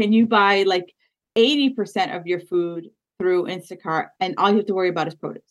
Can 0.00 0.12
you 0.12 0.26
buy 0.26 0.62
like 0.62 0.94
80% 1.36 2.16
of 2.16 2.26
your 2.26 2.40
food 2.40 2.90
through 3.20 3.44
Instacart, 3.44 4.08
and 4.18 4.34
all 4.38 4.50
you 4.50 4.56
have 4.56 4.66
to 4.66 4.74
worry 4.74 4.88
about 4.88 5.06
is 5.06 5.14
produce. 5.14 5.42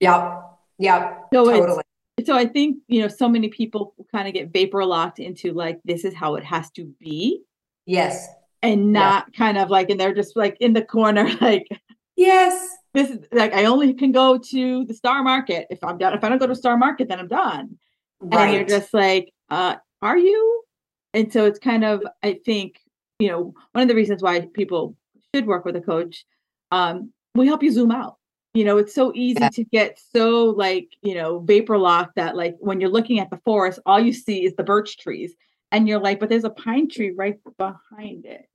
Yep. 0.00 0.42
Yep. 0.78 1.28
So 1.32 1.44
totally. 1.46 1.82
So 2.24 2.36
I 2.36 2.44
think 2.44 2.78
you 2.86 3.00
know 3.00 3.08
so 3.08 3.28
many 3.28 3.48
people 3.48 3.94
kind 4.12 4.28
of 4.28 4.34
get 4.34 4.52
vapor 4.52 4.84
locked 4.84 5.18
into 5.18 5.52
like 5.52 5.80
this 5.84 6.04
is 6.04 6.14
how 6.14 6.34
it 6.34 6.44
has 6.44 6.70
to 6.72 6.92
be. 7.00 7.42
Yes. 7.86 8.28
And 8.62 8.92
not 8.92 9.24
yes. 9.28 9.38
kind 9.38 9.58
of 9.58 9.70
like, 9.70 9.90
and 9.90 9.98
they're 9.98 10.14
just 10.14 10.36
like 10.36 10.56
in 10.60 10.74
the 10.74 10.82
corner, 10.82 11.28
like 11.40 11.66
yes. 12.16 12.68
This 12.94 13.08
is 13.08 13.20
like 13.32 13.54
I 13.54 13.64
only 13.64 13.94
can 13.94 14.12
go 14.12 14.36
to 14.36 14.84
the 14.84 14.92
Star 14.92 15.22
Market 15.22 15.66
if 15.70 15.82
I'm 15.82 15.96
done. 15.96 16.12
If 16.12 16.22
I 16.22 16.28
don't 16.28 16.38
go 16.38 16.46
to 16.46 16.54
Star 16.54 16.76
Market, 16.76 17.08
then 17.08 17.18
I'm 17.18 17.28
done. 17.28 17.78
Right. 18.20 18.42
And 18.42 18.54
you're 18.54 18.78
just 18.78 18.92
like, 18.92 19.32
uh, 19.48 19.76
are 20.02 20.18
you? 20.18 20.62
And 21.14 21.32
so 21.32 21.46
it's 21.46 21.58
kind 21.58 21.84
of, 21.84 22.02
I 22.22 22.38
think, 22.44 22.80
you 23.18 23.28
know, 23.28 23.54
one 23.72 23.82
of 23.82 23.88
the 23.88 23.94
reasons 23.94 24.22
why 24.22 24.46
people 24.52 24.96
should 25.34 25.46
work 25.46 25.64
with 25.64 25.76
a 25.76 25.80
coach 25.80 26.24
um, 26.72 27.12
we 27.34 27.46
help 27.46 27.62
you 27.62 27.70
zoom 27.70 27.92
out. 27.92 28.16
You 28.54 28.64
know, 28.64 28.76
it's 28.78 28.94
so 28.94 29.12
easy 29.14 29.40
yeah. 29.40 29.48
to 29.50 29.64
get 29.64 30.00
so 30.14 30.46
like, 30.46 30.88
you 31.02 31.14
know, 31.14 31.38
vapor 31.38 31.78
locked 31.78 32.16
that 32.16 32.36
like 32.36 32.56
when 32.58 32.80
you're 32.80 32.90
looking 32.90 33.20
at 33.20 33.30
the 33.30 33.40
forest, 33.44 33.78
all 33.86 34.00
you 34.00 34.12
see 34.12 34.44
is 34.44 34.54
the 34.56 34.64
birch 34.64 34.98
trees. 34.98 35.34
And 35.70 35.88
you're 35.88 36.00
like, 36.00 36.20
but 36.20 36.28
there's 36.28 36.44
a 36.44 36.50
pine 36.50 36.90
tree 36.90 37.12
right 37.16 37.38
behind 37.56 38.26
it. 38.26 38.46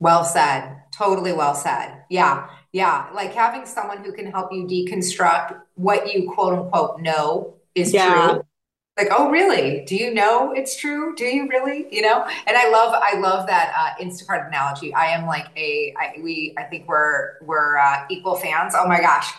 Well 0.00 0.24
said. 0.24 0.76
Totally 0.92 1.32
well 1.32 1.54
said. 1.54 2.02
Yeah. 2.10 2.48
Yeah. 2.72 3.08
Like 3.14 3.32
having 3.32 3.64
someone 3.64 4.02
who 4.02 4.12
can 4.12 4.26
help 4.26 4.52
you 4.52 4.66
deconstruct 4.66 5.60
what 5.74 6.12
you 6.12 6.28
quote 6.32 6.58
unquote 6.58 7.00
know 7.00 7.54
is 7.76 7.92
yeah. 7.92 8.28
true 8.28 8.42
like 8.96 9.08
oh 9.10 9.30
really? 9.30 9.84
Do 9.84 9.94
you 9.96 10.12
know 10.12 10.52
it's 10.52 10.76
true? 10.76 11.14
Do 11.14 11.24
you 11.24 11.48
really? 11.48 11.86
You 11.90 12.02
know? 12.02 12.26
And 12.46 12.56
i 12.56 12.70
love 12.70 12.94
i 12.94 13.18
love 13.18 13.46
that 13.46 13.72
uh, 13.76 14.02
instacart 14.02 14.48
analogy. 14.48 14.94
I 14.94 15.06
am 15.06 15.26
like 15.26 15.46
a 15.56 15.94
I, 15.98 16.20
we 16.22 16.54
i 16.56 16.62
think 16.64 16.88
we're 16.88 17.38
we're 17.42 17.78
uh, 17.78 18.04
equal 18.10 18.36
fans. 18.36 18.74
Oh 18.76 18.88
my 18.88 19.00
gosh. 19.00 19.32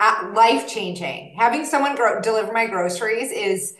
Uh, 0.00 0.32
life 0.34 0.66
changing 0.66 1.34
having 1.38 1.64
someone 1.64 1.94
gro- 1.94 2.20
deliver 2.20 2.52
my 2.52 2.66
groceries 2.66 3.30
is 3.30 3.76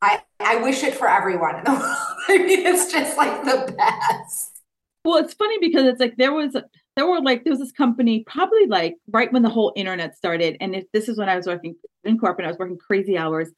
i 0.00 0.22
i 0.40 0.56
wish 0.62 0.82
it 0.82 0.94
for 0.94 1.08
everyone 1.08 1.56
in 1.56 1.64
the 1.64 1.70
world. 1.78 1.96
I 2.28 2.38
mean 2.38 2.66
it's 2.66 2.92
just 2.92 3.16
like 3.16 3.44
the 3.44 3.74
best. 3.76 4.60
Well 5.04 5.16
it's 5.18 5.34
funny 5.34 5.58
because 5.60 5.86
it's 5.86 6.00
like 6.00 6.16
there 6.16 6.32
was 6.32 6.56
there 6.94 7.06
were 7.06 7.20
like 7.20 7.42
there 7.44 7.52
was 7.52 7.60
this 7.60 7.72
company 7.72 8.24
probably 8.24 8.66
like 8.66 8.94
right 9.10 9.32
when 9.32 9.42
the 9.42 9.50
whole 9.50 9.72
internet 9.74 10.16
started. 10.16 10.56
And 10.60 10.76
if 10.76 10.84
this 10.92 11.08
is 11.08 11.18
when 11.18 11.28
i 11.28 11.36
was 11.36 11.46
working 11.48 11.74
in 12.04 12.18
corporate 12.18 12.46
i 12.46 12.48
was 12.48 12.58
working 12.58 12.78
crazy 12.78 13.18
hours 13.18 13.50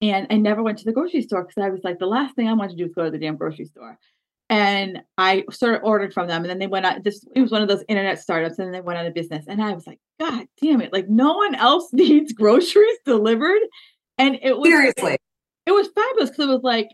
and 0.00 0.26
I 0.30 0.36
never 0.36 0.62
went 0.62 0.78
to 0.78 0.84
the 0.84 0.92
grocery 0.92 1.22
store 1.22 1.44
because 1.44 1.62
I 1.62 1.70
was 1.70 1.82
like, 1.84 1.98
the 1.98 2.06
last 2.06 2.34
thing 2.34 2.48
I 2.48 2.52
want 2.52 2.70
to 2.70 2.76
do 2.76 2.86
is 2.86 2.94
go 2.94 3.04
to 3.04 3.10
the 3.10 3.18
damn 3.18 3.36
grocery 3.36 3.66
store. 3.66 3.98
And 4.50 5.02
I 5.16 5.44
sort 5.50 5.74
of 5.74 5.82
ordered 5.84 6.12
from 6.12 6.28
them. 6.28 6.42
And 6.42 6.50
then 6.50 6.58
they 6.58 6.66
went 6.66 6.84
out, 6.84 7.02
this 7.02 7.24
it 7.34 7.40
was 7.40 7.50
one 7.50 7.62
of 7.62 7.68
those 7.68 7.84
internet 7.88 8.20
startups, 8.20 8.58
and 8.58 8.66
then 8.66 8.72
they 8.72 8.80
went 8.80 8.98
out 8.98 9.06
of 9.06 9.14
business. 9.14 9.46
And 9.48 9.62
I 9.62 9.72
was 9.72 9.86
like, 9.86 9.98
God 10.20 10.46
damn 10.60 10.80
it. 10.80 10.92
Like 10.92 11.08
no 11.08 11.34
one 11.34 11.54
else 11.54 11.88
needs 11.92 12.32
groceries 12.32 12.98
delivered. 13.04 13.62
And 14.18 14.38
it 14.42 14.56
was 14.58 14.68
seriously, 14.68 15.16
it 15.66 15.72
was 15.72 15.88
fabulous 15.94 16.30
because 16.30 16.46
it 16.46 16.52
was 16.52 16.62
like, 16.62 16.88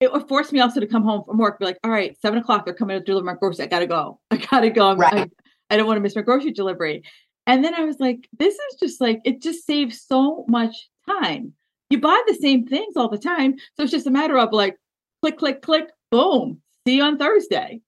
it 0.00 0.10
forced 0.28 0.52
me 0.52 0.60
also 0.60 0.80
to 0.80 0.86
come 0.86 1.02
home 1.04 1.22
from 1.24 1.38
work, 1.38 1.58
be 1.58 1.64
like, 1.64 1.78
all 1.84 1.90
right, 1.90 2.16
seven 2.20 2.38
o'clock, 2.38 2.64
they're 2.64 2.74
coming 2.74 2.98
to 2.98 3.04
deliver 3.04 3.24
my 3.24 3.34
groceries. 3.34 3.60
I 3.60 3.66
gotta 3.66 3.86
go. 3.86 4.20
I 4.30 4.36
gotta 4.36 4.70
go. 4.70 4.94
Right. 4.94 5.14
I, 5.14 5.30
I 5.70 5.76
don't 5.76 5.86
want 5.86 5.96
to 5.96 6.00
miss 6.00 6.16
my 6.16 6.22
grocery 6.22 6.52
delivery. 6.52 7.02
And 7.46 7.64
then 7.64 7.74
I 7.74 7.84
was 7.84 7.98
like, 7.98 8.28
this 8.38 8.54
is 8.54 8.76
just 8.78 9.00
like, 9.00 9.20
it 9.24 9.42
just 9.42 9.66
saves 9.66 10.02
so 10.02 10.44
much 10.48 10.88
time 11.08 11.54
you 11.92 12.00
buy 12.00 12.20
the 12.26 12.34
same 12.34 12.66
things 12.66 12.96
all 12.96 13.08
the 13.08 13.18
time. 13.18 13.56
So 13.76 13.82
it's 13.82 13.92
just 13.92 14.06
a 14.06 14.10
matter 14.10 14.38
of 14.38 14.52
like 14.52 14.76
click, 15.20 15.38
click, 15.38 15.62
click, 15.62 15.88
boom. 16.10 16.62
See 16.86 16.96
you 16.96 17.02
on 17.02 17.18
Thursday. 17.18 17.80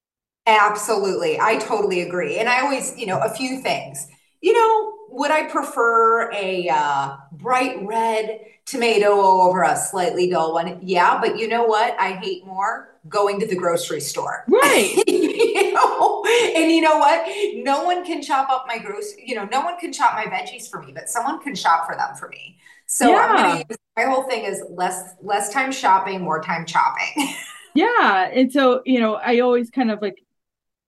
Absolutely. 0.46 1.40
I 1.40 1.56
totally 1.56 2.02
agree. 2.02 2.38
And 2.38 2.48
I 2.48 2.60
always, 2.60 2.96
you 2.98 3.06
know, 3.06 3.18
a 3.20 3.30
few 3.30 3.62
things. 3.62 4.06
You 4.42 4.52
know, 4.52 4.92
would 5.08 5.30
I 5.30 5.48
prefer 5.48 6.30
a 6.32 6.68
uh, 6.68 7.16
bright 7.32 7.78
red 7.82 8.40
tomato 8.66 9.10
over 9.10 9.62
a 9.62 9.74
slightly 9.74 10.28
dull 10.28 10.52
one? 10.52 10.80
Yeah, 10.82 11.18
but 11.18 11.38
you 11.38 11.48
know 11.48 11.64
what? 11.64 11.98
I 11.98 12.12
hate 12.12 12.44
more 12.44 12.94
going 13.08 13.40
to 13.40 13.46
the 13.46 13.56
grocery 13.56 14.00
store. 14.00 14.44
Right. 14.48 15.02
you 15.06 15.72
know? 15.72 16.24
And 16.26 16.70
you 16.70 16.82
know 16.82 16.98
what? 16.98 17.26
No 17.54 17.84
one 17.84 18.04
can 18.04 18.22
chop 18.22 18.50
up 18.50 18.66
my 18.68 18.78
grocery, 18.78 19.24
you 19.26 19.34
know, 19.34 19.46
no 19.46 19.62
one 19.62 19.78
can 19.78 19.94
chop 19.94 20.12
my 20.14 20.24
veggies 20.24 20.68
for 20.68 20.82
me, 20.82 20.92
but 20.92 21.08
someone 21.08 21.40
can 21.40 21.54
shop 21.54 21.86
for 21.86 21.96
them 21.96 22.14
for 22.16 22.28
me. 22.28 22.58
So 22.86 23.10
yeah. 23.10 23.56
use, 23.56 23.78
my 23.96 24.04
whole 24.04 24.24
thing 24.24 24.44
is 24.44 24.62
less 24.70 25.14
less 25.22 25.52
time 25.52 25.72
shopping, 25.72 26.20
more 26.20 26.42
time 26.42 26.66
chopping. 26.66 27.34
yeah, 27.74 28.30
and 28.32 28.52
so 28.52 28.82
you 28.84 29.00
know, 29.00 29.14
I 29.14 29.40
always 29.40 29.70
kind 29.70 29.90
of 29.90 30.02
like, 30.02 30.22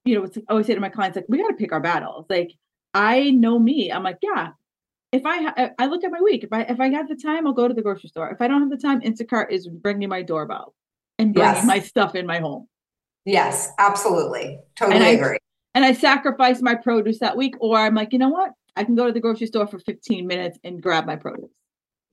you 0.04 0.18
know, 0.18 0.26
I 0.48 0.52
always 0.52 0.66
say 0.66 0.74
to 0.74 0.80
my 0.80 0.88
clients 0.88 1.16
like, 1.16 1.26
we 1.28 1.38
got 1.38 1.48
to 1.48 1.54
pick 1.54 1.72
our 1.72 1.80
battles. 1.80 2.26
Like, 2.28 2.52
I 2.94 3.30
know 3.30 3.58
me. 3.58 3.90
I'm 3.90 4.02
like, 4.02 4.18
yeah. 4.22 4.50
If 5.12 5.24
I 5.24 5.42
ha- 5.42 5.70
I 5.78 5.86
look 5.86 6.04
at 6.04 6.10
my 6.10 6.20
week, 6.20 6.44
if 6.44 6.52
I 6.52 6.62
if 6.62 6.80
I 6.80 6.88
got 6.88 7.08
the 7.08 7.16
time, 7.16 7.46
I'll 7.46 7.52
go 7.52 7.68
to 7.68 7.74
the 7.74 7.82
grocery 7.82 8.08
store. 8.08 8.30
If 8.30 8.40
I 8.40 8.48
don't 8.48 8.60
have 8.60 8.70
the 8.70 8.76
time, 8.76 9.00
Instacart 9.00 9.50
is 9.50 9.68
bringing 9.68 10.08
my 10.08 10.22
doorbell 10.22 10.74
and 11.18 11.32
bringing 11.32 11.54
yes. 11.54 11.66
my 11.66 11.78
stuff 11.78 12.14
in 12.14 12.26
my 12.26 12.40
home. 12.40 12.68
Yes, 13.24 13.70
absolutely, 13.78 14.58
totally 14.76 15.04
and 15.04 15.18
agree. 15.18 15.36
I, 15.36 15.38
and 15.74 15.84
I 15.84 15.92
sacrifice 15.92 16.60
my 16.60 16.74
produce 16.74 17.20
that 17.20 17.36
week, 17.36 17.54
or 17.60 17.78
I'm 17.78 17.94
like, 17.94 18.12
you 18.12 18.18
know 18.18 18.28
what? 18.28 18.52
I 18.76 18.84
can 18.84 18.94
go 18.94 19.06
to 19.06 19.12
the 19.12 19.20
grocery 19.20 19.46
store 19.46 19.66
for 19.66 19.78
15 19.78 20.26
minutes 20.26 20.58
and 20.62 20.82
grab 20.82 21.06
my 21.06 21.16
produce. 21.16 21.50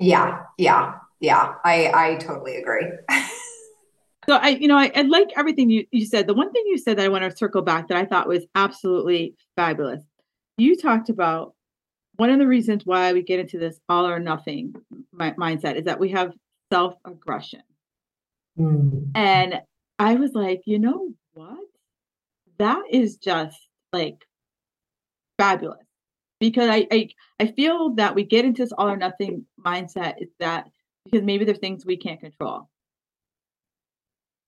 Yeah, 0.04 0.42
yeah, 0.58 0.96
yeah. 1.22 1.54
I 1.64 1.92
I 1.94 2.16
totally 2.16 2.58
agree. 2.58 2.92
so 4.28 4.36
I, 4.36 4.50
you 4.50 4.68
know, 4.68 4.78
I, 4.78 4.92
I 4.94 5.04
like 5.04 5.30
everything 5.38 5.70
you, 5.70 5.86
you 5.92 6.06
said. 6.06 6.28
The 6.28 6.34
one 6.34 6.52
thing 6.52 6.64
you 6.66 6.78
said 6.78 6.98
that 6.98 7.06
I 7.06 7.08
want 7.08 7.24
to 7.24 7.36
circle 7.36 7.62
back 7.62 7.88
that 7.88 7.98
I 7.98 8.04
thought 8.04 8.28
was 8.28 8.46
absolutely 8.54 9.36
fabulous. 9.56 10.04
You 10.58 10.76
talked 10.76 11.08
about 11.08 11.54
one 12.18 12.30
of 12.30 12.38
the 12.38 12.48
reasons 12.48 12.86
why 12.86 13.14
we 13.14 13.24
get 13.24 13.40
into 13.40 13.58
this 13.58 13.80
all 13.88 14.06
or 14.06 14.20
nothing 14.20 14.76
mindset 15.16 15.78
is 15.78 15.86
that 15.86 16.02
we 16.02 16.10
have 16.10 16.34
self 16.70 16.96
aggression. 17.06 17.64
Mm. 18.60 19.12
And 19.16 19.62
I 20.00 20.16
was 20.16 20.34
like, 20.34 20.64
you 20.66 20.80
know 20.80 21.14
what? 21.32 21.60
That 22.60 22.84
is 22.92 23.16
just 23.16 23.58
like 23.94 24.26
fabulous 25.38 25.83
because 26.44 26.70
I, 26.70 26.86
I 26.92 27.10
I 27.40 27.48
feel 27.48 27.96
that 27.96 28.16
we 28.16 28.26
get 28.26 28.44
into 28.44 28.64
this 28.64 28.74
all 28.74 28.90
or 28.90 28.98
nothing 28.98 29.46
mindset 29.66 30.16
is 30.20 30.28
that 30.42 30.66
because 31.06 31.24
maybe 31.24 31.46
there's 31.46 31.60
things 31.60 31.86
we 31.86 31.96
can't 31.96 32.20
control. 32.20 32.70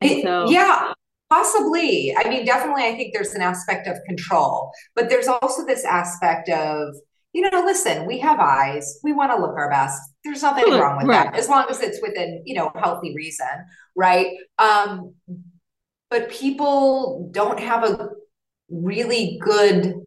It, 0.02 0.24
so, 0.24 0.50
yeah, 0.50 0.92
possibly. 1.30 2.14
I 2.18 2.28
mean, 2.28 2.44
definitely, 2.44 2.84
I 2.84 2.96
think 2.98 3.14
there's 3.14 3.34
an 3.34 3.42
aspect 3.42 3.88
of 3.88 3.96
control, 4.06 4.72
but 4.94 5.08
there's 5.08 5.30
also 5.30 5.66
this 5.66 5.86
aspect 5.86 6.50
of 6.50 6.96
you 7.32 7.50
know, 7.50 7.64
listen, 7.66 8.06
we 8.06 8.20
have 8.20 8.40
eyes. 8.40 9.00
We 9.02 9.14
want 9.14 9.32
to 9.32 9.38
look 9.38 9.56
our 9.56 9.70
best. 9.70 10.02
There's 10.26 10.42
nothing 10.42 10.72
wrong 10.74 10.98
with 10.98 11.08
right. 11.08 11.32
that, 11.32 11.36
as 11.40 11.48
long 11.48 11.66
as 11.70 11.80
it's 11.82 12.02
within 12.02 12.44
you 12.46 12.56
know 12.56 12.74
healthy 12.76 13.16
reason, 13.16 13.48
right? 13.96 14.36
Um, 14.58 15.14
but 16.10 16.30
people 16.30 17.30
don't 17.32 17.60
have 17.60 17.86
a 17.86 18.10
really 18.70 19.40
good 19.42 20.05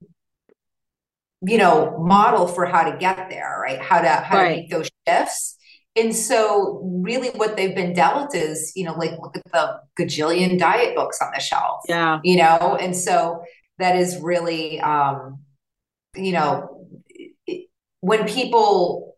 you 1.42 1.58
know 1.58 1.96
model 1.98 2.48
for 2.48 2.66
how 2.66 2.90
to 2.90 2.96
get 2.98 3.28
there 3.30 3.58
right? 3.62 3.80
How 3.80 4.00
to 4.00 4.08
how 4.08 4.38
right. 4.38 4.48
to 4.48 4.56
make 4.56 4.70
those 4.70 4.90
shifts. 5.06 5.56
And 5.96 6.14
so 6.14 6.80
really 6.84 7.30
what 7.30 7.56
they've 7.56 7.74
been 7.74 7.92
dealt 7.92 8.34
is 8.34 8.72
you 8.74 8.84
know 8.84 8.94
like 8.94 9.12
look 9.20 9.36
at 9.36 9.44
the 9.52 9.80
gajillion 9.98 10.58
diet 10.58 10.96
books 10.96 11.18
on 11.22 11.30
the 11.34 11.40
shelf. 11.40 11.82
Yeah. 11.88 12.20
You 12.24 12.38
know? 12.38 12.78
And 12.80 12.96
so 12.96 13.42
that 13.78 13.96
is 13.96 14.18
really 14.18 14.80
um 14.80 15.40
you 16.16 16.32
know 16.32 16.86
when 18.00 18.26
people 18.26 19.16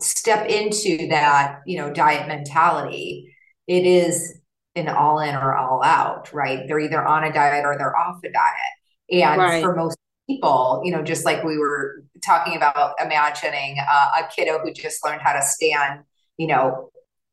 step 0.00 0.48
into 0.48 1.08
that 1.08 1.60
you 1.66 1.76
know 1.76 1.92
diet 1.92 2.26
mentality 2.26 3.34
it 3.66 3.84
is 3.84 4.40
an 4.76 4.88
all 4.88 5.18
in 5.18 5.34
or 5.34 5.54
all 5.54 5.82
out 5.82 6.32
right? 6.32 6.66
They're 6.66 6.80
either 6.80 7.04
on 7.04 7.24
a 7.24 7.32
diet 7.32 7.64
or 7.66 7.76
they're 7.76 7.96
off 7.96 8.20
a 8.24 8.32
diet. 8.32 9.22
And 9.22 9.40
right. 9.40 9.62
for 9.62 9.74
most 9.74 9.98
people, 10.30 10.80
you 10.84 10.92
know, 10.92 11.02
just 11.02 11.24
like 11.24 11.42
we 11.42 11.58
were 11.58 12.04
talking 12.24 12.56
about 12.56 12.94
imagining 13.04 13.76
uh, 13.80 14.20
a 14.20 14.28
kiddo 14.34 14.60
who 14.60 14.72
just 14.72 15.04
learned 15.04 15.20
how 15.20 15.32
to 15.32 15.42
stand, 15.42 16.00
you 16.36 16.46
know, 16.46 16.90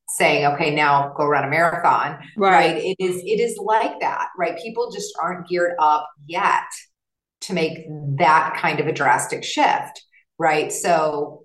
saying, 0.10 0.46
okay, 0.46 0.74
now 0.74 1.14
go 1.16 1.26
run 1.26 1.44
a 1.44 1.50
marathon, 1.50 2.18
right. 2.38 2.52
right? 2.52 2.78
It 2.78 2.96
is, 3.00 3.18
it 3.18 3.40
is 3.40 3.58
like 3.58 4.00
that, 4.00 4.30
right? 4.38 4.58
People 4.58 4.90
just 4.92 5.14
aren't 5.22 5.48
geared 5.48 5.76
up 5.80 6.10
yet 6.26 6.64
to 7.42 7.54
make 7.54 7.86
that 8.18 8.58
kind 8.60 8.80
of 8.80 8.88
a 8.88 8.94
drastic 8.94 9.44
shift, 9.44 10.02
right? 10.40 10.72
So, 10.72 11.44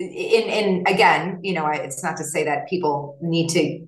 in, 0.00 0.08
in 0.08 0.84
again, 0.86 1.40
you 1.42 1.54
know, 1.54 1.66
it's 1.68 2.02
not 2.02 2.16
to 2.16 2.24
say 2.24 2.44
that 2.44 2.68
people 2.68 3.18
need 3.22 3.48
to 3.50 3.86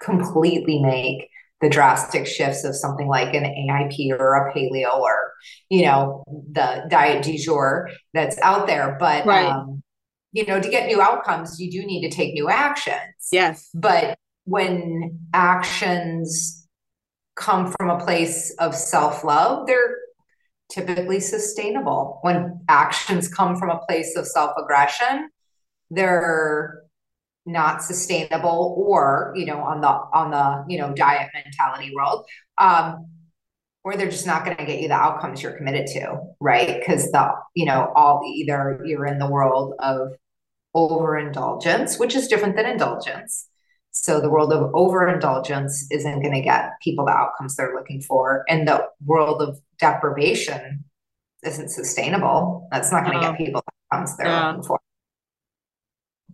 completely 0.00 0.80
make 0.80 1.28
the 1.62 1.70
drastic 1.70 2.26
shifts 2.26 2.64
of 2.64 2.74
something 2.74 3.06
like 3.06 3.34
an 3.34 3.44
AIP 3.44 4.10
or 4.18 4.34
a 4.34 4.52
paleo 4.52 4.98
or, 4.98 5.32
you 5.70 5.84
know, 5.84 6.24
the 6.52 6.84
diet 6.90 7.24
du 7.24 7.38
jour 7.38 7.88
that's 8.12 8.36
out 8.42 8.66
there. 8.66 8.96
But, 8.98 9.24
right. 9.24 9.46
um, 9.46 9.82
you 10.32 10.44
know, 10.44 10.60
to 10.60 10.68
get 10.68 10.88
new 10.88 11.00
outcomes, 11.00 11.60
you 11.60 11.70
do 11.70 11.86
need 11.86 12.08
to 12.08 12.14
take 12.14 12.34
new 12.34 12.48
actions. 12.48 13.28
Yes. 13.30 13.70
But 13.72 14.18
when 14.44 15.20
actions 15.32 16.66
come 17.36 17.72
from 17.78 17.90
a 17.90 18.04
place 18.04 18.54
of 18.58 18.74
self 18.74 19.22
love, 19.22 19.66
they're 19.68 19.96
typically 20.70 21.20
sustainable. 21.20 22.18
When 22.22 22.60
actions 22.68 23.28
come 23.28 23.56
from 23.56 23.70
a 23.70 23.78
place 23.88 24.16
of 24.16 24.26
self 24.26 24.52
aggression, 24.58 25.30
they're 25.90 26.82
not 27.44 27.82
sustainable 27.82 28.74
or 28.78 29.32
you 29.36 29.46
know 29.46 29.58
on 29.58 29.80
the 29.80 29.88
on 29.88 30.30
the 30.30 30.64
you 30.72 30.78
know 30.78 30.92
diet 30.92 31.28
mentality 31.34 31.92
world 31.94 32.24
um 32.58 33.06
or 33.84 33.96
they're 33.96 34.10
just 34.10 34.26
not 34.26 34.44
going 34.44 34.56
to 34.56 34.64
get 34.64 34.80
you 34.80 34.86
the 34.86 34.94
outcomes 34.94 35.42
you're 35.42 35.56
committed 35.56 35.86
to 35.88 36.20
right? 36.40 36.78
Because 36.78 37.10
the 37.10 37.32
you 37.54 37.66
know 37.66 37.92
all 37.96 38.22
either 38.24 38.80
you're 38.84 39.06
in 39.06 39.18
the 39.18 39.28
world 39.30 39.74
of 39.80 40.12
overindulgence 40.74 41.98
which 41.98 42.14
is 42.14 42.28
different 42.28 42.56
than 42.56 42.66
indulgence. 42.66 43.48
So 43.90 44.20
the 44.20 44.30
world 44.30 44.52
of 44.52 44.74
overindulgence 44.74 45.86
isn't 45.90 46.22
going 46.22 46.34
to 46.34 46.40
get 46.40 46.70
people 46.80 47.04
the 47.04 47.12
outcomes 47.12 47.56
they're 47.56 47.74
looking 47.74 48.00
for 48.00 48.44
and 48.48 48.66
the 48.66 48.86
world 49.04 49.42
of 49.42 49.60
deprivation 49.78 50.84
isn't 51.44 51.70
sustainable. 51.70 52.68
That's 52.70 52.92
not 52.92 53.04
going 53.04 53.20
to 53.20 53.26
get 53.26 53.36
people 53.36 53.62
the 53.66 53.96
outcomes 53.96 54.16
they're 54.16 54.46
looking 54.46 54.62
for 54.62 54.80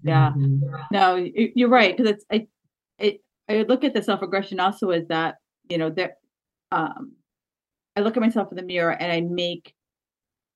yeah. 0.09 0.33
Mm-hmm. 0.37 0.67
No, 0.93 1.17
you're 1.17 1.69
right 1.69 1.97
because 1.97 2.13
it's 2.13 2.25
I, 2.31 2.47
it 2.99 3.21
I 3.49 3.63
look 3.63 3.85
at 3.85 3.95
the 3.95 4.03
self 4.03 4.23
aggression 4.23 4.61
also 4.61 4.91
as 4.91 5.07
that 5.09 5.37
you 5.69 5.79
know 5.79 5.91
that 5.91 6.19
um 6.73 7.13
I 7.97 8.01
look 8.01 8.17
at 8.17 8.21
myself 8.23 8.49
in 8.51 8.57
the 8.57 8.63
mirror 8.63 8.93
and 8.93 9.11
I 9.11 9.21
make 9.21 9.75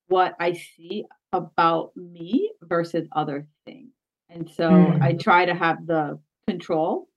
what 0.08 0.34
I 0.38 0.52
see 0.52 1.04
about 1.32 1.96
me 1.96 2.52
versus 2.62 3.08
other 3.12 3.46
things, 3.64 3.92
and 4.28 4.50
so 4.50 4.70
mm. 4.70 5.02
I 5.02 5.14
try 5.14 5.46
to 5.46 5.54
have 5.54 5.86
the 5.86 6.18
control 6.46 7.08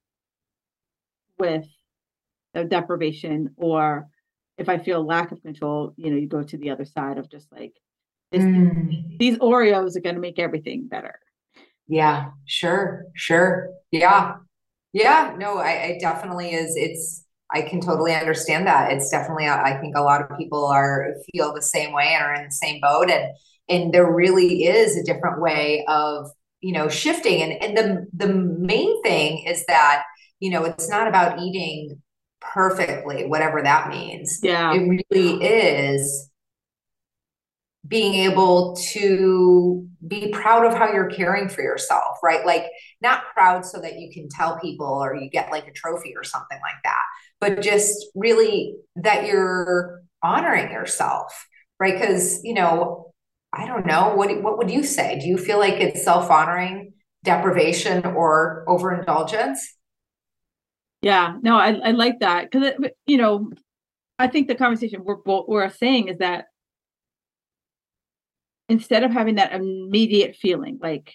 with 1.38 1.66
the 2.54 2.64
deprivation 2.64 3.50
or 3.56 4.08
if 4.58 4.68
I 4.68 4.78
feel 4.78 5.04
lack 5.04 5.32
of 5.32 5.42
control, 5.42 5.92
you 5.96 6.10
know, 6.10 6.16
you 6.16 6.26
go 6.26 6.42
to 6.42 6.56
the 6.56 6.70
other 6.70 6.84
side 6.84 7.18
of 7.18 7.30
just 7.30 7.52
like 7.52 7.74
this, 8.32 8.42
mm. 8.42 9.18
these 9.18 9.36
Oreos 9.38 9.96
are 9.96 10.00
going 10.00 10.14
to 10.14 10.20
make 10.20 10.38
everything 10.38 10.88
better. 10.88 11.18
Yeah, 11.88 12.30
sure, 12.46 13.04
sure. 13.14 13.70
Yeah. 13.90 14.36
Yeah, 14.92 15.34
no, 15.38 15.58
I, 15.58 15.82
I 15.82 15.98
definitely 16.00 16.52
is. 16.52 16.74
It's, 16.74 17.24
I 17.52 17.62
can 17.62 17.80
totally 17.80 18.14
understand 18.14 18.66
that. 18.66 18.92
It's 18.92 19.10
definitely, 19.10 19.46
uh, 19.46 19.56
I 19.56 19.78
think 19.80 19.94
a 19.94 20.00
lot 20.00 20.22
of 20.22 20.36
people 20.38 20.64
are 20.66 21.14
feel 21.32 21.52
the 21.54 21.62
same 21.62 21.92
way 21.92 22.14
and 22.14 22.24
are 22.24 22.34
in 22.34 22.44
the 22.44 22.50
same 22.50 22.80
boat. 22.80 23.10
And, 23.10 23.32
and 23.68 23.92
there 23.92 24.10
really 24.10 24.64
is 24.64 24.96
a 24.96 25.04
different 25.04 25.40
way 25.40 25.84
of, 25.86 26.28
you 26.60 26.72
know, 26.72 26.88
shifting. 26.88 27.42
And, 27.42 27.62
and 27.62 27.76
the, 27.76 28.26
the 28.26 28.32
main 28.32 29.02
thing 29.02 29.44
is 29.46 29.64
that, 29.66 30.04
you 30.40 30.50
know, 30.50 30.64
it's 30.64 30.88
not 30.88 31.08
about 31.08 31.40
eating 31.40 32.02
perfectly, 32.40 33.26
whatever 33.26 33.62
that 33.62 33.88
means. 33.88 34.40
Yeah. 34.42 34.72
It 34.74 35.02
really 35.10 35.44
is 35.44 36.30
being 37.86 38.14
able 38.14 38.76
to 38.92 39.86
be 40.06 40.30
proud 40.30 40.64
of 40.64 40.74
how 40.74 40.92
you're 40.92 41.10
caring 41.10 41.48
for 41.48 41.62
yourself, 41.62 42.18
right? 42.22 42.44
Like, 42.46 42.64
not 43.00 43.24
proud 43.34 43.64
so 43.64 43.80
that 43.80 43.98
you 43.98 44.10
can 44.12 44.28
tell 44.28 44.58
people 44.58 44.86
or 44.86 45.14
you 45.14 45.28
get 45.28 45.50
like 45.50 45.68
a 45.68 45.72
trophy 45.72 46.14
or 46.16 46.24
something 46.24 46.58
like 46.62 46.82
that, 46.84 47.02
but 47.40 47.60
just 47.62 48.06
really 48.14 48.76
that 48.96 49.26
you're 49.26 50.02
honoring 50.22 50.70
yourself, 50.70 51.46
right? 51.78 51.98
Because, 51.98 52.42
you 52.42 52.54
know, 52.54 53.12
I 53.52 53.66
don't 53.66 53.86
know, 53.86 54.14
what, 54.14 54.42
what 54.42 54.58
would 54.58 54.70
you 54.70 54.82
say? 54.82 55.18
Do 55.20 55.26
you 55.26 55.38
feel 55.38 55.58
like 55.58 55.74
it's 55.74 56.02
self 56.02 56.30
honoring, 56.30 56.94
deprivation, 57.24 58.04
or 58.04 58.64
overindulgence? 58.68 59.74
Yeah, 61.02 61.36
no, 61.42 61.56
I, 61.56 61.72
I 61.72 61.90
like 61.92 62.20
that 62.20 62.50
because, 62.50 62.72
you 63.06 63.18
know, 63.18 63.50
I 64.18 64.28
think 64.28 64.48
the 64.48 64.54
conversation 64.54 65.04
we're 65.04 65.16
both 65.16 65.46
we're 65.46 65.68
saying 65.70 66.08
is 66.08 66.18
that 66.18 66.46
instead 68.68 69.04
of 69.04 69.12
having 69.12 69.36
that 69.36 69.52
immediate 69.52 70.36
feeling 70.36 70.78
like 70.82 71.14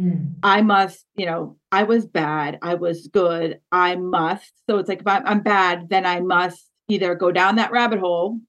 mm. 0.00 0.34
I 0.42 0.62
must, 0.62 1.04
you 1.16 1.26
know, 1.26 1.56
I 1.72 1.84
was 1.84 2.06
bad, 2.06 2.58
I 2.62 2.74
was 2.74 3.08
good, 3.08 3.60
I 3.72 3.96
must. 3.96 4.52
So 4.68 4.78
it's 4.78 4.88
like 4.88 5.00
if 5.00 5.06
I'm, 5.06 5.26
I'm 5.26 5.40
bad, 5.40 5.88
then 5.88 6.04
I 6.06 6.20
must 6.20 6.68
either 6.88 7.14
go 7.14 7.32
down 7.32 7.56
that 7.56 7.72
rabbit 7.72 7.98
hole 7.98 8.40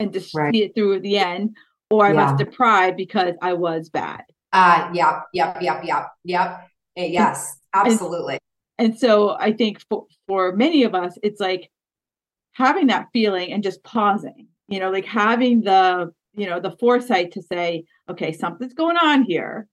and 0.00 0.12
just 0.12 0.34
right. 0.34 0.52
see 0.52 0.62
it 0.62 0.74
through 0.74 1.00
the 1.00 1.18
end, 1.18 1.56
or 1.90 2.06
I 2.06 2.12
yeah. 2.12 2.24
must 2.24 2.38
deprive 2.38 2.96
because 2.96 3.34
I 3.42 3.52
was 3.52 3.90
bad. 3.90 4.22
Uh, 4.52 4.90
yep, 4.92 5.24
yep, 5.32 5.58
yep, 5.60 5.84
yep, 5.84 6.08
yep. 6.24 6.68
Eh, 6.96 7.06
yes, 7.06 7.58
absolutely. 7.74 8.38
And, 8.78 8.90
and 8.92 8.98
so 8.98 9.36
I 9.38 9.52
think 9.52 9.82
for, 9.88 10.06
for 10.26 10.54
many 10.56 10.84
of 10.84 10.94
us, 10.94 11.18
it's 11.22 11.40
like 11.40 11.70
having 12.52 12.86
that 12.86 13.08
feeling 13.12 13.52
and 13.52 13.62
just 13.62 13.82
pausing, 13.84 14.48
you 14.68 14.80
know, 14.80 14.90
like 14.90 15.04
having 15.04 15.62
the, 15.62 16.12
you 16.36 16.46
know, 16.46 16.60
the 16.60 16.76
foresight 16.78 17.32
to 17.32 17.42
say, 17.42 17.84
okay, 18.08 18.32
something's 18.32 18.74
going 18.74 18.96
on 18.96 19.24
here. 19.24 19.68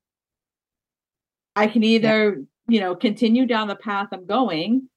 I 1.55 1.68
can 1.68 1.84
either, 1.84 2.38
yeah. 2.38 2.43
you 2.68 2.80
know, 2.80 2.95
continue 2.95 3.45
down 3.45 3.68
the 3.68 3.76
path 3.76 4.07
I'm 4.12 4.26
going 4.26 4.89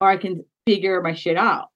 or 0.00 0.08
I 0.08 0.16
can 0.16 0.44
figure 0.66 1.00
my 1.02 1.14
shit 1.14 1.36
out. 1.36 1.68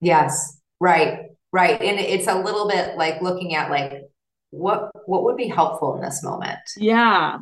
Yes, 0.00 0.58
right, 0.80 1.26
right. 1.52 1.80
And 1.80 1.98
it's 2.00 2.26
a 2.26 2.40
little 2.40 2.68
bit 2.68 2.96
like 2.96 3.20
looking 3.20 3.54
at 3.54 3.70
like 3.70 4.04
what 4.50 4.90
what 5.06 5.24
would 5.24 5.36
be 5.36 5.48
helpful 5.48 5.94
in 5.96 6.02
this 6.02 6.22
moment. 6.22 6.58
Yeah. 6.76 7.38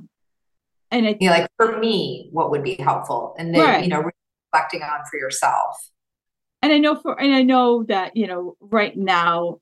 And 0.90 1.06
it's 1.06 1.20
you 1.20 1.28
know, 1.28 1.36
like 1.36 1.50
for 1.56 1.78
me, 1.78 2.30
what 2.32 2.50
would 2.50 2.62
be 2.62 2.74
helpful? 2.74 3.34
And 3.38 3.54
then, 3.54 3.61
right. 3.61 3.84
you 3.84 3.90
know, 3.90 4.11
reflecting 4.52 4.82
on 4.82 5.00
for 5.11 5.18
yourself. 5.18 5.90
And 6.62 6.72
I 6.72 6.78
know 6.78 6.96
for 6.96 7.20
and 7.20 7.34
I 7.34 7.42
know 7.42 7.84
that, 7.84 8.16
you 8.16 8.26
know, 8.26 8.56
right 8.61 8.96
now, 8.96 9.61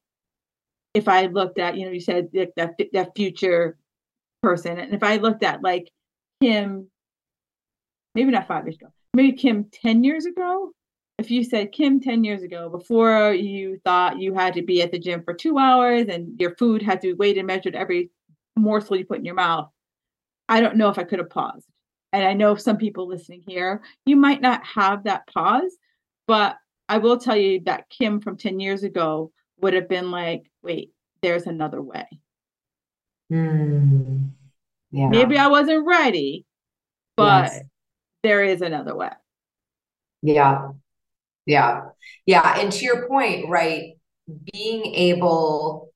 if 0.96 1.08
I 1.08 1.26
looked 1.26 1.58
at, 1.58 1.76
you 1.76 1.84
know, 1.84 1.92
you 1.92 2.00
said 2.00 2.30
that 2.32 2.52
that 2.56 3.14
future 3.14 3.76
person, 4.42 4.78
and 4.78 4.94
if 4.94 5.02
I 5.02 5.18
looked 5.18 5.42
at 5.42 5.62
like 5.62 5.90
Kim, 6.40 6.88
maybe 8.14 8.30
not 8.30 8.48
five 8.48 8.64
years 8.64 8.76
ago, 8.76 8.86
maybe 9.12 9.32
Kim 9.36 9.66
10 9.70 10.04
years 10.04 10.24
ago, 10.24 10.72
if 11.18 11.30
you 11.30 11.44
said 11.44 11.72
Kim 11.72 12.00
10 12.00 12.24
years 12.24 12.42
ago, 12.42 12.70
before 12.70 13.34
you 13.34 13.78
thought 13.84 14.18
you 14.18 14.32
had 14.32 14.54
to 14.54 14.62
be 14.62 14.80
at 14.80 14.90
the 14.90 14.98
gym 14.98 15.22
for 15.22 15.34
two 15.34 15.58
hours 15.58 16.06
and 16.08 16.40
your 16.40 16.56
food 16.56 16.80
had 16.80 17.02
to 17.02 17.08
be 17.08 17.12
weighed 17.12 17.36
and 17.36 17.46
measured 17.46 17.76
every 17.76 18.10
morsel 18.56 18.96
you 18.96 19.04
put 19.04 19.18
in 19.18 19.26
your 19.26 19.34
mouth, 19.34 19.68
I 20.48 20.62
don't 20.62 20.76
know 20.76 20.88
if 20.88 20.98
I 20.98 21.04
could 21.04 21.18
have 21.18 21.28
paused. 21.28 21.66
And 22.14 22.24
I 22.24 22.32
know 22.32 22.54
some 22.54 22.78
people 22.78 23.06
listening 23.06 23.42
here, 23.46 23.82
you 24.06 24.16
might 24.16 24.40
not 24.40 24.64
have 24.64 25.04
that 25.04 25.26
pause, 25.26 25.76
but 26.26 26.56
I 26.88 26.98
will 26.98 27.18
tell 27.18 27.36
you 27.36 27.60
that 27.66 27.90
Kim 27.90 28.22
from 28.22 28.38
10 28.38 28.60
years 28.60 28.82
ago 28.82 29.30
would 29.60 29.74
have 29.74 29.90
been 29.90 30.10
like, 30.10 30.50
wait, 30.66 30.92
there's 31.22 31.46
another 31.46 31.80
way. 31.80 32.06
Mm, 33.32 34.30
yeah. 34.90 35.08
Maybe 35.08 35.38
I 35.38 35.46
wasn't 35.46 35.86
ready, 35.86 36.44
but 37.16 37.52
yes. 37.52 37.60
there 38.22 38.44
is 38.44 38.60
another 38.60 38.94
way. 38.94 39.10
Yeah. 40.22 40.70
Yeah. 41.46 41.82
Yeah. 42.26 42.58
And 42.58 42.72
to 42.72 42.84
your 42.84 43.08
point, 43.08 43.48
right, 43.48 43.92
being 44.52 44.86
able 44.94 45.90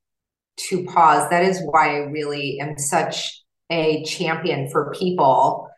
to 0.69 0.85
pause, 0.85 1.29
that 1.31 1.43
is 1.43 1.61
why 1.65 1.97
I 1.97 1.99
really 1.99 2.61
am 2.61 2.79
such 2.79 3.43
a 3.71 4.05
champion 4.05 4.69
for 4.71 4.95
people 4.99 5.69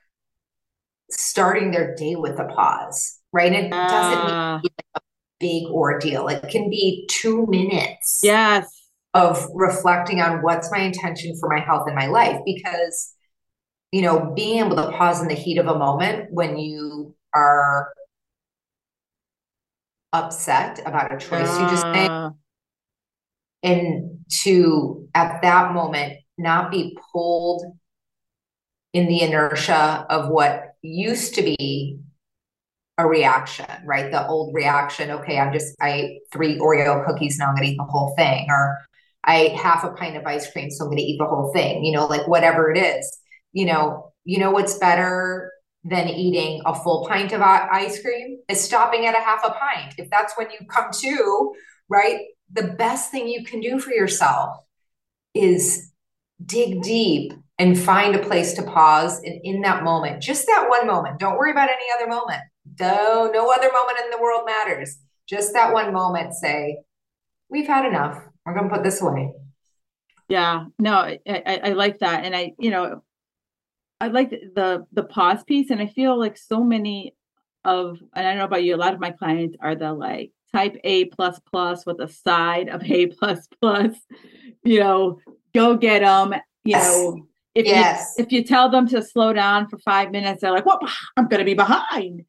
starting 1.11 1.71
their 1.71 1.95
day 1.95 2.15
with 2.17 2.39
a 2.39 2.45
pause, 2.45 3.19
right? 3.33 3.53
It 3.53 3.73
uh, 3.73 3.89
doesn't 3.89 4.25
mean 4.25 4.35
ah. 4.35 4.61
like 4.63 4.85
a 4.97 5.01
big 5.41 5.65
ordeal. 5.67 6.29
It 6.29 6.49
can 6.49 6.69
be 6.71 7.07
two 7.11 7.47
minutes. 7.47 8.21
Yes. 8.23 8.82
Of 9.15 9.47
reflecting 9.55 10.21
on 10.21 10.43
what's 10.43 10.71
my 10.71 10.79
intention 10.79 11.37
for 11.39 11.49
my 11.49 11.61
health 11.61 11.85
and 11.87 11.95
my 11.95 12.07
life. 12.07 12.41
Because, 12.47 13.13
you 13.91 14.03
know, 14.03 14.33
being 14.35 14.65
able 14.65 14.77
to 14.77 14.91
pause 14.93 15.21
in 15.21 15.29
the 15.29 15.35
heat 15.35 15.59
of 15.59 15.67
a 15.67 15.79
moment 15.79 16.33
when 16.33 16.59
you 16.59 17.15
are 17.35 17.93
upset 20.15 20.81
about 20.85 21.13
a 21.13 21.17
choice 21.17 21.49
uh. 21.49 21.63
you 21.63 21.69
just 21.71 21.87
made 21.87 22.11
ah. 22.11 22.33
and 23.63 24.19
to 24.29 25.09
at 25.15 25.41
that 25.41 25.73
moment 25.73 26.19
not 26.37 26.71
be 26.71 26.97
pulled 27.13 27.65
in 28.93 29.07
the 29.07 29.23
inertia 29.23 30.07
of 30.11 30.29
what 30.29 30.75
used 30.83 31.35
to 31.35 31.43
be 31.43 31.99
a 32.99 33.07
reaction, 33.07 33.67
right? 33.85 34.11
The 34.11 34.27
old 34.27 34.55
reaction, 34.55 35.11
okay, 35.11 35.39
I'm 35.39 35.53
just, 35.53 35.75
I 35.81 35.91
ate 35.91 36.21
three 36.31 36.59
Oreo 36.59 37.05
cookies, 37.07 37.39
now 37.39 37.49
I'm 37.49 37.55
gonna 37.55 37.69
eat 37.69 37.79
the 37.79 37.85
whole 37.85 38.15
thing. 38.17 38.47
Or 38.51 38.79
I 39.25 39.37
ate 39.37 39.57
half 39.57 39.85
a 39.85 39.93
pint 39.93 40.17
of 40.17 40.25
ice 40.27 40.51
cream, 40.51 40.71
so 40.71 40.85
I'm 40.85 40.91
gonna 40.91 41.03
eat 41.03 41.19
the 41.19 41.27
whole 41.27 41.53
thing, 41.53 41.85
you 41.85 41.93
know, 41.93 42.07
like 42.07 42.27
whatever 42.27 42.71
it 42.71 42.79
is. 42.79 43.19
You 43.53 43.67
know, 43.67 44.13
you 44.25 44.39
know 44.39 44.51
what's 44.51 44.79
better 44.79 45.53
than 45.85 46.09
eating 46.09 46.63
a 46.65 46.75
full 46.75 47.07
pint 47.09 47.33
of 47.33 47.41
uh, 47.41 47.67
ice 47.71 48.01
cream 48.01 48.39
is 48.49 48.63
stopping 48.63 49.07
at 49.07 49.15
a 49.15 49.21
half 49.21 49.45
a 49.45 49.51
pint. 49.51 49.95
If 49.99 50.09
that's 50.11 50.35
when 50.37 50.49
you 50.51 50.67
come 50.69 50.91
to, 50.93 51.53
right? 51.89 52.21
The 52.53 52.69
best 52.79 53.11
thing 53.11 53.29
you 53.29 53.45
can 53.45 53.61
do 53.61 53.79
for 53.81 53.91
yourself 53.91 54.57
is 55.35 55.93
dig 56.45 56.83
deep 56.83 57.33
and 57.59 57.79
find 57.79 58.15
a 58.15 58.19
place 58.19 58.55
to 58.55 58.63
pause 58.63 59.19
and 59.23 59.41
in 59.45 59.61
that 59.63 59.85
moment, 59.85 60.23
just 60.23 60.47
that 60.47 60.67
one 60.69 60.87
moment. 60.87 61.19
Don't 61.19 61.37
worry 61.37 61.51
about 61.51 61.69
any 61.69 61.87
other 61.97 62.09
moment. 62.09 62.43
No, 62.81 63.31
no 63.33 63.53
other 63.53 63.71
moment 63.73 63.99
in 64.05 64.11
the 64.11 64.21
world 64.21 64.43
matters. 64.47 64.99
Just 65.29 65.53
that 65.53 65.73
one 65.73 65.93
moment, 65.93 66.35
say, 66.35 66.79
we've 67.49 67.67
had 67.67 67.87
enough. 67.87 68.23
We're 68.45 68.55
going 68.55 68.69
to 68.69 68.75
put 68.75 68.85
this 68.85 69.01
away. 69.01 69.33
Yeah, 70.29 70.67
no, 70.79 70.95
I, 70.95 71.19
I, 71.29 71.61
I 71.65 71.73
like 71.73 71.99
that. 71.99 72.25
And 72.25 72.35
I, 72.35 72.53
you 72.59 72.71
know, 72.71 73.03
I 74.01 74.09
like 74.09 74.31
the 74.31 74.87
the 74.93 75.05
pause 75.05 75.45
piece, 75.45 75.71
and 75.71 75.81
I 75.81 75.87
feel 75.87 76.19
like 76.19 76.37
so 76.37 76.65
many 76.65 77.15
of, 77.65 77.99
and 78.15 78.27
I 78.27 78.31
don't 78.31 78.39
know 78.39 78.45
about 78.45 78.65
you, 78.65 78.75
a 78.75 78.77
lot 78.77 78.95
of 78.95 79.01
my 79.01 79.11
clients 79.11 79.57
are 79.61 79.75
the 79.75 79.93
like 79.93 80.33
type 80.53 80.77
A 80.85 81.05
plus 81.07 81.39
plus 81.51 81.87
with 81.87 82.01
a 82.01 82.09
side 82.09 82.69
of 82.69 82.83
A 82.83 83.07
plus 83.19 83.47
plus. 83.61 83.95
You 84.65 84.81
know, 84.81 85.19
go 85.55 85.77
get 85.77 86.01
them. 86.01 86.33
You 86.65 86.73
yes. 86.77 86.89
know, 86.89 87.27
if 87.55 87.67
yes. 87.67 88.15
you 88.17 88.25
if 88.25 88.33
you 88.33 88.43
tell 88.43 88.71
them 88.71 88.89
to 88.89 89.03
slow 89.03 89.33
down 89.33 89.69
for 89.69 89.79
five 89.79 90.11
minutes, 90.11 90.41
they're 90.41 90.51
like, 90.51 90.67
"Well, 90.67 90.81
I'm 91.17 91.29
going 91.29 91.41
to 91.41 91.45
be 91.45 91.55
behind." 91.55 92.25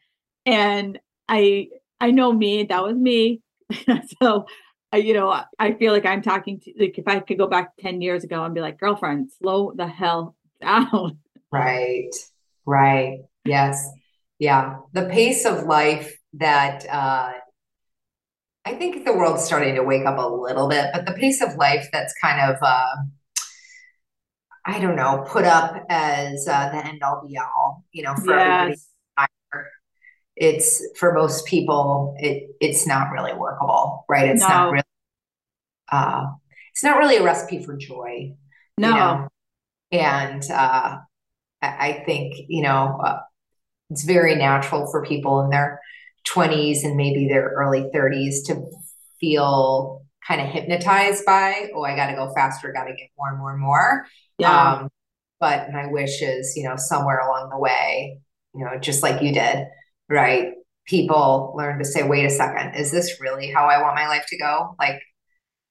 And 0.46 1.00
I 1.28 1.70
I 2.00 2.12
know 2.12 2.34
me. 2.34 2.64
That 2.64 2.84
was 2.84 2.98
me. 2.98 3.42
so. 4.22 4.46
I, 4.94 4.98
you 4.98 5.16
know, 5.16 5.36
I 5.58 5.74
feel 5.74 5.92
like 5.92 6.06
I'm 6.06 6.22
talking 6.22 6.60
to 6.60 6.74
like 6.80 7.00
if 7.00 7.08
I 7.08 7.20
could 7.20 7.40
go 7.40 7.48
back 7.48 7.76
10 7.80 8.02
years 8.02 8.24
ago 8.24 8.44
and 8.44 8.54
be 8.54 8.62
like, 8.62 8.80
girlfriend, 8.80 9.32
slow 9.32 9.74
the 9.76 9.88
hell 9.88 10.36
down. 10.62 11.18
Right. 11.52 12.14
Right. 12.66 13.22
Yes. 13.44 13.90
Yeah. 14.38 14.78
The 14.94 15.06
pace 15.06 15.46
of 15.46 15.64
life 15.64 16.16
that 16.34 16.88
uh, 16.88 17.32
I 18.66 18.74
think 18.76 19.04
the 19.04 19.14
world's 19.14 19.44
starting 19.44 19.76
to 19.76 19.84
wake 19.84 20.06
up 20.06 20.20
a 20.20 20.28
little 20.28 20.70
bit, 20.70 20.92
but 20.94 21.08
the 21.08 21.14
pace 21.14 21.42
of 21.42 21.56
life 21.56 21.90
that's 21.92 22.14
kind 22.22 22.52
of, 22.52 22.62
uh, 22.62 22.96
I 24.66 24.80
don't 24.80 24.96
know, 24.96 25.26
put 25.28 25.44
up 25.44 25.76
as 25.90 26.48
uh, 26.48 26.70
the 26.70 26.86
end 26.86 27.02
all 27.02 27.28
be 27.28 27.36
all, 27.38 27.84
you 27.92 28.04
know, 28.04 28.14
for 28.14 28.36
yes. 28.36 28.48
everybody. 28.52 28.80
It's 30.36 30.82
for 30.98 31.14
most 31.14 31.46
people, 31.46 32.16
it 32.18 32.50
it's 32.60 32.88
not 32.88 33.12
really 33.12 33.34
workable, 33.34 34.04
right? 34.10 34.30
It's 34.30 34.42
no. 34.42 34.48
not 34.48 34.72
really, 34.72 34.83
uh, 35.94 36.26
it's 36.72 36.84
not 36.84 36.98
really 36.98 37.18
a 37.18 37.24
recipe 37.24 37.64
for 37.64 37.78
joy. 37.78 38.34
No. 38.78 38.88
You 38.90 38.96
know? 38.96 39.28
And 39.92 40.44
uh, 40.52 40.98
I 41.62 42.04
think, 42.06 42.34
you 42.48 42.64
know, 42.64 43.00
uh, 43.04 43.20
it's 43.92 44.04
very 44.04 44.36
natural 44.36 44.90
for 44.90 45.06
people 45.06 45.42
in 45.42 45.52
their 45.52 45.80
20s 46.28 46.84
and 46.84 46.96
maybe 46.96 47.28
their 47.28 47.50
early 47.56 47.90
30s 47.94 48.46
to 48.48 48.66
feel 49.20 50.04
kind 50.28 50.42
of 50.42 50.48
hypnotized 50.48 51.26
by, 51.26 51.70
oh, 51.76 51.84
I 51.84 51.96
got 51.96 52.08
to 52.08 52.16
go 52.16 52.34
faster, 52.34 52.74
got 52.74 52.86
to 52.86 52.94
get 52.94 53.10
more 53.18 53.30
and 53.30 53.38
more 53.38 53.52
and 53.52 53.62
more. 53.62 54.06
Yeah. 54.40 54.74
Um, 54.74 54.90
but 55.40 55.72
my 55.72 55.88
wish 55.88 56.22
is, 56.22 56.56
you 56.56 56.64
know, 56.64 56.76
somewhere 56.78 57.20
along 57.20 57.50
the 57.50 57.60
way, 57.60 58.20
you 58.56 58.66
know, 58.66 58.80
just 58.80 59.04
like 59.04 59.22
you 59.22 59.34
did, 59.34 59.68
right? 60.10 60.54
People 60.86 61.54
learn 61.56 61.78
to 61.80 61.86
say, 61.86 62.02
wait 62.02 62.26
a 62.26 62.30
second, 62.30 62.76
is 62.76 62.92
this 62.92 63.22
really 63.22 63.52
how 63.52 63.66
I 63.66 63.82
want 63.82 63.96
my 63.96 64.08
life 64.08 64.26
to 64.30 64.38
go? 64.38 64.76
Like, 64.80 65.02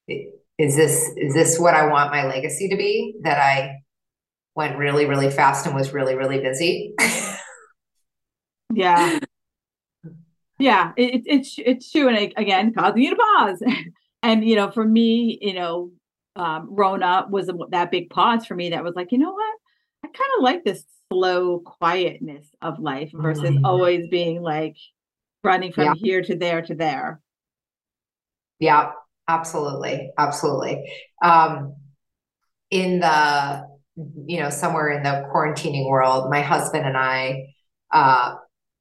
is 0.08 0.76
this 0.76 1.10
is 1.16 1.34
this 1.34 1.58
what 1.58 1.74
I 1.74 1.86
want 1.86 2.12
my 2.12 2.24
legacy 2.26 2.68
to 2.68 2.76
be? 2.76 3.16
That 3.22 3.38
I 3.38 3.82
went 4.54 4.78
really, 4.78 5.06
really 5.06 5.30
fast 5.30 5.66
and 5.66 5.74
was 5.74 5.92
really, 5.92 6.14
really 6.14 6.40
busy. 6.40 6.94
yeah. 8.74 9.18
Yeah, 10.58 10.92
it, 10.96 11.22
it's 11.26 11.56
it's 11.58 11.90
true, 11.90 12.08
and 12.08 12.32
again, 12.36 12.72
causing 12.72 13.02
you 13.02 13.10
to 13.10 13.16
pause. 13.16 13.62
and 14.22 14.44
you 14.44 14.54
know, 14.54 14.70
for 14.70 14.84
me, 14.84 15.38
you 15.40 15.54
know, 15.54 15.90
um, 16.36 16.68
Rona 16.70 17.26
was 17.28 17.50
that 17.70 17.90
big 17.90 18.10
pause 18.10 18.46
for 18.46 18.54
me. 18.54 18.70
That 18.70 18.84
was 18.84 18.94
like, 18.94 19.10
you 19.10 19.18
know 19.18 19.32
what, 19.32 19.54
I 20.04 20.08
kind 20.08 20.30
of 20.38 20.44
like 20.44 20.62
this 20.62 20.84
slow 21.12 21.58
quietness 21.58 22.46
of 22.60 22.78
life 22.78 23.10
versus 23.12 23.50
mm-hmm. 23.50 23.66
always 23.66 24.06
being 24.08 24.40
like 24.40 24.76
running 25.42 25.72
from 25.72 25.84
yeah. 25.84 25.94
here 25.96 26.22
to 26.22 26.36
there 26.36 26.62
to 26.62 26.74
there. 26.74 27.20
Yeah, 28.60 28.92
absolutely, 29.32 30.10
absolutely. 30.18 30.92
Um, 31.22 31.76
in 32.70 33.00
the 33.00 33.72
you 34.26 34.40
know, 34.40 34.50
somewhere 34.50 34.90
in 34.90 35.02
the 35.02 35.28
quarantining 35.32 35.88
world, 35.88 36.30
my 36.30 36.40
husband 36.40 36.86
and 36.86 36.96
I 36.96 37.54
uh, 37.92 38.36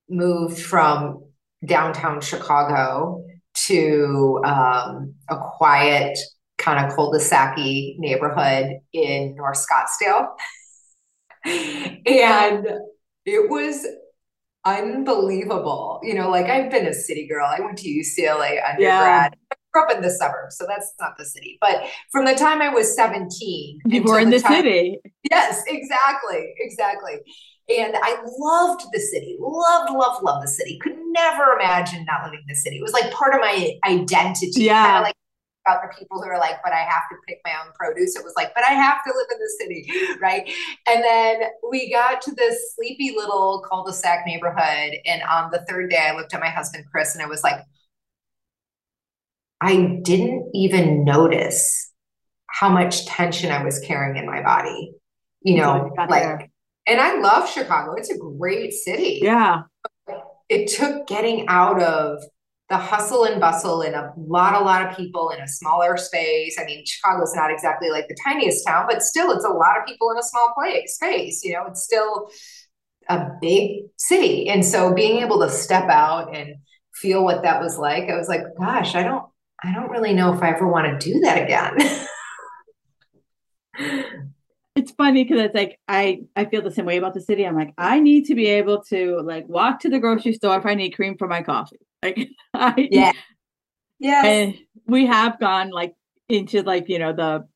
moved 0.10 0.60
from 0.60 1.26
downtown 1.66 2.22
Chicago 2.22 3.26
to 3.54 4.42
um, 4.46 5.16
a 5.30 5.38
quiet 5.58 6.18
kind 6.58 6.86
of 6.86 6.96
cul-de-sac 6.96 7.58
neighborhood 7.58 8.80
in 8.94 9.36
North 9.36 9.58
Scottsdale. 9.58 10.30
and 11.46 12.68
it 13.26 13.50
was 13.50 13.86
unbelievable. 14.64 16.00
You 16.04 16.14
know, 16.14 16.30
like 16.30 16.46
I've 16.46 16.72
been 16.72 16.86
a 16.86 16.94
city 16.94 17.28
girl. 17.28 17.48
I 17.48 17.60
went 17.60 17.80
to 17.80 17.90
UCLA 17.90 18.62
undergrad. 18.66 18.80
Yeah. 18.80 19.58
Grew 19.74 19.84
up 19.84 19.92
in 19.92 20.02
the 20.02 20.10
suburbs, 20.10 20.58
so 20.58 20.66
that's 20.68 20.94
not 21.00 21.18
the 21.18 21.26
city. 21.26 21.58
But 21.62 21.84
from 22.12 22.26
the 22.26 22.36
time 22.36 22.62
I 22.62 22.70
was 22.70 22.94
17, 22.96 23.80
you 23.86 24.04
were 24.04 24.20
in 24.20 24.30
the, 24.30 24.38
the 24.38 24.44
time, 24.44 24.64
city. 24.64 25.00
Yes, 25.30 25.64
exactly. 25.68 26.54
Exactly. 26.60 27.20
And 27.70 27.96
I 28.02 28.18
loved 28.38 28.84
the 28.92 29.00
city, 29.00 29.38
loved, 29.40 29.94
loved, 29.94 30.24
loved 30.24 30.44
the 30.44 30.50
city. 30.50 30.78
Could 30.82 30.98
never 31.12 31.54
imagine 31.54 32.06
not 32.06 32.26
living 32.26 32.40
in 32.40 32.48
the 32.48 32.56
city. 32.56 32.78
It 32.78 32.82
was 32.82 32.92
like 32.92 33.12
part 33.12 33.34
of 33.34 33.40
my 33.40 33.74
identity. 33.86 34.64
Yeah. 34.64 34.84
Kind 34.84 34.98
of 34.98 35.04
like 35.04 35.16
other 35.68 35.92
people 35.98 36.22
who 36.22 36.28
are 36.28 36.40
like, 36.40 36.58
but 36.64 36.74
I 36.74 36.80
have 36.80 37.04
to 37.12 37.16
pick 37.28 37.40
my 37.46 37.52
own 37.52 37.72
produce. 37.74 38.16
It 38.16 38.24
was 38.24 38.34
like, 38.36 38.54
but 38.56 38.64
I 38.64 38.72
have 38.72 39.04
to 39.06 39.14
live 39.16 39.28
in 39.32 39.40
the 39.40 39.50
city, 39.60 40.18
right? 40.22 40.52
And 40.88 41.04
then 41.04 41.50
we 41.70 41.92
got 41.92 42.22
to 42.24 42.36
this 42.36 42.76
sleepy 42.76 43.14
little 43.16 43.64
cul-de-sac 43.70 44.26
neighborhood. 44.26 44.94
And 45.06 45.22
on 45.24 45.52
the 45.52 45.64
third 45.70 45.92
day, 45.92 46.10
I 46.10 46.16
looked 46.16 46.34
at 46.34 46.40
my 46.40 46.50
husband, 46.50 46.86
Chris, 46.92 47.14
and 47.14 47.24
I 47.24 47.28
was 47.28 47.44
like, 47.44 47.62
I 49.62 50.00
didn't 50.02 50.52
even 50.54 51.04
notice 51.04 51.92
how 52.48 52.70
much 52.70 53.06
tension 53.06 53.52
I 53.52 53.64
was 53.64 53.80
carrying 53.80 54.18
in 54.18 54.26
my 54.26 54.42
body. 54.42 54.94
You 55.44 55.58
know, 55.58 55.92
like, 55.98 56.10
there. 56.10 56.50
and 56.86 57.00
I 57.00 57.20
love 57.20 57.50
Chicago. 57.50 57.96
It's 57.96 58.12
a 58.12 58.18
great 58.18 58.74
city. 58.74 59.20
Yeah. 59.24 59.64
It 60.50 60.68
took 60.68 61.08
getting 61.08 61.48
out 61.48 61.82
of 61.82 62.22
the 62.70 62.78
hustle 62.78 63.26
and 63.26 63.40
bustle 63.40 63.82
and 63.82 63.96
a 63.96 64.14
lot, 64.18 64.60
a 64.60 64.64
lot 64.64 64.90
of 64.90 64.96
people 64.96 65.30
in 65.32 65.42
a 65.42 65.48
smaller 65.48 65.98
space. 65.98 66.58
I 66.60 66.64
mean, 66.64 66.86
Chicago's 66.86 67.36
not 67.36 67.52
exactly 67.52 67.90
like 67.90 68.08
the 68.08 68.16
tiniest 68.24 68.66
town, 68.66 68.86
but 68.90 69.04
still, 69.04 69.32
it's 69.32 69.46
a 69.46 69.50
lot 69.50 69.78
of 69.78 69.86
people 69.86 70.10
in 70.12 70.18
a 70.18 70.24
small 70.24 70.54
place 70.58 70.96
space. 70.96 71.44
You 71.44 71.54
know, 71.54 71.66
it's 71.68 71.84
still 71.84 72.30
a 73.10 73.30
big 73.42 73.84
city, 73.98 74.48
and 74.48 74.66
so 74.66 74.94
being 74.94 75.22
able 75.22 75.40
to 75.42 75.50
step 75.50 75.90
out 75.90 76.36
and 76.36 76.56
feel 76.94 77.24
what 77.24 77.44
that 77.44 77.62
was 77.62 77.78
like, 77.78 78.10
I 78.10 78.16
was 78.16 78.30
like, 78.30 78.42
gosh, 78.58 78.96
I 78.96 79.04
don't, 79.04 79.26
I 79.64 79.74
don't 79.74 79.92
really 79.92 80.14
know 80.14 80.34
if 80.34 80.42
I 80.42 80.50
ever 80.50 80.68
want 80.68 81.00
to 81.00 81.12
do 81.12 81.20
that 81.22 81.44
again. 81.44 81.78
it's 84.76 84.92
funny 84.92 85.24
because 85.24 85.42
it's 85.42 85.56
like 85.56 85.80
I 85.88 86.22
I 86.36 86.46
feel 86.46 86.62
the 86.62 86.72
same 86.72 86.86
way 86.86 86.98
about 86.98 87.14
the 87.14 87.22
city. 87.22 87.46
I'm 87.46 87.56
like 87.56 87.74
I 87.78 88.00
need 88.00 88.26
to 88.26 88.36
be 88.36 88.48
able 88.48 88.84
to 88.86 89.22
like 89.22 89.48
walk 89.48 89.80
to 89.82 89.90
the 89.90 90.00
grocery 90.00 90.34
store 90.34 90.58
if 90.58 90.66
I 90.66 90.74
need 90.74 90.92
cream 90.92 91.18
for 91.18 91.28
my 91.28 91.44
coffee. 91.44 91.80
Like 92.02 92.30
I, 92.54 92.88
yeah, 92.92 93.12
yeah. 94.00 94.26
And 94.26 94.58
we 94.88 95.06
have 95.06 95.40
gone 95.40 95.70
like 95.70 95.94
into 96.30 96.64
like 96.64 96.90
you 96.90 97.00
know 97.00 97.14
the 97.14 97.48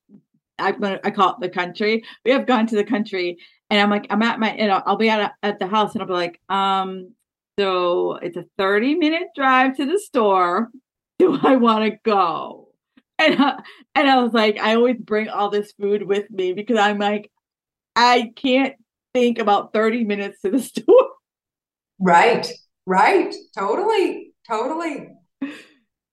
I'm 0.59 0.79
gonna 0.79 0.99
I 1.03 1.11
call 1.11 1.31
it 1.31 1.39
the 1.41 1.49
country. 1.49 2.03
We 2.23 2.31
have 2.31 2.45
gone 2.45 2.67
to 2.67 2.75
the 2.75 2.83
country, 2.83 3.37
and 3.69 3.81
I'm 3.81 3.89
like 3.89 4.07
I'm 4.09 4.21
at 4.21 4.39
my 4.39 4.55
you 4.55 4.67
know 4.67 4.81
I'll 4.85 4.97
be 4.97 5.09
at 5.09 5.33
at 5.41 5.59
the 5.59 5.67
house, 5.67 5.93
and 5.93 6.01
I'll 6.01 6.07
be 6.07 6.13
like 6.13 6.39
um 6.49 7.13
so 7.57 8.15
it's 8.15 8.35
a 8.35 8.45
30 8.57 8.95
minute 8.95 9.29
drive 9.35 9.77
to 9.77 9.85
the 9.85 9.97
store. 9.97 10.69
Do 11.20 11.39
I 11.41 11.55
want 11.55 11.86
to 11.86 11.97
go? 12.03 12.70
And 13.18 13.39
uh, 13.39 13.57
and 13.93 14.09
I 14.09 14.22
was 14.22 14.34
like 14.34 14.59
I 14.59 14.76
always 14.76 14.97
bring 14.97 15.30
all 15.30 15.49
this 15.49 15.72
food 15.80 16.03
with 16.03 16.30
me 16.30 16.53
because 16.53 16.78
I'm 16.78 16.99
like 16.99 17.32
I 17.95 18.34
can't 18.36 18.76
think 19.13 19.39
about 19.39 19.72
30 19.74 20.03
minutes 20.03 20.41
to 20.41 20.51
the 20.51 20.59
store. 20.61 21.09
Right. 21.99 22.47
Right. 22.86 23.34
Totally. 23.57 24.34
Totally. 24.47 25.09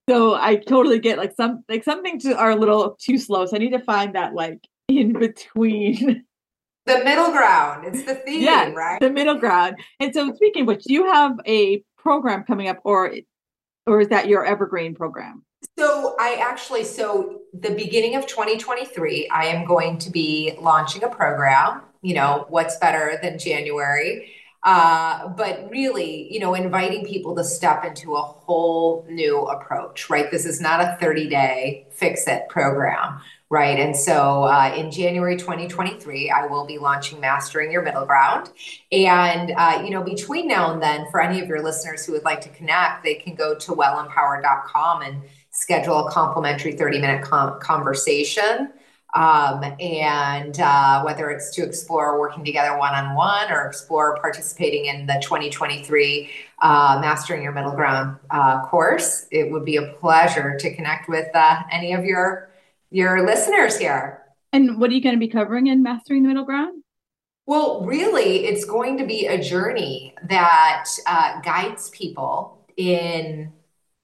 So 0.09 0.33
I 0.33 0.55
totally 0.55 0.99
get 0.99 1.17
like 1.17 1.33
some 1.35 1.63
like 1.69 1.83
some 1.83 2.03
things 2.03 2.25
are 2.25 2.51
a 2.51 2.55
little 2.55 2.97
too 2.99 3.17
slow. 3.17 3.45
So 3.45 3.55
I 3.55 3.59
need 3.59 3.71
to 3.71 3.79
find 3.79 4.15
that 4.15 4.33
like 4.33 4.59
in 4.87 5.13
between. 5.13 6.25
The 6.85 7.01
middle 7.01 7.31
ground. 7.31 7.85
It's 7.87 8.03
the 8.03 8.15
theme, 8.15 8.41
yeah, 8.41 8.69
right? 8.71 8.99
The 8.99 9.09
middle 9.09 9.35
ground. 9.35 9.77
And 10.01 10.13
so 10.13 10.33
speaking 10.35 10.63
of 10.63 10.67
which, 10.67 10.83
you 10.85 11.05
have 11.05 11.39
a 11.47 11.81
program 11.97 12.43
coming 12.43 12.67
up 12.67 12.79
or 12.83 13.13
or 13.85 14.01
is 14.01 14.09
that 14.09 14.27
your 14.27 14.45
evergreen 14.45 14.95
program? 14.95 15.43
So 15.77 16.15
I 16.19 16.35
actually 16.35 16.83
so 16.83 17.41
the 17.53 17.71
beginning 17.71 18.15
of 18.15 18.27
2023, 18.27 19.29
I 19.29 19.45
am 19.45 19.65
going 19.65 19.97
to 19.99 20.11
be 20.11 20.53
launching 20.59 21.03
a 21.03 21.09
program. 21.09 21.81
You 22.01 22.15
know, 22.15 22.45
what's 22.49 22.77
better 22.77 23.17
than 23.21 23.39
January? 23.39 24.31
Uh, 24.63 25.27
but 25.29 25.69
really, 25.69 26.31
you 26.33 26.39
know, 26.39 26.53
inviting 26.53 27.05
people 27.05 27.35
to 27.35 27.43
step 27.43 27.83
into 27.83 28.15
a 28.15 28.21
whole 28.21 29.05
new 29.09 29.41
approach, 29.41 30.09
right? 30.09 30.31
This 30.31 30.45
is 30.45 30.61
not 30.61 30.79
a 30.79 30.97
30 31.01 31.27
day 31.27 31.87
fix 31.91 32.27
it 32.27 32.47
program, 32.47 33.19
right? 33.49 33.77
And 33.77 33.95
so 33.95 34.43
uh, 34.43 34.73
in 34.75 34.89
January 34.89 35.35
2023, 35.35 36.31
I 36.31 36.45
will 36.47 36.65
be 36.65 36.77
launching 36.77 37.19
Mastering 37.19 37.73
Your 37.73 37.81
Middle 37.81 38.05
Ground. 38.05 38.51
And, 38.91 39.51
uh, 39.57 39.81
you 39.83 39.89
know, 39.89 40.01
between 40.01 40.47
now 40.47 40.71
and 40.71 40.81
then, 40.81 41.07
for 41.11 41.21
any 41.21 41.41
of 41.41 41.49
your 41.49 41.61
listeners 41.61 42.05
who 42.05 42.13
would 42.13 42.23
like 42.23 42.39
to 42.41 42.49
connect, 42.49 43.03
they 43.03 43.15
can 43.15 43.35
go 43.35 43.55
to 43.55 43.71
wellempowered.com 43.73 45.01
and 45.01 45.23
schedule 45.51 46.07
a 46.07 46.11
complimentary 46.11 46.71
30 46.71 46.99
minute 46.99 47.21
com- 47.21 47.59
conversation. 47.59 48.71
Um, 49.13 49.63
and 49.79 50.59
uh, 50.59 51.03
whether 51.03 51.29
it's 51.29 51.51
to 51.51 51.63
explore 51.63 52.19
working 52.19 52.43
together 52.43 52.77
one 52.77 52.95
on 52.95 53.15
one 53.15 53.51
or 53.51 53.67
explore 53.67 54.17
participating 54.19 54.85
in 54.85 55.05
the 55.05 55.19
2023 55.21 56.29
uh, 56.61 56.97
Mastering 56.99 57.43
Your 57.43 57.51
Middle 57.51 57.73
Ground 57.73 58.17
uh, 58.31 58.65
course, 58.65 59.27
it 59.31 59.51
would 59.51 59.65
be 59.65 59.75
a 59.75 59.93
pleasure 59.99 60.57
to 60.57 60.75
connect 60.75 61.09
with 61.09 61.27
uh, 61.35 61.61
any 61.71 61.93
of 61.93 62.05
your 62.05 62.49
your 62.89 63.25
listeners 63.25 63.77
here. 63.77 64.21
And 64.51 64.79
what 64.79 64.91
are 64.91 64.93
you 64.93 65.01
going 65.01 65.15
to 65.15 65.19
be 65.19 65.27
covering 65.27 65.67
in 65.67 65.81
Mastering 65.81 66.21
the 66.21 66.29
Middle 66.29 66.45
Ground? 66.45 66.83
Well, 67.45 67.81
really, 67.81 68.45
it's 68.45 68.65
going 68.65 68.97
to 68.99 69.05
be 69.05 69.25
a 69.25 69.41
journey 69.41 70.13
that 70.29 70.85
uh, 71.05 71.41
guides 71.41 71.89
people 71.89 72.65
in 72.77 73.51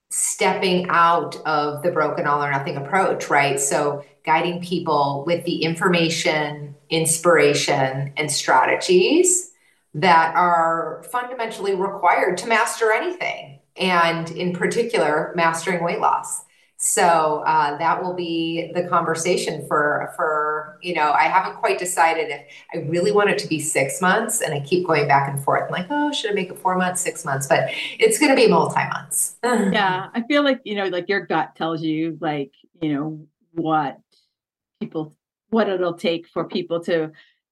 stepping 0.09 0.87
out 0.89 1.35
of 1.45 1.83
the 1.83 1.91
broken 1.91 2.25
all 2.25 2.43
or 2.43 2.51
nothing 2.51 2.77
approach, 2.77 3.29
right? 3.29 3.59
So 3.59 4.03
guiding 4.25 4.61
people 4.61 5.23
with 5.25 5.45
the 5.45 5.63
information, 5.63 6.75
inspiration, 6.89 8.13
and 8.17 8.31
strategies 8.31 9.51
that 9.93 10.35
are 10.35 11.03
fundamentally 11.11 11.75
required 11.75 12.37
to 12.39 12.47
master 12.47 12.91
anything, 12.91 13.59
and 13.75 14.29
in 14.31 14.53
particular, 14.53 15.31
mastering 15.35 15.83
weight 15.83 15.99
loss. 15.99 16.43
So 16.81 17.43
uh, 17.45 17.77
that 17.77 18.01
will 18.01 18.13
be 18.13 18.71
the 18.73 18.87
conversation 18.87 19.67
for 19.67 20.13
for 20.15 20.79
you 20.81 20.95
know 20.95 21.11
I 21.11 21.23
haven't 21.23 21.57
quite 21.57 21.77
decided 21.77 22.29
if 22.29 22.41
I 22.73 22.87
really 22.89 23.11
want 23.11 23.29
it 23.29 23.37
to 23.39 23.47
be 23.49 23.59
six 23.59 23.99
months, 24.01 24.39
and 24.39 24.53
I 24.53 24.61
keep 24.61 24.87
going 24.87 25.05
back 25.05 25.29
and 25.29 25.43
forth. 25.43 25.63
I'm 25.65 25.71
like, 25.71 25.87
oh, 25.89 26.13
should 26.13 26.31
I 26.31 26.33
make 26.33 26.49
it 26.49 26.57
four 26.57 26.77
months, 26.77 27.01
six 27.01 27.25
months? 27.25 27.47
But 27.47 27.69
it's 27.99 28.17
going 28.17 28.29
to 28.29 28.35
be 28.35 28.47
multi 28.47 28.79
months. 28.93 29.35
yeah, 29.43 30.07
I 30.13 30.23
feel 30.23 30.41
like 30.41 30.61
you 30.63 30.75
know, 30.75 30.85
like 30.85 31.09
your 31.09 31.25
gut 31.25 31.53
tells 31.57 31.81
you, 31.81 32.17
like 32.21 32.53
you 32.81 32.93
know 32.93 33.27
what 33.51 33.99
people, 34.79 35.17
what 35.49 35.67
it'll 35.67 35.95
take 35.95 36.29
for 36.29 36.45
people 36.45 36.81
to. 36.85 37.11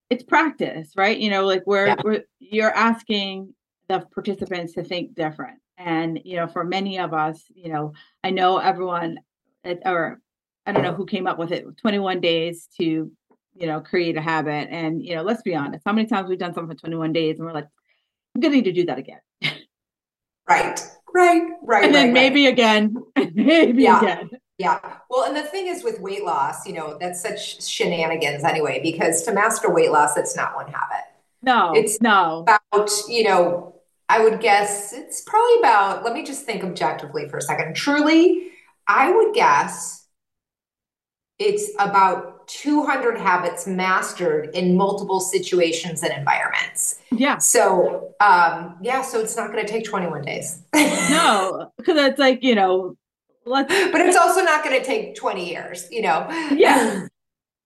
It's 0.09 0.23
practice, 0.23 0.93
right? 0.95 1.17
You 1.17 1.29
know, 1.29 1.45
like 1.45 1.63
where 1.65 1.87
yeah. 1.87 2.19
you're 2.39 2.73
asking 2.73 3.53
the 3.89 4.07
participants 4.13 4.71
to 4.75 4.83
think 4.85 5.15
different 5.15 5.59
and, 5.77 6.19
you 6.23 6.35
know, 6.35 6.47
for 6.47 6.63
many 6.63 6.99
of 6.99 7.13
us, 7.13 7.43
you 7.53 7.71
know, 7.71 7.93
I 8.23 8.31
know 8.31 8.57
everyone, 8.57 9.19
eh, 9.63 9.75
or 9.85 10.19
I 10.65 10.71
don't 10.71 10.83
know 10.83 10.93
who 10.93 11.05
came 11.05 11.27
up 11.27 11.37
with 11.37 11.51
it 11.51 11.65
21 11.77 12.19
days 12.19 12.67
to, 12.77 13.11
you 13.55 13.67
know, 13.67 13.79
create 13.81 14.17
a 14.17 14.21
habit. 14.21 14.69
And, 14.71 15.03
you 15.03 15.15
know, 15.15 15.21
let's 15.21 15.41
be 15.41 15.55
honest, 15.55 15.83
how 15.85 15.93
many 15.93 16.07
times 16.07 16.29
we've 16.29 16.39
done 16.39 16.53
something 16.53 16.75
for 16.75 16.81
21 16.81 17.13
days 17.13 17.37
and 17.37 17.45
we're 17.45 17.53
like, 17.53 17.67
I'm 18.35 18.41
going 18.41 18.51
to 18.51 18.57
need 18.57 18.65
to 18.65 18.73
do 18.73 18.85
that 18.87 18.97
again. 18.97 19.19
right, 20.49 20.79
right, 21.13 21.43
right. 21.61 21.85
And 21.85 21.93
then 21.95 22.07
right, 22.07 22.13
maybe 22.13 22.45
right. 22.45 22.53
again, 22.53 22.95
maybe 23.33 23.83
yeah. 23.83 24.01
again. 24.01 24.29
Yeah. 24.57 24.79
Well, 25.09 25.25
and 25.25 25.35
the 25.35 25.43
thing 25.43 25.67
is 25.67 25.83
with 25.83 25.99
weight 25.99 26.23
loss, 26.23 26.65
you 26.65 26.73
know, 26.73 26.97
that's 26.99 27.21
such 27.21 27.63
shenanigans 27.63 28.43
anyway, 28.43 28.79
because 28.81 29.21
to 29.23 29.31
master 29.31 29.71
weight 29.71 29.91
loss, 29.91 30.17
it's 30.17 30.35
not 30.35 30.55
one 30.55 30.65
habit. 30.65 31.05
No, 31.43 31.73
it's 31.75 32.01
no 32.01 32.45
about, 32.71 32.89
you 33.07 33.23
know, 33.23 33.76
I 34.09 34.23
would 34.23 34.39
guess 34.39 34.93
it's 34.93 35.21
probably 35.21 35.59
about, 35.59 36.03
let 36.03 36.13
me 36.13 36.23
just 36.23 36.45
think 36.45 36.63
objectively 36.63 37.27
for 37.27 37.37
a 37.37 37.41
second. 37.41 37.75
Truly, 37.75 38.51
I 38.87 39.11
would 39.11 39.33
guess 39.33 40.07
it's 41.39 41.69
about 41.77 42.47
200 42.47 43.17
habits 43.17 43.67
mastered 43.67 44.55
in 44.55 44.75
multiple 44.75 45.19
situations 45.19 46.01
and 46.01 46.13
environments. 46.13 46.99
Yeah. 47.11 47.37
So, 47.37 48.15
um, 48.21 48.77
yeah, 48.81 49.01
so 49.01 49.19
it's 49.19 49.35
not 49.35 49.51
going 49.51 49.65
to 49.65 49.71
take 49.71 49.83
21 49.83 50.23
days. 50.23 50.63
no, 50.73 51.71
because 51.77 51.97
it's 51.97 52.19
like, 52.19 52.43
you 52.43 52.55
know, 52.55 52.95
let's. 53.45 53.73
But 53.91 54.01
it's 54.01 54.17
also 54.17 54.41
not 54.41 54.63
going 54.63 54.79
to 54.79 54.85
take 54.85 55.15
20 55.15 55.49
years, 55.49 55.87
you 55.91 56.01
know? 56.01 56.25
Yeah, 56.51 57.07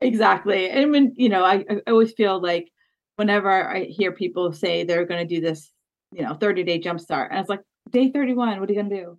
exactly. 0.02 0.70
And 0.72 0.92
when, 0.92 1.14
you 1.16 1.30
know, 1.30 1.44
I, 1.46 1.64
I 1.70 1.82
always 1.88 2.14
feel 2.14 2.42
like 2.42 2.70
whenever 3.16 3.70
I 3.70 3.84
hear 3.84 4.12
people 4.12 4.52
say 4.52 4.84
they're 4.84 5.06
going 5.06 5.26
to 5.26 5.36
do 5.36 5.40
this 5.40 5.72
you 6.12 6.24
know, 6.24 6.34
30 6.34 6.64
day 6.64 6.80
jump 6.80 7.00
start. 7.00 7.32
And 7.32 7.38
I 7.38 7.42
was 7.42 7.50
like, 7.50 7.62
day 7.90 8.12
31, 8.12 8.60
what 8.60 8.70
are 8.70 8.74
you 8.74 8.80
going 8.80 8.90
to 8.90 8.96
do? 8.96 9.18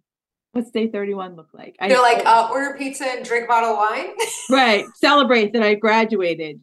What's 0.52 0.70
day 0.70 0.88
31 0.88 1.34
look 1.34 1.48
like? 1.54 1.76
They're 1.80 2.00
like, 2.00 2.24
uh, 2.26 2.48
order 2.50 2.76
pizza 2.76 3.06
and 3.06 3.24
drink 3.24 3.48
bottle 3.48 3.76
wine. 3.76 4.10
right. 4.50 4.84
Celebrate 4.96 5.54
that 5.54 5.62
I 5.62 5.74
graduated. 5.74 6.60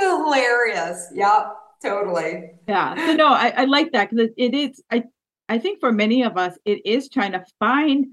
Hilarious. 0.00 1.08
Yep, 1.14 1.56
totally. 1.82 2.52
Yeah. 2.66 2.94
So 3.06 3.16
no, 3.16 3.28
I, 3.28 3.52
I 3.56 3.64
like 3.66 3.92
that 3.92 4.10
because 4.10 4.26
it, 4.26 4.34
it 4.36 4.54
is. 4.54 4.82
I 4.90 5.04
I 5.48 5.58
think 5.58 5.80
for 5.80 5.92
many 5.92 6.22
of 6.22 6.36
us, 6.36 6.56
it 6.64 6.86
is 6.86 7.08
trying 7.08 7.32
to 7.32 7.44
find 7.58 8.06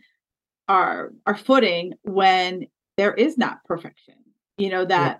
our 0.67 1.13
our 1.25 1.37
footing 1.37 1.93
when 2.03 2.67
there 2.97 3.13
is 3.13 3.37
not 3.37 3.63
perfection. 3.65 4.15
You 4.57 4.69
know 4.69 4.85
that 4.85 5.07
yeah. 5.15 5.19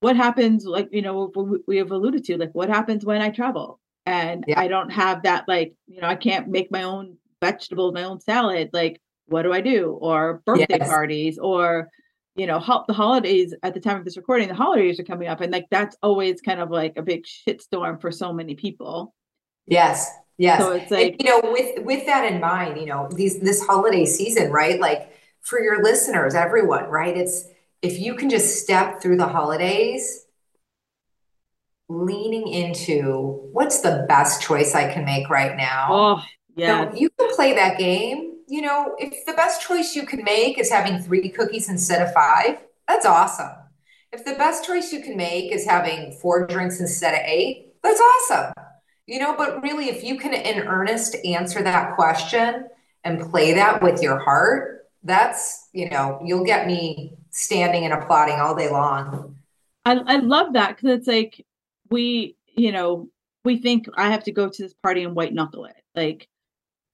what 0.00 0.16
happens, 0.16 0.64
like 0.64 0.88
you 0.92 1.02
know, 1.02 1.60
we 1.66 1.76
have 1.76 1.90
alluded 1.90 2.24
to, 2.24 2.38
like 2.38 2.54
what 2.54 2.68
happens 2.68 3.04
when 3.04 3.20
I 3.20 3.30
travel 3.30 3.80
and 4.08 4.44
yeah. 4.48 4.58
I 4.58 4.68
don't 4.68 4.90
have 4.90 5.24
that, 5.24 5.46
like 5.46 5.74
you 5.86 6.00
know, 6.00 6.08
I 6.08 6.16
can't 6.16 6.48
make 6.48 6.70
my 6.70 6.84
own 6.84 7.18
vegetables, 7.42 7.92
my 7.92 8.04
own 8.04 8.20
salad. 8.20 8.70
Like, 8.72 9.00
what 9.26 9.42
do 9.42 9.52
I 9.52 9.60
do? 9.60 9.98
Or 10.00 10.42
birthday 10.46 10.78
yes. 10.80 10.88
parties, 10.88 11.38
or 11.38 11.88
you 12.34 12.46
know, 12.46 12.58
ho- 12.58 12.84
the 12.88 12.94
holidays 12.94 13.54
at 13.62 13.74
the 13.74 13.80
time 13.80 13.98
of 13.98 14.04
this 14.06 14.16
recording, 14.16 14.48
the 14.48 14.54
holidays 14.54 14.98
are 14.98 15.04
coming 15.04 15.28
up, 15.28 15.42
and 15.42 15.52
like 15.52 15.66
that's 15.70 15.94
always 16.02 16.40
kind 16.40 16.60
of 16.60 16.70
like 16.70 16.94
a 16.96 17.02
big 17.02 17.24
shitstorm 17.24 18.00
for 18.00 18.10
so 18.10 18.32
many 18.32 18.54
people. 18.54 19.14
Yes, 19.66 20.10
yes. 20.38 20.58
So 20.58 20.72
it's 20.72 20.90
like 20.90 21.12
and, 21.12 21.22
you 21.22 21.28
know, 21.28 21.52
with 21.52 21.84
with 21.84 22.06
that 22.06 22.32
in 22.32 22.40
mind, 22.40 22.80
you 22.80 22.86
know, 22.86 23.08
these 23.14 23.40
this 23.40 23.62
holiday 23.62 24.06
season, 24.06 24.50
right? 24.50 24.80
Like 24.80 25.12
for 25.42 25.60
your 25.60 25.82
listeners, 25.82 26.34
everyone, 26.34 26.84
right? 26.84 27.14
It's 27.14 27.46
if 27.82 27.98
you 27.98 28.14
can 28.14 28.30
just 28.30 28.62
step 28.62 29.02
through 29.02 29.18
the 29.18 29.28
holidays 29.28 30.24
leaning 31.88 32.48
into 32.48 33.48
what's 33.52 33.80
the 33.80 34.04
best 34.08 34.42
choice 34.42 34.74
I 34.74 34.92
can 34.92 35.04
make 35.04 35.28
right 35.30 35.56
now. 35.56 35.88
Oh, 35.90 36.24
yeah. 36.54 36.90
So 36.90 36.96
you 36.96 37.10
can 37.18 37.34
play 37.34 37.54
that 37.54 37.78
game 37.78 38.28
you 38.48 38.62
know, 38.62 38.96
if 38.98 39.26
the 39.26 39.34
best 39.34 39.62
choice 39.62 39.94
you 39.94 40.06
can 40.06 40.24
make 40.24 40.58
is 40.58 40.70
having 40.70 41.00
three 41.02 41.28
cookies 41.28 41.68
instead 41.68 42.00
of 42.00 42.12
five, 42.14 42.58
that's 42.88 43.04
awesome. 43.04 43.52
If 44.10 44.24
the 44.24 44.34
best 44.34 44.64
choice 44.64 44.90
you 44.90 45.02
can 45.02 45.16
make 45.16 45.52
is 45.52 45.66
having 45.66 46.12
four 46.12 46.46
drinks 46.46 46.80
instead 46.80 47.12
of 47.12 47.20
eight, 47.26 47.74
that's 47.82 48.00
awesome. 48.00 48.54
You 49.06 49.20
know, 49.20 49.34
but 49.36 49.62
really, 49.62 49.90
if 49.90 50.02
you 50.02 50.18
can 50.18 50.32
in 50.32 50.66
earnest 50.66 51.14
answer 51.26 51.62
that 51.62 51.94
question 51.94 52.68
and 53.04 53.30
play 53.30 53.52
that 53.54 53.82
with 53.82 54.02
your 54.02 54.18
heart, 54.18 54.86
that's, 55.02 55.68
you 55.72 55.90
know, 55.90 56.20
you'll 56.24 56.44
get 56.44 56.66
me 56.66 57.16
standing 57.30 57.84
and 57.84 57.92
applauding 57.92 58.36
all 58.36 58.54
day 58.56 58.70
long. 58.70 59.36
I, 59.84 59.92
I 59.94 60.16
love 60.16 60.54
that 60.54 60.76
because 60.76 60.98
it's 60.98 61.06
like 61.06 61.44
we, 61.90 62.36
you 62.54 62.72
know, 62.72 63.08
we 63.44 63.58
think 63.58 63.86
I 63.96 64.10
have 64.10 64.24
to 64.24 64.32
go 64.32 64.48
to 64.48 64.62
this 64.62 64.74
party 64.82 65.04
and 65.04 65.14
white 65.14 65.32
knuckle 65.32 65.64
it. 65.64 65.76
Like, 65.94 66.28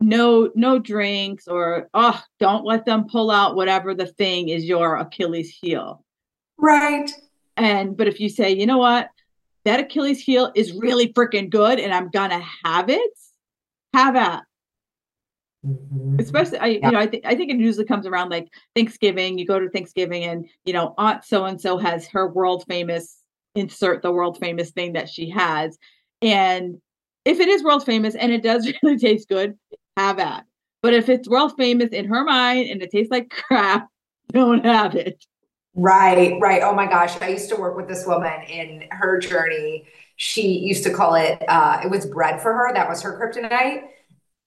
no 0.01 0.51
no 0.55 0.79
drinks 0.79 1.49
or 1.49 1.89
oh 1.95 2.21
don't 2.39 2.65
let 2.65 2.85
them 2.85 3.07
pull 3.09 3.31
out 3.31 3.57
whatever 3.57 3.95
the 3.95 4.07
thing 4.07 4.49
is 4.49 4.65
your 4.65 4.97
achilles 4.97 5.49
heel 5.49 6.05
right 6.59 7.11
and 7.57 7.97
but 7.97 8.09
if 8.09 8.21
you 8.21 8.29
say 8.29 8.51
you 8.51 8.67
know 8.67 8.79
what 8.79 9.09
that 9.65 9.81
achilles 9.81 10.21
heel 10.21 10.53
is 10.55 10.73
really 10.73 11.13
freaking 11.13 11.49
good 11.49 11.79
and 11.79 11.95
i'm 11.95 12.11
gonna 12.11 12.43
have 12.65 12.91
it 12.91 13.11
have 13.95 14.17
at 14.17 14.43
mm-hmm. 15.65 16.17
especially 16.19 16.59
I, 16.59 16.67
yeah. 16.67 16.87
you 16.87 16.93
know 16.93 16.99
i 16.99 17.07
think 17.07 17.25
i 17.25 17.35
think 17.35 17.51
it 17.51 17.59
usually 17.59 17.87
comes 17.87 18.07
around 18.07 18.31
like 18.31 18.49
thanksgiving 18.75 19.39
you 19.39 19.47
go 19.47 19.59
to 19.59 19.71
thanksgiving 19.71 20.25
and 20.25 20.47
you 20.65 20.73
know 20.73 20.95
aunt 20.99 21.25
so 21.25 21.45
and 21.45 21.61
so 21.61 21.79
has 21.79 22.07
her 22.09 22.29
world 22.29 22.65
famous 22.69 23.24
insert 23.55 24.03
the 24.03 24.13
world 24.13 24.39
famous 24.39 24.71
thing 24.71 24.95
that 24.95 25.09
she 25.09 25.31
has 25.31 25.79
and 26.23 26.79
if 27.25 27.41
it 27.41 27.49
is 27.49 27.63
world 27.63 27.85
famous 27.85 28.15
and 28.15 28.33
it 28.33 28.43
does 28.43 28.71
really 28.83 28.99
taste 28.99 29.29
good 29.29 29.59
have 29.97 30.19
at. 30.19 30.45
But 30.83 30.95
if 30.95 31.09
it's 31.09 31.29
world 31.29 31.55
famous 31.57 31.91
in 31.91 32.07
her 32.07 32.25
mind 32.25 32.69
and 32.69 32.83
it 32.83 32.91
tastes 32.91 33.11
like 33.11 33.31
crap, 33.31 33.89
don't 34.33 34.65
have 34.65 34.95
it. 34.95 35.25
Right, 35.75 36.39
right. 36.41 36.63
Oh 36.63 36.75
my 36.75 36.87
gosh. 36.87 37.21
I 37.21 37.29
used 37.29 37.49
to 37.49 37.57
work 37.57 37.77
with 37.77 37.89
this 37.89 38.07
woman 38.07 38.43
in 38.49 38.85
her 38.91 39.19
journey. 39.19 39.87
She 40.17 40.59
used 40.59 40.85
to 40.85 40.93
call 40.93 41.15
it, 41.15 41.43
uh, 41.49 41.81
it 41.83 41.91
was 41.91 42.07
bread 42.07 42.41
for 42.41 42.53
her. 42.53 42.73
That 42.73 42.89
was 42.89 43.03
her 43.03 43.19
kryptonite. 43.19 43.83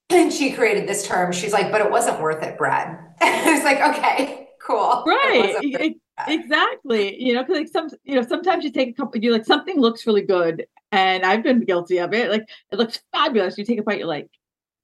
And 0.10 0.32
she 0.32 0.54
created 0.54 0.88
this 0.88 1.06
term. 1.06 1.34
She's 1.34 1.52
like, 1.52 1.70
but 1.70 1.82
it 1.82 1.92
wasn't 1.92 2.22
worth 2.22 2.42
it, 2.42 2.58
bread. 2.58 2.98
I 3.22 3.54
was 3.54 3.64
like, 3.64 3.82
okay, 3.82 4.47
cool. 4.68 5.04
Right. 5.08 5.96
exactly. 6.28 7.22
You 7.22 7.34
know, 7.34 7.44
because 7.44 7.58
like 7.58 7.68
some, 7.68 7.90
you 8.04 8.16
know, 8.16 8.24
sometimes 8.28 8.64
you 8.64 8.72
take 8.72 8.90
a 8.90 8.94
couple, 8.94 9.22
you 9.22 9.32
like 9.32 9.46
something 9.46 9.80
looks 9.80 10.06
really 10.06 10.24
good. 10.24 10.66
And 10.92 11.24
I've 11.24 11.44
been 11.44 11.64
guilty 11.64 12.00
of 12.00 12.14
it. 12.14 12.30
Like 12.30 12.48
it 12.72 12.78
looks 12.78 13.00
fabulous. 13.12 13.58
You 13.58 13.66
take 13.66 13.80
a 13.80 13.84
bite, 13.84 14.00
you're 14.00 14.08
like, 14.08 14.30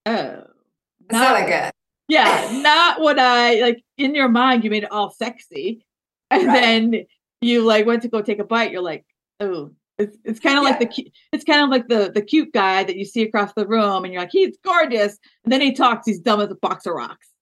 oh, 0.06 0.44
not, 1.12 1.40
not 1.40 1.48
good. 1.48 1.72
Yeah, 2.08 2.50
not 2.64 3.02
what 3.02 3.20
I 3.20 3.62
like 3.62 3.84
in 3.98 4.16
your 4.16 4.30
mind. 4.30 4.64
You 4.64 4.70
made 4.70 4.84
it 4.84 4.92
all 4.92 5.12
sexy, 5.12 5.86
and 6.30 6.48
right. 6.48 6.62
then 6.62 7.06
you 7.42 7.64
like 7.64 7.86
went 7.86 8.02
to 8.04 8.10
go 8.10 8.22
take 8.22 8.40
a 8.40 8.44
bite. 8.44 8.72
You're 8.72 8.82
like, 8.82 9.06
oh, 9.40 9.72
it's, 9.98 10.18
it's 10.24 10.40
kind 10.40 10.58
of 10.58 10.64
yeah. 10.64 10.70
like 10.70 10.80
the 10.80 11.12
it's 11.32 11.44
kind 11.44 11.64
of 11.64 11.70
like 11.70 11.88
the 11.88 12.12
the 12.14 12.22
cute 12.22 12.54
guy 12.54 12.84
that 12.84 12.98
you 12.98 13.06
see 13.06 13.24
across 13.24 13.54
the 13.54 13.68
room, 13.68 14.04
and 14.04 14.14
you're 14.14 14.22
like, 14.22 14.32
he's 14.32 14.58
gorgeous, 14.64 15.18
and 15.44 15.54
then 15.54 15.62
he 15.62 15.74
talks, 15.74 16.06
he's 16.06 16.20
dumb 16.20 16.42
as 16.42 16.52
a 16.52 16.56
box 16.56 16.86
of 16.86 16.94
rocks. 16.94 17.33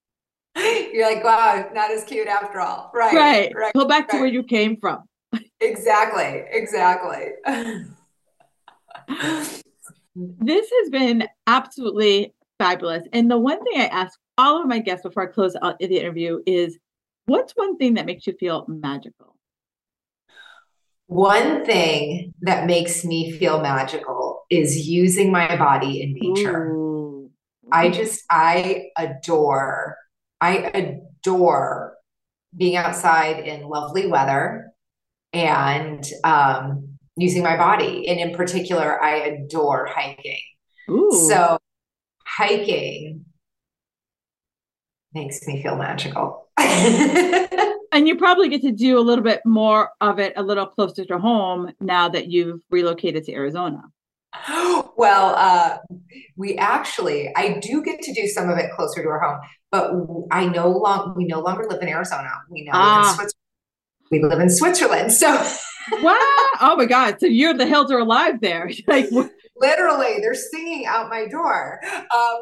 You're 0.94 1.10
like, 1.10 1.24
wow, 1.24 1.70
not 1.74 1.92
as 1.92 2.04
cute 2.04 2.28
after 2.28 2.60
all. 2.60 2.92
Right. 2.94 3.16
Right. 3.16 3.52
right 3.56 3.74
Go 3.74 3.86
back 3.86 4.08
right. 4.08 4.18
to 4.18 4.18
where 4.18 4.28
you 4.28 4.44
came 4.44 4.78
from. 4.78 5.04
exactly. 5.60 6.44
Exactly. 6.52 7.28
this 10.16 10.72
has 10.82 10.90
been 10.90 11.28
absolutely 11.48 12.34
fabulous. 12.60 13.04
And 13.14 13.32
the 13.32 13.40
one 13.40 13.64
thing 13.64 13.82
I 13.82 13.86
ask 13.86 14.20
all 14.38 14.62
of 14.62 14.68
my 14.68 14.80
guests 14.80 15.04
before 15.04 15.24
I 15.24 15.32
close 15.32 15.56
out 15.62 15.80
the 15.80 15.98
interview 15.98 16.40
is 16.46 16.78
what's 17.26 17.54
one 17.54 17.78
thing 17.78 17.96
that 17.96 18.06
makes 18.06 18.28
you 18.28 18.34
feel 18.34 18.66
magical? 18.68 19.36
One 21.08 21.66
thing 21.66 22.34
that 22.42 22.66
makes 22.66 23.04
me 23.04 23.32
feel 23.32 23.62
magical 23.62 24.44
is 24.50 24.88
using 24.88 25.32
my 25.32 25.56
body 25.58 26.02
in 26.02 26.14
nature. 26.14 26.72
Ooh. 26.72 27.32
I 27.72 27.90
just, 27.90 28.24
I 28.30 28.90
adore, 28.98 29.98
I 30.42 30.58
adore 30.74 31.94
being 32.56 32.76
outside 32.76 33.48
in 33.48 33.64
lovely 33.64 34.08
weather 34.08 34.72
and 35.32 36.04
um, 36.24 36.98
using 37.16 37.44
my 37.44 37.56
body. 37.56 38.08
And 38.10 38.20
in 38.20 38.36
particular, 38.36 39.02
I 39.02 39.18
adore 39.18 39.86
hiking. 39.86 40.42
Ooh. 40.90 41.28
So 41.30 41.58
hiking 42.26 43.26
makes 45.14 45.46
me 45.46 45.62
feel 45.62 45.78
magical. 45.78 46.50
and 46.58 48.08
you 48.08 48.18
probably 48.18 48.50
get 48.50 48.62
to 48.62 48.72
do 48.72 48.98
a 48.98 49.02
little 49.02 49.24
bit 49.24 49.42
more 49.46 49.92
of 50.02 50.20
it 50.20 50.34
a 50.36 50.44
little 50.44 50.66
closer 50.66 51.06
to 51.06 51.18
home 51.20 51.72
now 51.80 52.10
that 52.10 52.28
you've 52.28 52.62
relocated 52.70 53.26
to 53.26 53.34
Arizona. 53.34 53.84
Well, 54.98 55.34
uh, 55.36 55.78
we 56.36 56.58
actually, 56.58 57.34
I 57.36 57.58
do 57.60 57.82
get 57.82 58.02
to 58.02 58.14
do 58.14 58.28
some 58.28 58.50
of 58.50 58.60
it 58.60 58.72
closer 58.76 59.02
to 59.02 59.10
our 59.10 59.20
home, 59.20 59.40
but 59.72 59.94
I 60.32 60.48
no 60.48 60.70
long 60.70 61.14
we 61.16 61.26
no 61.26 61.40
longer 61.40 61.66
live 61.70 61.82
in 61.82 61.88
Arizona. 61.88 62.30
We 62.50 62.64
now 62.64 62.72
ah. 62.74 62.80
live 62.80 62.92
in 62.92 63.06
ah. 63.06 63.14
Switzerland. 63.14 63.34
We 64.12 64.24
live 64.24 64.40
in 64.40 64.50
Switzerland. 64.50 65.12
So 65.14 65.28
wow! 66.02 66.18
Oh 66.62 66.76
my 66.78 66.86
God! 66.86 67.20
So 67.20 67.26
you're 67.26 67.54
the 67.54 67.66
hills 67.66 67.92
are 67.92 68.00
alive 68.00 68.42
there. 68.42 68.70
like 68.88 69.10
literally 69.62 70.20
they're 70.20 70.34
singing 70.34 70.86
out 70.86 71.10
my 71.10 71.28
door 71.28 71.80
um, 71.84 72.40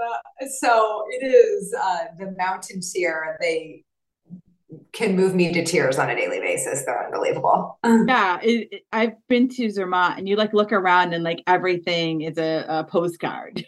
so 0.60 1.04
it 1.10 1.26
is 1.26 1.74
uh, 1.80 2.06
the 2.18 2.34
mountains 2.38 2.94
here 2.94 3.38
they 3.40 3.84
can 4.94 5.16
move 5.16 5.36
me 5.36 5.52
to 5.52 5.64
tears 5.66 5.98
on 5.98 6.10
a 6.10 6.16
daily 6.16 6.40
basis 6.40 6.86
they're 6.86 7.06
unbelievable 7.06 7.78
yeah 7.84 8.40
it, 8.42 8.70
it, 8.72 8.82
i've 8.94 9.16
been 9.28 9.50
to 9.50 9.70
zermatt 9.70 10.18
and 10.18 10.30
you 10.30 10.36
like 10.36 10.54
look 10.54 10.72
around 10.72 11.14
and 11.14 11.24
like 11.24 11.44
everything 11.48 12.22
is 12.22 12.38
a, 12.38 12.66
a 12.70 12.84
postcard 12.86 13.66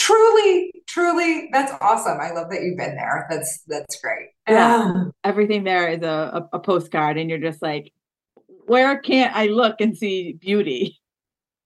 truly 0.00 0.72
truly 0.86 1.48
that's 1.52 1.72
awesome 1.80 2.18
i 2.20 2.30
love 2.32 2.50
that 2.50 2.62
you've 2.62 2.78
been 2.78 2.94
there 2.94 3.26
that's 3.28 3.62
that's 3.68 4.00
great 4.00 4.28
yeah 4.48 5.04
everything 5.24 5.64
there 5.64 5.88
is 5.88 6.02
a, 6.02 6.46
a, 6.52 6.56
a 6.56 6.58
postcard 6.58 7.18
and 7.18 7.28
you're 7.28 7.38
just 7.38 7.60
like 7.60 7.92
where 8.66 8.98
can't 8.98 9.34
i 9.36 9.46
look 9.46 9.80
and 9.80 9.96
see 9.96 10.32
beauty 10.32 11.00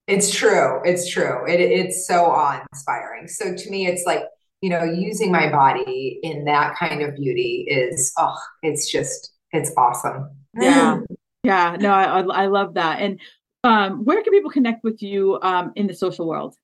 it's 0.06 0.34
true. 0.34 0.80
It's 0.84 1.10
true. 1.10 1.46
It, 1.48 1.60
it's 1.60 2.06
so 2.06 2.26
awe 2.26 2.62
inspiring. 2.72 3.26
So 3.26 3.54
to 3.54 3.70
me, 3.70 3.86
it's 3.86 4.04
like, 4.06 4.24
you 4.60 4.70
know, 4.70 4.84
using 4.84 5.32
my 5.32 5.50
body 5.50 6.20
in 6.22 6.44
that 6.44 6.76
kind 6.76 7.02
of 7.02 7.16
beauty 7.16 7.66
is, 7.68 8.12
oh, 8.18 8.36
it's 8.62 8.90
just, 8.90 9.32
it's 9.52 9.72
awesome. 9.76 10.30
Yeah. 10.60 11.00
Yeah. 11.42 11.76
No, 11.78 11.92
I, 11.92 12.20
I 12.20 12.46
love 12.46 12.74
that. 12.74 13.00
And 13.00 13.20
um, 13.64 14.04
where 14.04 14.22
can 14.22 14.32
people 14.32 14.50
connect 14.50 14.84
with 14.84 15.02
you 15.02 15.38
um, 15.42 15.72
in 15.74 15.86
the 15.86 15.94
social 15.94 16.28
world? 16.28 16.54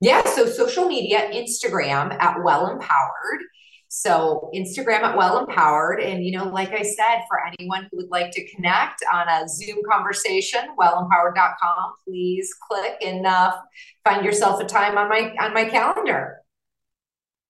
Yeah. 0.00 0.24
So 0.24 0.46
social 0.46 0.86
media, 0.86 1.30
Instagram 1.32 2.12
at 2.20 2.42
Well 2.42 2.70
Empowered. 2.70 3.42
So 3.88 4.50
Instagram 4.54 5.00
at 5.00 5.16
Well 5.16 5.38
Empowered. 5.38 6.00
And, 6.00 6.24
you 6.24 6.36
know, 6.36 6.44
like 6.44 6.70
I 6.72 6.82
said, 6.82 7.22
for 7.28 7.40
anyone 7.44 7.88
who 7.90 7.96
would 7.98 8.10
like 8.10 8.30
to 8.32 8.48
connect 8.50 9.02
on 9.12 9.28
a 9.28 9.48
Zoom 9.48 9.78
conversation, 9.90 10.60
wellempowered.com, 10.78 11.94
please 12.06 12.50
click 12.68 12.94
and 13.04 13.26
uh, 13.26 13.56
find 14.04 14.24
yourself 14.24 14.60
a 14.60 14.64
time 14.64 14.96
on 14.98 15.08
my 15.08 15.34
on 15.40 15.52
my 15.54 15.64
calendar. 15.64 16.38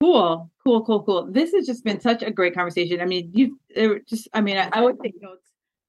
Cool, 0.00 0.48
cool, 0.64 0.84
cool, 0.84 1.02
cool. 1.02 1.28
This 1.30 1.52
has 1.52 1.66
just 1.66 1.84
been 1.84 2.00
such 2.00 2.22
a 2.22 2.30
great 2.30 2.54
conversation. 2.54 3.00
I 3.00 3.04
mean, 3.04 3.32
you 3.34 3.58
just, 4.08 4.28
I 4.32 4.40
mean, 4.40 4.56
I, 4.56 4.68
I 4.72 4.80
would 4.80 5.00
take 5.00 5.20
notes 5.20 5.48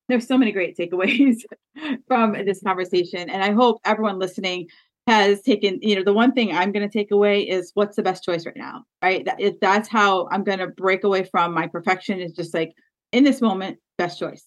there's 0.09 0.27
so 0.27 0.37
many 0.37 0.51
great 0.51 0.75
takeaways 0.75 1.43
from 2.07 2.33
this 2.33 2.61
conversation. 2.61 3.29
And 3.29 3.43
I 3.43 3.51
hope 3.51 3.79
everyone 3.85 4.19
listening 4.19 4.67
has 5.09 5.41
taken, 5.41 5.79
you 5.81 5.95
know, 5.95 6.03
the 6.03 6.13
one 6.13 6.33
thing 6.33 6.55
I'm 6.55 6.71
going 6.71 6.87
to 6.87 6.97
take 6.97 7.09
away 7.09 7.41
is 7.41 7.71
what's 7.73 7.95
the 7.95 8.03
best 8.03 8.23
choice 8.23 8.45
right 8.45 8.55
now, 8.55 8.83
right? 9.01 9.25
That, 9.25 9.41
if 9.41 9.59
that's 9.59 9.89
how 9.89 10.27
I'm 10.31 10.43
going 10.43 10.59
to 10.59 10.67
break 10.67 11.03
away 11.03 11.23
from 11.23 11.53
my 11.53 11.65
perfection 11.67 12.19
is 12.19 12.33
just 12.33 12.53
like 12.53 12.73
in 13.11 13.23
this 13.23 13.41
moment, 13.41 13.79
best 13.97 14.19
choice. 14.19 14.45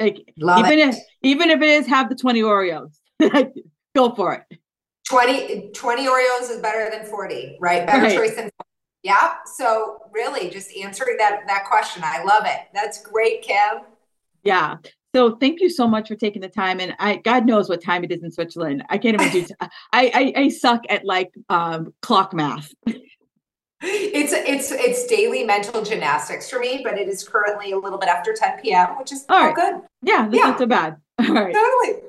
Like 0.00 0.18
Love 0.38 0.66
even 0.66 0.80
it. 0.80 0.88
if 0.88 0.98
even 1.22 1.50
if 1.50 1.62
it 1.62 1.68
is 1.68 1.86
have 1.86 2.08
the 2.08 2.16
20 2.16 2.42
Oreos, 2.42 2.98
go 3.94 4.14
for 4.14 4.34
it. 4.34 4.58
20, 5.08 5.70
20 5.72 6.06
Oreos 6.06 6.50
is 6.50 6.58
better 6.58 6.90
than 6.90 7.06
40, 7.06 7.58
right? 7.60 7.86
Better 7.86 8.02
right. 8.02 8.16
choice 8.16 8.34
than 8.34 8.44
40. 8.44 8.52
Yeah. 9.04 9.34
So 9.56 9.98
really 10.12 10.50
just 10.50 10.76
answering 10.76 11.16
that 11.18 11.42
that 11.46 11.66
question. 11.68 12.02
I 12.04 12.24
love 12.24 12.42
it. 12.46 12.58
That's 12.74 13.00
great, 13.02 13.42
Kim. 13.42 13.84
Yeah. 14.42 14.78
So 15.14 15.36
thank 15.36 15.60
you 15.60 15.68
so 15.68 15.86
much 15.86 16.08
for 16.08 16.14
taking 16.14 16.40
the 16.40 16.48
time. 16.48 16.80
And 16.80 16.94
I, 16.98 17.16
God 17.16 17.44
knows 17.44 17.68
what 17.68 17.82
time 17.82 18.02
it 18.02 18.10
is 18.10 18.22
in 18.22 18.30
Switzerland. 18.30 18.82
I 18.88 18.96
can't 18.96 19.20
even 19.20 19.30
do. 19.30 19.44
T- 19.44 19.54
I, 19.60 19.70
I 19.92 20.32
I 20.42 20.48
suck 20.48 20.84
at 20.88 21.04
like 21.04 21.32
um, 21.48 21.92
clock 22.00 22.32
math. 22.32 22.72
It's 23.84 24.32
it's 24.32 24.70
it's 24.70 25.06
daily 25.06 25.44
mental 25.44 25.82
gymnastics 25.82 26.48
for 26.48 26.60
me, 26.60 26.82
but 26.84 26.96
it 26.96 27.08
is 27.08 27.26
currently 27.26 27.72
a 27.72 27.78
little 27.78 27.98
bit 27.98 28.08
after 28.08 28.32
10 28.32 28.60
p.m., 28.60 28.96
which 28.98 29.12
is 29.12 29.24
all 29.28 29.46
right. 29.46 29.54
good. 29.54 29.82
Yeah, 30.02 30.28
that's 30.28 30.36
yeah. 30.36 30.50
not 30.50 30.58
so 30.58 30.66
bad. 30.66 30.96
All 31.18 31.34
right. 31.34 31.54
Totally. 31.54 32.00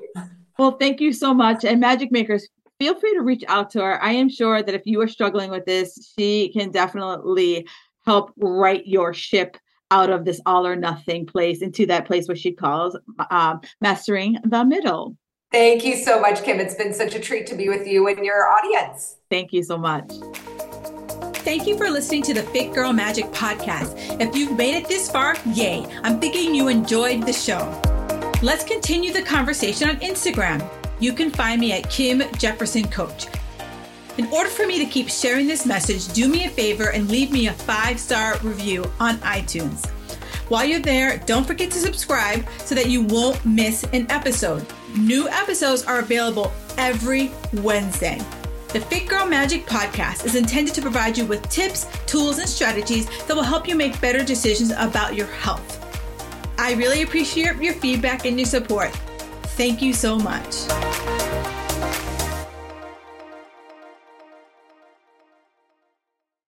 Well, 0.58 0.72
thank 0.72 1.00
you 1.00 1.12
so 1.12 1.34
much. 1.34 1.64
And 1.64 1.78
Magic 1.78 2.10
Makers, 2.10 2.48
feel 2.78 2.98
free 2.98 3.14
to 3.14 3.20
reach 3.20 3.44
out 3.48 3.70
to 3.70 3.80
her. 3.80 4.02
I 4.02 4.12
am 4.12 4.28
sure 4.28 4.62
that 4.62 4.74
if 4.74 4.82
you 4.86 5.00
are 5.02 5.08
struggling 5.08 5.50
with 5.50 5.66
this, 5.66 6.14
she 6.16 6.50
can 6.52 6.70
definitely 6.70 7.68
help 8.06 8.32
right 8.36 8.84
your 8.86 9.12
ship 9.12 9.56
out 9.94 10.10
of 10.10 10.24
this 10.24 10.40
all 10.44 10.66
or 10.66 10.74
nothing 10.74 11.24
place 11.24 11.62
into 11.62 11.86
that 11.86 12.04
place 12.04 12.26
where 12.26 12.36
she 12.36 12.50
calls 12.52 12.96
um, 13.30 13.60
mastering 13.80 14.36
the 14.44 14.64
middle. 14.64 15.16
Thank 15.52 15.84
you 15.84 15.96
so 15.96 16.20
much, 16.20 16.42
Kim. 16.42 16.58
It's 16.58 16.74
been 16.74 16.92
such 16.92 17.14
a 17.14 17.20
treat 17.20 17.46
to 17.46 17.54
be 17.54 17.68
with 17.68 17.86
you 17.86 18.08
and 18.08 18.24
your 18.24 18.48
audience. 18.48 19.18
Thank 19.30 19.52
you 19.52 19.62
so 19.62 19.78
much. 19.78 20.10
Thank 21.44 21.68
you 21.68 21.76
for 21.76 21.88
listening 21.90 22.22
to 22.24 22.34
the 22.34 22.42
Fit 22.42 22.74
Girl 22.74 22.92
Magic 22.92 23.26
podcast. 23.26 24.20
If 24.20 24.34
you've 24.34 24.56
made 24.58 24.74
it 24.74 24.88
this 24.88 25.08
far, 25.08 25.36
yay. 25.46 25.86
I'm 26.02 26.18
thinking 26.18 26.54
you 26.56 26.66
enjoyed 26.66 27.24
the 27.24 27.32
show. 27.32 27.80
Let's 28.42 28.64
continue 28.64 29.12
the 29.12 29.22
conversation 29.22 29.88
on 29.88 29.96
Instagram. 29.96 30.68
You 30.98 31.12
can 31.12 31.30
find 31.30 31.60
me 31.60 31.72
at 31.72 31.88
Kim 31.88 32.22
Jefferson 32.36 32.88
Coach. 32.88 33.26
In 34.16 34.26
order 34.28 34.48
for 34.48 34.64
me 34.64 34.78
to 34.78 34.84
keep 34.84 35.08
sharing 35.08 35.48
this 35.48 35.66
message, 35.66 36.06
do 36.12 36.28
me 36.28 36.44
a 36.44 36.48
favor 36.48 36.90
and 36.90 37.10
leave 37.10 37.32
me 37.32 37.48
a 37.48 37.52
five 37.52 37.98
star 37.98 38.38
review 38.44 38.84
on 39.00 39.16
iTunes. 39.18 39.84
While 40.48 40.66
you're 40.66 40.78
there, 40.78 41.18
don't 41.26 41.44
forget 41.44 41.70
to 41.72 41.78
subscribe 41.78 42.46
so 42.58 42.76
that 42.76 42.88
you 42.88 43.02
won't 43.02 43.44
miss 43.44 43.82
an 43.92 44.06
episode. 44.10 44.64
New 44.96 45.28
episodes 45.28 45.82
are 45.84 45.98
available 45.98 46.52
every 46.78 47.32
Wednesday. 47.54 48.20
The 48.68 48.80
Fit 48.80 49.08
Girl 49.08 49.26
Magic 49.26 49.66
podcast 49.66 50.24
is 50.24 50.36
intended 50.36 50.74
to 50.74 50.82
provide 50.82 51.18
you 51.18 51.24
with 51.24 51.48
tips, 51.48 51.86
tools, 52.06 52.38
and 52.38 52.48
strategies 52.48 53.06
that 53.26 53.34
will 53.34 53.42
help 53.42 53.66
you 53.66 53.74
make 53.74 54.00
better 54.00 54.22
decisions 54.22 54.70
about 54.76 55.16
your 55.16 55.26
health. 55.26 55.80
I 56.56 56.74
really 56.74 57.02
appreciate 57.02 57.56
your 57.60 57.74
feedback 57.74 58.26
and 58.26 58.38
your 58.38 58.46
support. 58.46 58.92
Thank 59.56 59.82
you 59.82 59.92
so 59.92 60.16
much. 60.18 61.13